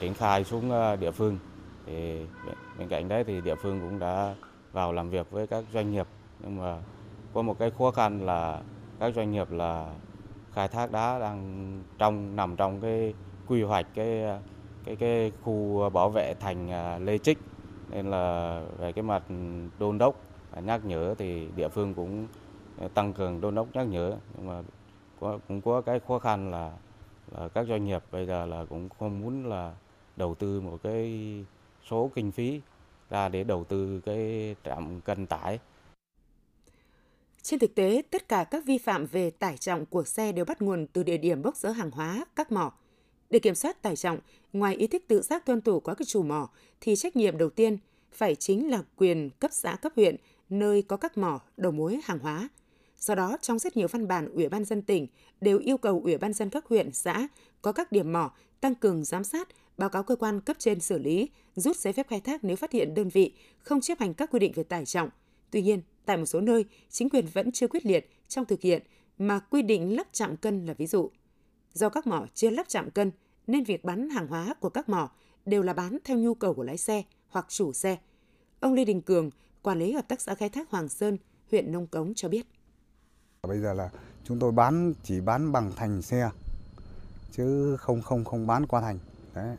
triển 0.00 0.14
khai 0.14 0.44
xuống 0.44 0.70
ờ, 0.70 0.96
địa 0.96 1.10
phương. 1.10 1.38
Thì 1.86 2.26
bên 2.78 2.88
cạnh 2.88 3.08
đấy 3.08 3.24
thì 3.24 3.40
địa 3.40 3.54
phương 3.54 3.80
cũng 3.80 3.98
đã 3.98 4.34
vào 4.72 4.92
làm 4.92 5.10
việc 5.10 5.30
với 5.30 5.46
các 5.46 5.64
doanh 5.72 5.92
nghiệp. 5.92 6.06
Nhưng 6.40 6.58
mà 6.58 6.82
có 7.34 7.42
một 7.42 7.58
cái 7.58 7.70
khó 7.78 7.90
khăn 7.90 8.26
là 8.26 8.62
các 9.00 9.14
doanh 9.14 9.32
nghiệp 9.32 9.50
là 9.50 9.94
khai 10.52 10.68
thác 10.68 10.92
đá 10.92 11.18
đang 11.18 11.82
trong 11.98 12.36
nằm 12.36 12.56
trong 12.56 12.80
cái 12.80 13.14
quy 13.46 13.62
hoạch 13.62 13.86
cái 13.94 14.22
ờ, 14.22 14.40
cái 14.84 14.96
cái 14.96 15.32
khu 15.42 15.90
bảo 15.90 16.10
vệ 16.10 16.34
thành 16.40 16.70
ờ, 16.70 16.98
Lê 16.98 17.18
Trích. 17.18 17.38
Nên 17.90 18.10
là 18.10 18.62
về 18.78 18.92
cái 18.92 19.02
mặt 19.02 19.22
đôn 19.78 19.98
đốc 19.98 20.27
nhắc 20.60 20.84
nhở 20.84 21.14
thì 21.18 21.48
địa 21.56 21.68
phương 21.68 21.94
cũng 21.94 22.26
ờ, 22.78 22.88
tăng 22.88 23.12
cường 23.12 23.40
đôn 23.40 23.54
đốc 23.54 23.68
nhắc 23.74 23.86
nhở 23.86 24.16
nhưng 24.36 24.46
mà 24.46 24.62
có, 25.20 25.38
cũng 25.48 25.60
có 25.60 25.80
cái 25.80 26.00
khó 26.08 26.18
khăn 26.18 26.50
là, 26.50 26.72
là 27.30 27.48
các 27.48 27.66
doanh 27.68 27.84
nghiệp 27.84 28.02
bây 28.10 28.26
giờ 28.26 28.46
là 28.46 28.64
cũng 28.64 28.88
không 28.98 29.20
muốn 29.20 29.46
là 29.46 29.74
đầu 30.16 30.34
tư 30.34 30.60
một 30.60 30.78
cái 30.82 31.34
số 31.90 32.10
kinh 32.14 32.32
phí 32.32 32.60
ra 33.10 33.28
để 33.28 33.44
đầu 33.44 33.64
tư 33.64 34.00
cái 34.00 34.56
trạm 34.64 35.00
cân 35.00 35.26
tải 35.26 35.58
trên 37.48 37.60
thực 37.60 37.74
tế, 37.74 38.02
tất 38.10 38.28
cả 38.28 38.44
các 38.44 38.64
vi 38.66 38.78
phạm 38.78 39.06
về 39.06 39.30
tải 39.30 39.56
trọng 39.56 39.86
của 39.86 40.04
xe 40.04 40.32
đều 40.32 40.44
bắt 40.44 40.62
nguồn 40.62 40.86
từ 40.86 41.02
địa 41.02 41.16
điểm 41.16 41.42
bốc 41.42 41.56
dỡ 41.56 41.70
hàng 41.70 41.90
hóa, 41.90 42.24
các 42.36 42.52
mỏ. 42.52 42.72
Để 43.30 43.38
kiểm 43.38 43.54
soát 43.54 43.82
tải 43.82 43.96
trọng, 43.96 44.18
ngoài 44.52 44.76
ý 44.76 44.86
thức 44.86 45.02
tự 45.08 45.22
giác 45.22 45.46
tuân 45.46 45.60
thủ 45.60 45.80
của 45.80 45.94
các 45.94 46.08
chủ 46.08 46.22
mỏ, 46.22 46.48
thì 46.80 46.96
trách 46.96 47.16
nhiệm 47.16 47.38
đầu 47.38 47.50
tiên 47.50 47.78
phải 48.12 48.34
chính 48.34 48.70
là 48.70 48.82
quyền 48.96 49.30
cấp 49.30 49.50
xã 49.54 49.76
cấp 49.76 49.92
huyện, 49.96 50.16
nơi 50.50 50.82
có 50.82 50.96
các 50.96 51.18
mỏ, 51.18 51.40
đầu 51.56 51.72
mối 51.72 52.00
hàng 52.04 52.18
hóa. 52.18 52.48
Do 52.98 53.14
đó, 53.14 53.36
trong 53.40 53.58
rất 53.58 53.76
nhiều 53.76 53.88
văn 53.88 54.08
bản 54.08 54.28
Ủy 54.34 54.48
ban 54.48 54.64
dân 54.64 54.82
tỉnh 54.82 55.06
đều 55.40 55.58
yêu 55.58 55.76
cầu 55.78 56.00
Ủy 56.04 56.18
ban 56.18 56.32
dân 56.32 56.50
các 56.50 56.66
huyện, 56.66 56.92
xã 56.92 57.28
có 57.62 57.72
các 57.72 57.92
điểm 57.92 58.12
mỏ 58.12 58.32
tăng 58.60 58.74
cường 58.74 59.04
giám 59.04 59.24
sát, 59.24 59.48
báo 59.78 59.88
cáo 59.88 60.02
cơ 60.02 60.16
quan 60.16 60.40
cấp 60.40 60.56
trên 60.58 60.80
xử 60.80 60.98
lý, 60.98 61.28
rút 61.54 61.76
giấy 61.76 61.92
phép 61.92 62.08
khai 62.08 62.20
thác 62.20 62.44
nếu 62.44 62.56
phát 62.56 62.72
hiện 62.72 62.94
đơn 62.94 63.08
vị 63.08 63.32
không 63.58 63.80
chấp 63.80 63.98
hành 63.98 64.14
các 64.14 64.30
quy 64.30 64.38
định 64.38 64.52
về 64.54 64.62
tải 64.62 64.86
trọng. 64.86 65.10
Tuy 65.50 65.62
nhiên, 65.62 65.82
tại 66.04 66.16
một 66.16 66.26
số 66.26 66.40
nơi, 66.40 66.64
chính 66.90 67.10
quyền 67.10 67.26
vẫn 67.32 67.52
chưa 67.52 67.68
quyết 67.68 67.86
liệt 67.86 68.10
trong 68.28 68.44
thực 68.44 68.60
hiện 68.60 68.82
mà 69.18 69.38
quy 69.38 69.62
định 69.62 69.96
lắp 69.96 70.06
chạm 70.12 70.36
cân 70.36 70.66
là 70.66 70.74
ví 70.74 70.86
dụ. 70.86 71.10
Do 71.72 71.88
các 71.88 72.06
mỏ 72.06 72.26
chưa 72.34 72.50
lắp 72.50 72.68
chạm 72.68 72.90
cân 72.90 73.10
nên 73.46 73.64
việc 73.64 73.84
bán 73.84 74.10
hàng 74.10 74.26
hóa 74.26 74.54
của 74.60 74.68
các 74.68 74.88
mỏ 74.88 75.10
đều 75.46 75.62
là 75.62 75.72
bán 75.72 75.98
theo 76.04 76.18
nhu 76.18 76.34
cầu 76.34 76.54
của 76.54 76.62
lái 76.62 76.76
xe 76.76 77.02
hoặc 77.28 77.46
chủ 77.48 77.72
xe. 77.72 77.96
Ông 78.60 78.74
Lê 78.74 78.84
Đình 78.84 79.02
Cường, 79.02 79.30
quản 79.62 79.78
lý 79.78 79.92
hợp 79.92 80.08
tác 80.08 80.20
xã 80.20 80.34
khai 80.34 80.48
thác 80.48 80.70
Hoàng 80.70 80.88
Sơn, 80.88 81.18
huyện 81.50 81.72
Nông 81.72 81.86
Cống 81.86 82.14
cho 82.14 82.28
biết. 82.28 82.46
Bây 83.48 83.60
giờ 83.60 83.74
là 83.74 83.90
chúng 84.24 84.38
tôi 84.38 84.52
bán 84.52 84.94
chỉ 85.02 85.20
bán 85.20 85.52
bằng 85.52 85.72
thành 85.76 86.02
xe 86.02 86.30
chứ 87.32 87.76
không 87.76 88.02
không 88.02 88.24
không 88.24 88.46
bán 88.46 88.66
qua 88.66 88.80
thành. 88.80 88.98
Đấy. 89.34 89.56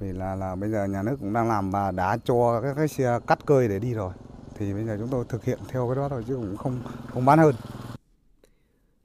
Vì 0.00 0.12
là 0.12 0.34
là 0.34 0.56
bây 0.56 0.70
giờ 0.70 0.84
nhà 0.84 1.02
nước 1.02 1.16
cũng 1.20 1.32
đang 1.32 1.48
làm 1.48 1.70
và 1.70 1.90
đã 1.90 2.18
cho 2.24 2.60
các 2.60 2.74
cái 2.74 2.88
xe 2.88 3.20
cắt 3.26 3.46
cơi 3.46 3.68
để 3.68 3.78
đi 3.78 3.94
rồi 3.94 4.12
thì 4.58 4.72
bây 4.72 4.84
giờ 4.84 4.96
chúng 5.00 5.08
tôi 5.08 5.24
thực 5.28 5.44
hiện 5.44 5.58
theo 5.68 5.88
cái 5.88 5.96
đó 5.96 6.08
thôi 6.08 6.24
chứ 6.28 6.34
cũng 6.34 6.56
không 6.56 6.80
không 7.12 7.24
bán 7.24 7.38
hơn. 7.38 7.54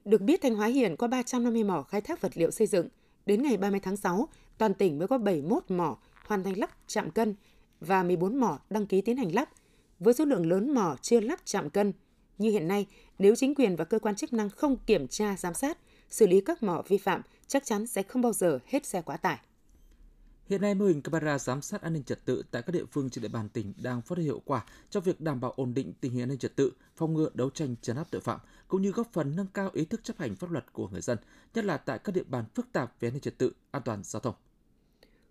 Được 0.04 0.20
biết 0.20 0.42
Thanh 0.42 0.54
Hóa 0.54 0.66
hiện 0.66 0.96
có 0.96 1.08
350 1.08 1.64
mỏ 1.64 1.82
khai 1.82 2.00
thác 2.00 2.20
vật 2.20 2.32
liệu 2.34 2.50
xây 2.50 2.66
dựng. 2.66 2.88
Đến 3.26 3.42
ngày 3.42 3.56
30 3.56 3.80
tháng 3.80 3.96
6, 3.96 4.28
toàn 4.58 4.74
tỉnh 4.74 4.98
mới 4.98 5.08
có 5.08 5.18
71 5.18 5.70
mỏ 5.70 5.96
hoàn 6.26 6.44
thành 6.44 6.58
lắp 6.58 6.70
chạm 6.86 7.10
cân 7.10 7.34
và 7.80 8.02
14 8.02 8.36
mỏ 8.36 8.58
đăng 8.70 8.86
ký 8.86 9.00
tiến 9.00 9.16
hành 9.16 9.34
lắp. 9.34 9.48
Với 9.98 10.14
số 10.14 10.24
lượng 10.24 10.46
lớn 10.46 10.74
mỏ 10.74 10.96
chưa 11.02 11.20
lắp 11.20 11.40
chạm 11.44 11.70
cân, 11.70 11.92
như 12.38 12.50
hiện 12.50 12.68
nay, 12.68 12.86
nếu 13.18 13.34
chính 13.36 13.54
quyền 13.54 13.76
và 13.76 13.84
cơ 13.84 13.98
quan 13.98 14.16
chức 14.16 14.32
năng 14.32 14.50
không 14.50 14.76
kiểm 14.76 15.08
tra, 15.08 15.36
giám 15.36 15.54
sát, 15.54 15.78
xử 16.10 16.26
lý 16.26 16.40
các 16.40 16.62
mỏ 16.62 16.82
vi 16.88 16.98
phạm, 16.98 17.22
chắc 17.46 17.64
chắn 17.64 17.86
sẽ 17.86 18.02
không 18.02 18.22
bao 18.22 18.32
giờ 18.32 18.58
hết 18.66 18.86
xe 18.86 19.02
quá 19.02 19.16
tải. 19.16 19.38
Hiện 20.48 20.60
nay, 20.60 20.74
mô 20.74 20.84
hình 20.84 21.02
camera 21.02 21.38
giám 21.38 21.62
sát 21.62 21.82
an 21.82 21.92
ninh 21.92 22.04
trật 22.04 22.24
tự 22.24 22.42
tại 22.50 22.62
các 22.62 22.72
địa 22.72 22.84
phương 22.92 23.10
trên 23.10 23.22
địa 23.22 23.28
bàn 23.28 23.48
tỉnh 23.48 23.72
đang 23.82 24.02
phát 24.02 24.16
huy 24.16 24.24
hiệu 24.24 24.42
quả 24.44 24.64
trong 24.90 25.02
việc 25.02 25.20
đảm 25.20 25.40
bảo 25.40 25.52
ổn 25.56 25.74
định 25.74 25.92
tình 26.00 26.12
hình 26.12 26.22
an 26.22 26.28
ninh 26.28 26.38
trật 26.38 26.56
tự, 26.56 26.72
phòng 26.96 27.14
ngừa 27.14 27.30
đấu 27.34 27.50
tranh 27.50 27.76
trấn 27.82 27.96
áp 27.96 28.10
tội 28.10 28.20
phạm, 28.20 28.40
cũng 28.68 28.82
như 28.82 28.90
góp 28.90 29.12
phần 29.12 29.36
nâng 29.36 29.46
cao 29.46 29.70
ý 29.72 29.84
thức 29.84 30.04
chấp 30.04 30.18
hành 30.18 30.36
pháp 30.36 30.50
luật 30.50 30.72
của 30.72 30.88
người 30.88 31.00
dân, 31.00 31.18
nhất 31.54 31.64
là 31.64 31.76
tại 31.76 31.98
các 31.98 32.14
địa 32.14 32.24
bàn 32.26 32.44
phức 32.54 32.72
tạp 32.72 33.00
về 33.00 33.08
an 33.08 33.12
ninh 33.12 33.22
trật 33.22 33.38
tự, 33.38 33.52
an 33.70 33.82
toàn 33.84 34.02
giao 34.04 34.20
thông. 34.20 34.34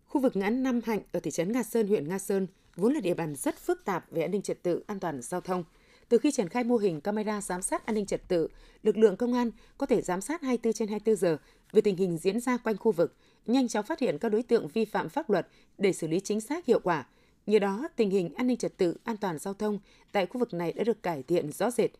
Khu 0.05 0.21
vực 0.21 0.35
ngã 0.35 0.49
Nam 0.49 0.79
Hạnh 0.85 1.01
ở 1.11 1.19
thị 1.19 1.31
trấn 1.31 1.51
Nga 1.51 1.63
Sơn, 1.63 1.87
huyện 1.87 2.07
Nga 2.07 2.19
Sơn 2.19 2.47
vốn 2.75 2.93
là 2.93 2.99
địa 2.99 3.13
bàn 3.13 3.35
rất 3.35 3.57
phức 3.57 3.85
tạp 3.85 4.11
về 4.11 4.21
an 4.21 4.31
ninh 4.31 4.41
trật 4.41 4.63
tự, 4.63 4.83
an 4.87 4.99
toàn 4.99 5.21
giao 5.21 5.41
thông. 5.41 5.63
Từ 6.09 6.17
khi 6.17 6.31
triển 6.31 6.49
khai 6.49 6.63
mô 6.63 6.77
hình 6.77 7.01
camera 7.01 7.41
giám 7.41 7.61
sát 7.61 7.85
an 7.85 7.95
ninh 7.95 8.05
trật 8.05 8.27
tự, 8.27 8.47
lực 8.83 8.97
lượng 8.97 9.17
công 9.17 9.33
an 9.33 9.51
có 9.77 9.85
thể 9.85 10.01
giám 10.01 10.21
sát 10.21 10.41
24 10.41 10.73
trên 10.73 10.87
24 10.87 11.15
giờ 11.15 11.37
về 11.71 11.81
tình 11.81 11.97
hình 11.97 12.17
diễn 12.17 12.39
ra 12.39 12.57
quanh 12.57 12.77
khu 12.77 12.91
vực, 12.91 13.15
nhanh 13.45 13.67
chóng 13.67 13.85
phát 13.85 13.99
hiện 13.99 14.17
các 14.17 14.29
đối 14.29 14.43
tượng 14.43 14.67
vi 14.67 14.85
phạm 14.85 15.09
pháp 15.09 15.29
luật 15.29 15.47
để 15.77 15.93
xử 15.93 16.07
lý 16.07 16.19
chính 16.19 16.41
xác 16.41 16.65
hiệu 16.65 16.79
quả. 16.79 17.07
Nhờ 17.45 17.59
đó, 17.59 17.87
tình 17.95 18.09
hình 18.09 18.33
an 18.33 18.47
ninh 18.47 18.57
trật 18.57 18.77
tự, 18.77 18.97
an 19.03 19.17
toàn 19.17 19.39
giao 19.39 19.53
thông 19.53 19.79
tại 20.11 20.25
khu 20.25 20.39
vực 20.39 20.53
này 20.53 20.73
đã 20.73 20.83
được 20.83 21.03
cải 21.03 21.23
thiện 21.23 21.51
rõ 21.51 21.71
rệt. 21.71 21.91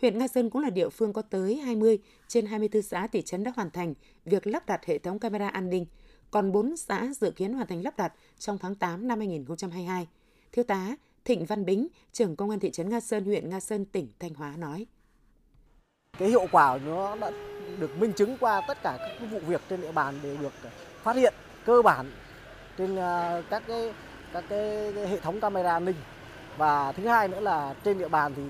Huyện 0.00 0.18
Nga 0.18 0.28
Sơn 0.28 0.50
cũng 0.50 0.62
là 0.62 0.70
địa 0.70 0.88
phương 0.88 1.12
có 1.12 1.22
tới 1.22 1.56
20 1.56 1.98
trên 2.28 2.46
24 2.46 2.82
xã 2.82 3.06
thị 3.06 3.22
trấn 3.22 3.44
đã 3.44 3.52
hoàn 3.56 3.70
thành 3.70 3.94
việc 4.24 4.46
lắp 4.46 4.66
đặt 4.66 4.86
hệ 4.86 4.98
thống 4.98 5.18
camera 5.18 5.48
an 5.48 5.70
ninh, 5.70 5.86
còn 6.36 6.52
4 6.52 6.76
xã 6.76 7.06
dự 7.20 7.30
kiến 7.30 7.52
hoàn 7.52 7.66
thành 7.66 7.82
lắp 7.82 7.96
đặt 7.96 8.12
trong 8.38 8.58
tháng 8.58 8.74
8 8.74 9.08
năm 9.08 9.18
2022. 9.18 10.06
Thiếu 10.52 10.64
tá 10.64 10.96
Thịnh 11.24 11.44
Văn 11.44 11.64
Bính, 11.64 11.88
trưởng 12.12 12.36
công 12.36 12.50
an 12.50 12.60
thị 12.60 12.70
trấn 12.70 12.88
Nga 12.88 13.00
Sơn, 13.00 13.24
huyện 13.24 13.48
Nga 13.48 13.60
Sơn, 13.60 13.84
tỉnh 13.84 14.08
Thanh 14.18 14.34
Hóa 14.34 14.54
nói. 14.56 14.86
Cái 16.18 16.28
hiệu 16.28 16.46
quả 16.52 16.78
nó 16.86 17.16
đã 17.16 17.30
được 17.78 17.98
minh 17.98 18.12
chứng 18.12 18.36
qua 18.40 18.60
tất 18.68 18.78
cả 18.82 18.98
các 19.20 19.26
vụ 19.30 19.38
việc 19.46 19.60
trên 19.70 19.80
địa 19.80 19.92
bàn 19.92 20.18
đều 20.22 20.36
được 20.36 20.52
phát 21.02 21.16
hiện 21.16 21.34
cơ 21.66 21.82
bản 21.82 22.10
trên 22.78 22.96
à, 22.96 23.42
các 23.50 23.62
cái 23.66 23.92
các 24.32 24.44
cái, 24.48 24.92
cái 24.94 25.08
hệ 25.08 25.20
thống 25.20 25.40
camera 25.40 25.72
an 25.72 25.84
ninh 25.84 25.96
và 26.56 26.92
thứ 26.92 27.06
hai 27.06 27.28
nữa 27.28 27.40
là 27.40 27.74
trên 27.84 27.98
địa 27.98 28.08
bàn 28.08 28.32
thì 28.36 28.42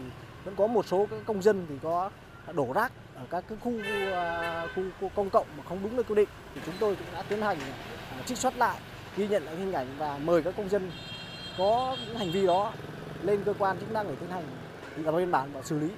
vẫn 0.44 0.56
có 0.56 0.66
một 0.66 0.86
số 0.86 1.06
các 1.10 1.18
công 1.26 1.42
dân 1.42 1.66
thì 1.68 1.74
có 1.82 2.10
đổ 2.54 2.72
rác 2.74 2.92
ở 3.16 3.26
các 3.30 3.44
cái 3.48 3.58
khu, 3.60 3.72
à, 4.12 4.66
khu, 4.74 4.82
khu 5.00 5.10
công 5.14 5.30
cộng 5.30 5.46
mà 5.56 5.64
không 5.64 5.78
đúng 5.82 5.96
nơi 5.96 6.04
quy 6.04 6.14
định 6.14 6.28
thì 6.54 6.60
chúng 6.66 6.74
tôi 6.80 6.96
cũng 6.96 7.06
đã 7.12 7.22
tiến 7.22 7.40
hành 7.40 7.58
à, 8.10 8.22
trích 8.26 8.38
xuất 8.38 8.56
lại 8.56 8.80
ghi 9.16 9.28
nhận 9.28 9.44
lại 9.44 9.56
hình 9.56 9.72
ảnh 9.72 9.86
và 9.98 10.18
mời 10.18 10.42
các 10.42 10.54
công 10.56 10.68
dân 10.68 10.90
có 11.58 11.96
những 12.06 12.18
hành 12.18 12.32
vi 12.32 12.46
đó 12.46 12.72
lên 13.22 13.42
cơ 13.44 13.54
quan 13.58 13.78
chức 13.80 13.92
năng 13.92 14.08
để 14.08 14.14
tiến 14.20 14.30
hành 14.30 14.44
lập 14.96 15.12
biên 15.16 15.30
bản 15.30 15.50
và 15.52 15.62
xử 15.62 15.78
lý. 15.78 15.88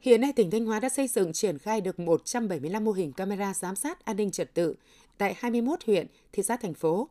Hiện 0.00 0.20
nay 0.20 0.32
tỉnh 0.32 0.50
Thanh 0.50 0.66
Hóa 0.66 0.80
đã 0.80 0.88
xây 0.88 1.08
dựng 1.08 1.32
triển 1.32 1.58
khai 1.58 1.80
được 1.80 2.00
175 2.00 2.84
mô 2.84 2.92
hình 2.92 3.12
camera 3.12 3.54
giám 3.54 3.76
sát 3.76 4.04
an 4.04 4.16
ninh 4.16 4.30
trật 4.30 4.54
tự 4.54 4.74
tại 5.18 5.34
21 5.38 5.84
huyện, 5.86 6.06
thị 6.32 6.42
xã 6.42 6.56
thành 6.56 6.74
phố. 6.74 7.08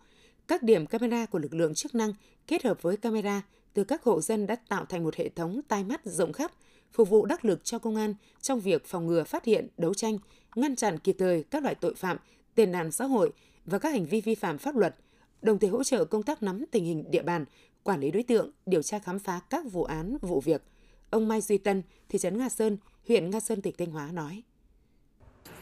Các 0.47 0.63
điểm 0.63 0.85
camera 0.85 1.25
của 1.25 1.39
lực 1.39 1.53
lượng 1.53 1.73
chức 1.73 1.95
năng 1.95 2.13
kết 2.47 2.63
hợp 2.63 2.81
với 2.81 2.97
camera 2.97 3.41
từ 3.73 3.83
các 3.83 4.03
hộ 4.03 4.21
dân 4.21 4.47
đã 4.47 4.55
tạo 4.55 4.85
thành 4.85 5.03
một 5.03 5.15
hệ 5.15 5.29
thống 5.29 5.61
tai 5.67 5.83
mắt 5.83 6.01
rộng 6.05 6.33
khắp, 6.33 6.51
phục 6.93 7.09
vụ 7.09 7.25
đắc 7.25 7.45
lực 7.45 7.63
cho 7.63 7.79
công 7.79 7.95
an 7.95 8.13
trong 8.41 8.59
việc 8.59 8.85
phòng 8.85 9.07
ngừa 9.07 9.23
phát 9.23 9.45
hiện, 9.45 9.67
đấu 9.77 9.93
tranh, 9.93 10.17
ngăn 10.55 10.75
chặn 10.75 10.99
kịp 10.99 11.15
thời 11.19 11.43
các 11.43 11.63
loại 11.63 11.75
tội 11.75 11.93
phạm, 11.95 12.17
tiền 12.55 12.71
nạn 12.71 12.91
xã 12.91 13.05
hội 13.05 13.31
và 13.65 13.79
các 13.79 13.89
hành 13.89 14.05
vi 14.05 14.21
vi 14.21 14.35
phạm 14.35 14.57
pháp 14.57 14.75
luật, 14.75 14.95
đồng 15.41 15.59
thời 15.59 15.69
hỗ 15.69 15.83
trợ 15.83 16.05
công 16.05 16.23
tác 16.23 16.43
nắm 16.43 16.65
tình 16.71 16.85
hình 16.85 17.11
địa 17.11 17.21
bàn, 17.21 17.45
quản 17.83 17.99
lý 17.99 18.11
đối 18.11 18.23
tượng, 18.23 18.51
điều 18.65 18.81
tra 18.81 18.99
khám 18.99 19.19
phá 19.19 19.39
các 19.49 19.65
vụ 19.71 19.83
án, 19.83 20.17
vụ 20.21 20.41
việc. 20.41 20.63
Ông 21.09 21.27
Mai 21.27 21.41
Duy 21.41 21.57
Tân, 21.57 21.83
thị 22.09 22.19
trấn 22.19 22.37
Nga 22.37 22.49
Sơn, 22.49 22.77
huyện 23.07 23.29
Nga 23.29 23.39
Sơn, 23.39 23.61
tỉnh 23.61 23.75
Thanh 23.77 23.91
Hóa 23.91 24.09
nói. 24.11 24.43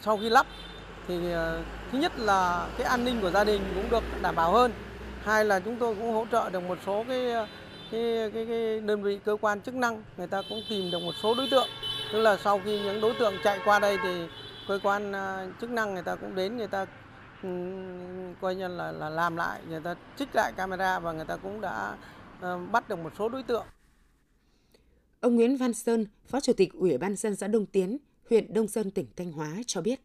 Sau 0.02 0.18
khi 0.18 0.30
lắp 0.30 0.48
thì 1.08 1.32
ờ, 1.32 1.64
thứ 1.92 1.98
nhất 1.98 2.20
là 2.20 2.70
cái 2.78 2.88
an 2.88 3.06
ninh 3.06 3.22
của 3.22 3.32
gia 3.32 3.44
đình 3.44 3.62
cũng 3.76 3.90
được 3.90 4.04
đảm 4.22 4.36
bảo 4.36 4.52
hơn. 4.52 4.72
Hai 5.24 5.46
là 5.46 5.60
chúng 5.60 5.76
tôi 5.80 5.96
cũng 5.96 6.14
hỗ 6.14 6.26
trợ 6.32 6.50
được 6.50 6.64
một 6.64 6.78
số 6.86 7.04
cái 7.08 7.32
ờ, 7.32 7.48
cái, 7.92 8.32
cái, 8.34 8.46
cái 8.46 8.80
đơn 8.80 9.04
vị 9.04 9.20
cơ 9.26 9.38
quan 9.42 9.62
chức 9.62 9.76
năng 9.76 10.04
người 10.18 10.28
ta 10.28 10.42
cũng 10.50 10.62
tìm 10.70 10.92
được 10.92 11.00
một 11.02 11.16
số 11.24 11.36
đối 11.36 11.48
tượng 11.52 11.68
tức 12.14 12.20
là 12.20 12.38
sau 12.38 12.62
khi 12.66 12.80
những 12.80 13.02
đối 13.02 13.14
tượng 13.20 13.34
chạy 13.44 13.60
qua 13.66 13.80
đây 13.80 13.98
thì 14.04 14.28
cơ 14.68 14.80
quan 14.84 15.12
ờ, 15.12 15.52
chức 15.62 15.70
năng 15.70 15.94
người 15.94 16.04
ta 16.04 16.16
cũng 16.16 16.36
đến 16.36 16.58
người 16.58 16.68
ta 16.68 16.86
coi 18.42 18.56
như 18.56 18.68
là 18.68 18.92
là 18.92 19.10
làm 19.10 19.36
lại 19.36 19.62
người 19.70 19.80
ta 19.80 19.96
trích 20.18 20.30
lại 20.34 20.54
camera 20.58 21.00
và 21.00 21.12
người 21.12 21.26
ta 21.26 21.38
cũng 21.38 21.62
đã 21.62 21.98
uh, 22.40 22.72
bắt 22.72 22.90
được 22.90 23.00
một 23.00 23.14
số 23.20 23.30
đối 23.30 23.44
tượng. 23.44 23.66
Ông 25.20 25.36
Nguyễn 25.36 25.58
Văn 25.58 25.74
Sơn, 25.74 26.06
Phó 26.26 26.40
Chủ 26.40 26.54
tịch 26.54 26.74
Ủy 26.74 26.98
ban 26.98 27.16
dân 27.16 27.36
xã 27.36 27.48
Đông 27.48 27.66
Tiến, 27.66 27.98
huyện 28.30 28.54
Đông 28.54 28.68
Sơn, 28.68 28.92
tỉnh 28.92 29.06
Thanh 29.16 29.32
Hóa 29.32 29.48
cho 29.68 29.82
biết. 29.82 30.02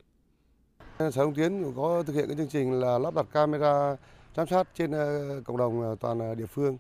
Xã 0.98 1.10
Đông 1.16 1.34
Tiến 1.34 1.72
có 1.76 2.02
thực 2.06 2.12
hiện 2.12 2.26
cái 2.28 2.36
chương 2.36 2.48
trình 2.48 2.80
là 2.80 2.98
lắp 2.98 3.14
đặt 3.14 3.26
camera 3.32 3.96
giám 4.36 4.46
sát 4.46 4.68
trên 4.74 4.92
ờ, 4.92 5.40
cộng 5.44 5.56
đồng 5.56 5.82
ờ, 5.82 5.96
toàn 6.00 6.36
địa 6.36 6.46
phương. 6.46 6.78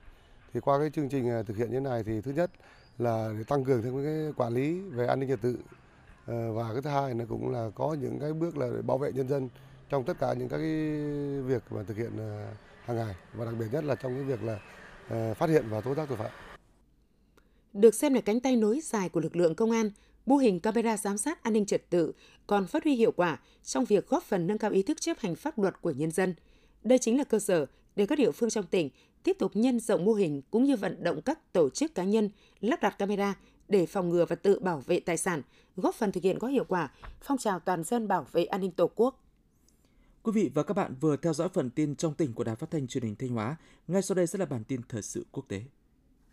Thì 0.56 0.60
qua 0.60 0.78
cái 0.78 0.90
chương 0.90 1.08
trình 1.08 1.30
à, 1.30 1.42
thực 1.42 1.56
hiện 1.56 1.70
như 1.70 1.80
này 1.80 2.02
thì 2.02 2.20
thứ 2.20 2.32
nhất 2.32 2.50
là 2.98 3.32
để 3.38 3.44
tăng 3.44 3.64
cường 3.64 3.82
thêm 3.82 4.04
cái 4.04 4.32
quản 4.36 4.54
lý 4.54 4.80
về 4.80 5.06
an 5.06 5.20
ninh 5.20 5.28
trật 5.28 5.40
tự 5.42 5.58
ờ, 6.26 6.52
và 6.52 6.72
cái 6.72 6.82
thứ 6.82 6.90
hai 6.90 7.14
là 7.14 7.24
cũng 7.28 7.52
là 7.52 7.70
có 7.74 7.96
những 8.00 8.18
cái 8.20 8.32
bước 8.32 8.56
là 8.56 8.66
để 8.74 8.82
bảo 8.82 8.98
vệ 8.98 9.12
nhân 9.12 9.28
dân 9.28 9.48
trong 9.88 10.04
tất 10.04 10.16
cả 10.20 10.34
những 10.38 10.48
các 10.48 10.58
cái 10.58 10.70
việc 11.42 11.62
mà 11.70 11.82
thực 11.82 11.96
hiện 11.96 12.10
à, 12.18 12.54
hàng 12.84 12.96
ngày 12.96 13.14
và 13.34 13.44
đặc 13.44 13.54
biệt 13.58 13.66
nhất 13.72 13.84
là 13.84 13.94
trong 13.94 14.14
cái 14.14 14.24
việc 14.24 14.42
là 14.42 14.58
ờ, 15.08 15.34
phát 15.34 15.50
hiện 15.50 15.64
và 15.70 15.80
tố 15.80 15.94
giác 15.94 16.08
tội 16.08 16.18
phạm. 16.18 16.30
Được 17.72 17.94
xem 17.94 18.14
là 18.14 18.20
cánh 18.20 18.40
tay 18.40 18.56
nối 18.56 18.80
dài 18.80 19.08
của 19.08 19.20
lực 19.20 19.36
lượng 19.36 19.54
công 19.54 19.70
an, 19.70 19.90
mô 20.26 20.36
hình 20.36 20.60
camera 20.60 20.96
giám 20.96 21.18
sát 21.18 21.42
an 21.42 21.52
ninh 21.52 21.66
trật 21.66 21.90
tự 21.90 22.12
còn 22.46 22.66
phát 22.66 22.84
huy 22.84 22.94
hiệu 22.94 23.12
quả 23.12 23.38
trong 23.62 23.84
việc 23.84 24.08
góp 24.08 24.22
phần 24.22 24.46
nâng 24.46 24.58
cao 24.58 24.70
ý 24.70 24.82
thức 24.82 25.00
chấp 25.00 25.18
hành 25.18 25.36
pháp 25.36 25.58
luật 25.58 25.82
của 25.82 25.90
nhân 25.90 26.10
dân. 26.10 26.34
Đây 26.84 26.98
chính 26.98 27.18
là 27.18 27.24
cơ 27.24 27.38
sở 27.38 27.66
để 27.96 28.06
các 28.06 28.18
địa 28.18 28.30
phương 28.30 28.50
trong 28.50 28.66
tỉnh 28.66 28.90
tiếp 29.22 29.36
tục 29.38 29.50
nhân 29.54 29.80
rộng 29.80 30.04
mô 30.04 30.12
hình 30.12 30.42
cũng 30.50 30.64
như 30.64 30.76
vận 30.76 31.04
động 31.04 31.22
các 31.22 31.52
tổ 31.52 31.70
chức 31.70 31.94
cá 31.94 32.04
nhân 32.04 32.30
lắp 32.60 32.82
đặt 32.82 32.98
camera 32.98 33.34
để 33.68 33.86
phòng 33.86 34.10
ngừa 34.10 34.24
và 34.24 34.36
tự 34.36 34.58
bảo 34.58 34.82
vệ 34.86 35.00
tài 35.00 35.16
sản, 35.16 35.42
góp 35.76 35.94
phần 35.94 36.12
thực 36.12 36.24
hiện 36.24 36.38
có 36.38 36.48
hiệu 36.48 36.64
quả 36.68 36.92
phong 37.20 37.38
trào 37.38 37.60
toàn 37.60 37.84
dân 37.84 38.08
bảo 38.08 38.26
vệ 38.32 38.44
an 38.44 38.60
ninh 38.60 38.70
Tổ 38.70 38.90
quốc. 38.94 39.22
Quý 40.22 40.32
vị 40.32 40.50
và 40.54 40.62
các 40.62 40.74
bạn 40.74 40.94
vừa 41.00 41.16
theo 41.16 41.34
dõi 41.34 41.48
phần 41.48 41.70
tin 41.70 41.96
trong 41.96 42.14
tỉnh 42.14 42.32
của 42.32 42.44
Đài 42.44 42.56
Phát 42.56 42.70
thanh 42.70 42.86
Truyền 42.86 43.04
hình 43.04 43.16
Thanh 43.16 43.28
Hóa. 43.28 43.56
Ngay 43.88 44.02
sau 44.02 44.14
đây 44.14 44.26
sẽ 44.26 44.38
là 44.38 44.46
bản 44.46 44.64
tin 44.64 44.80
thời 44.88 45.02
sự 45.02 45.26
quốc 45.32 45.44
tế. 45.48 45.62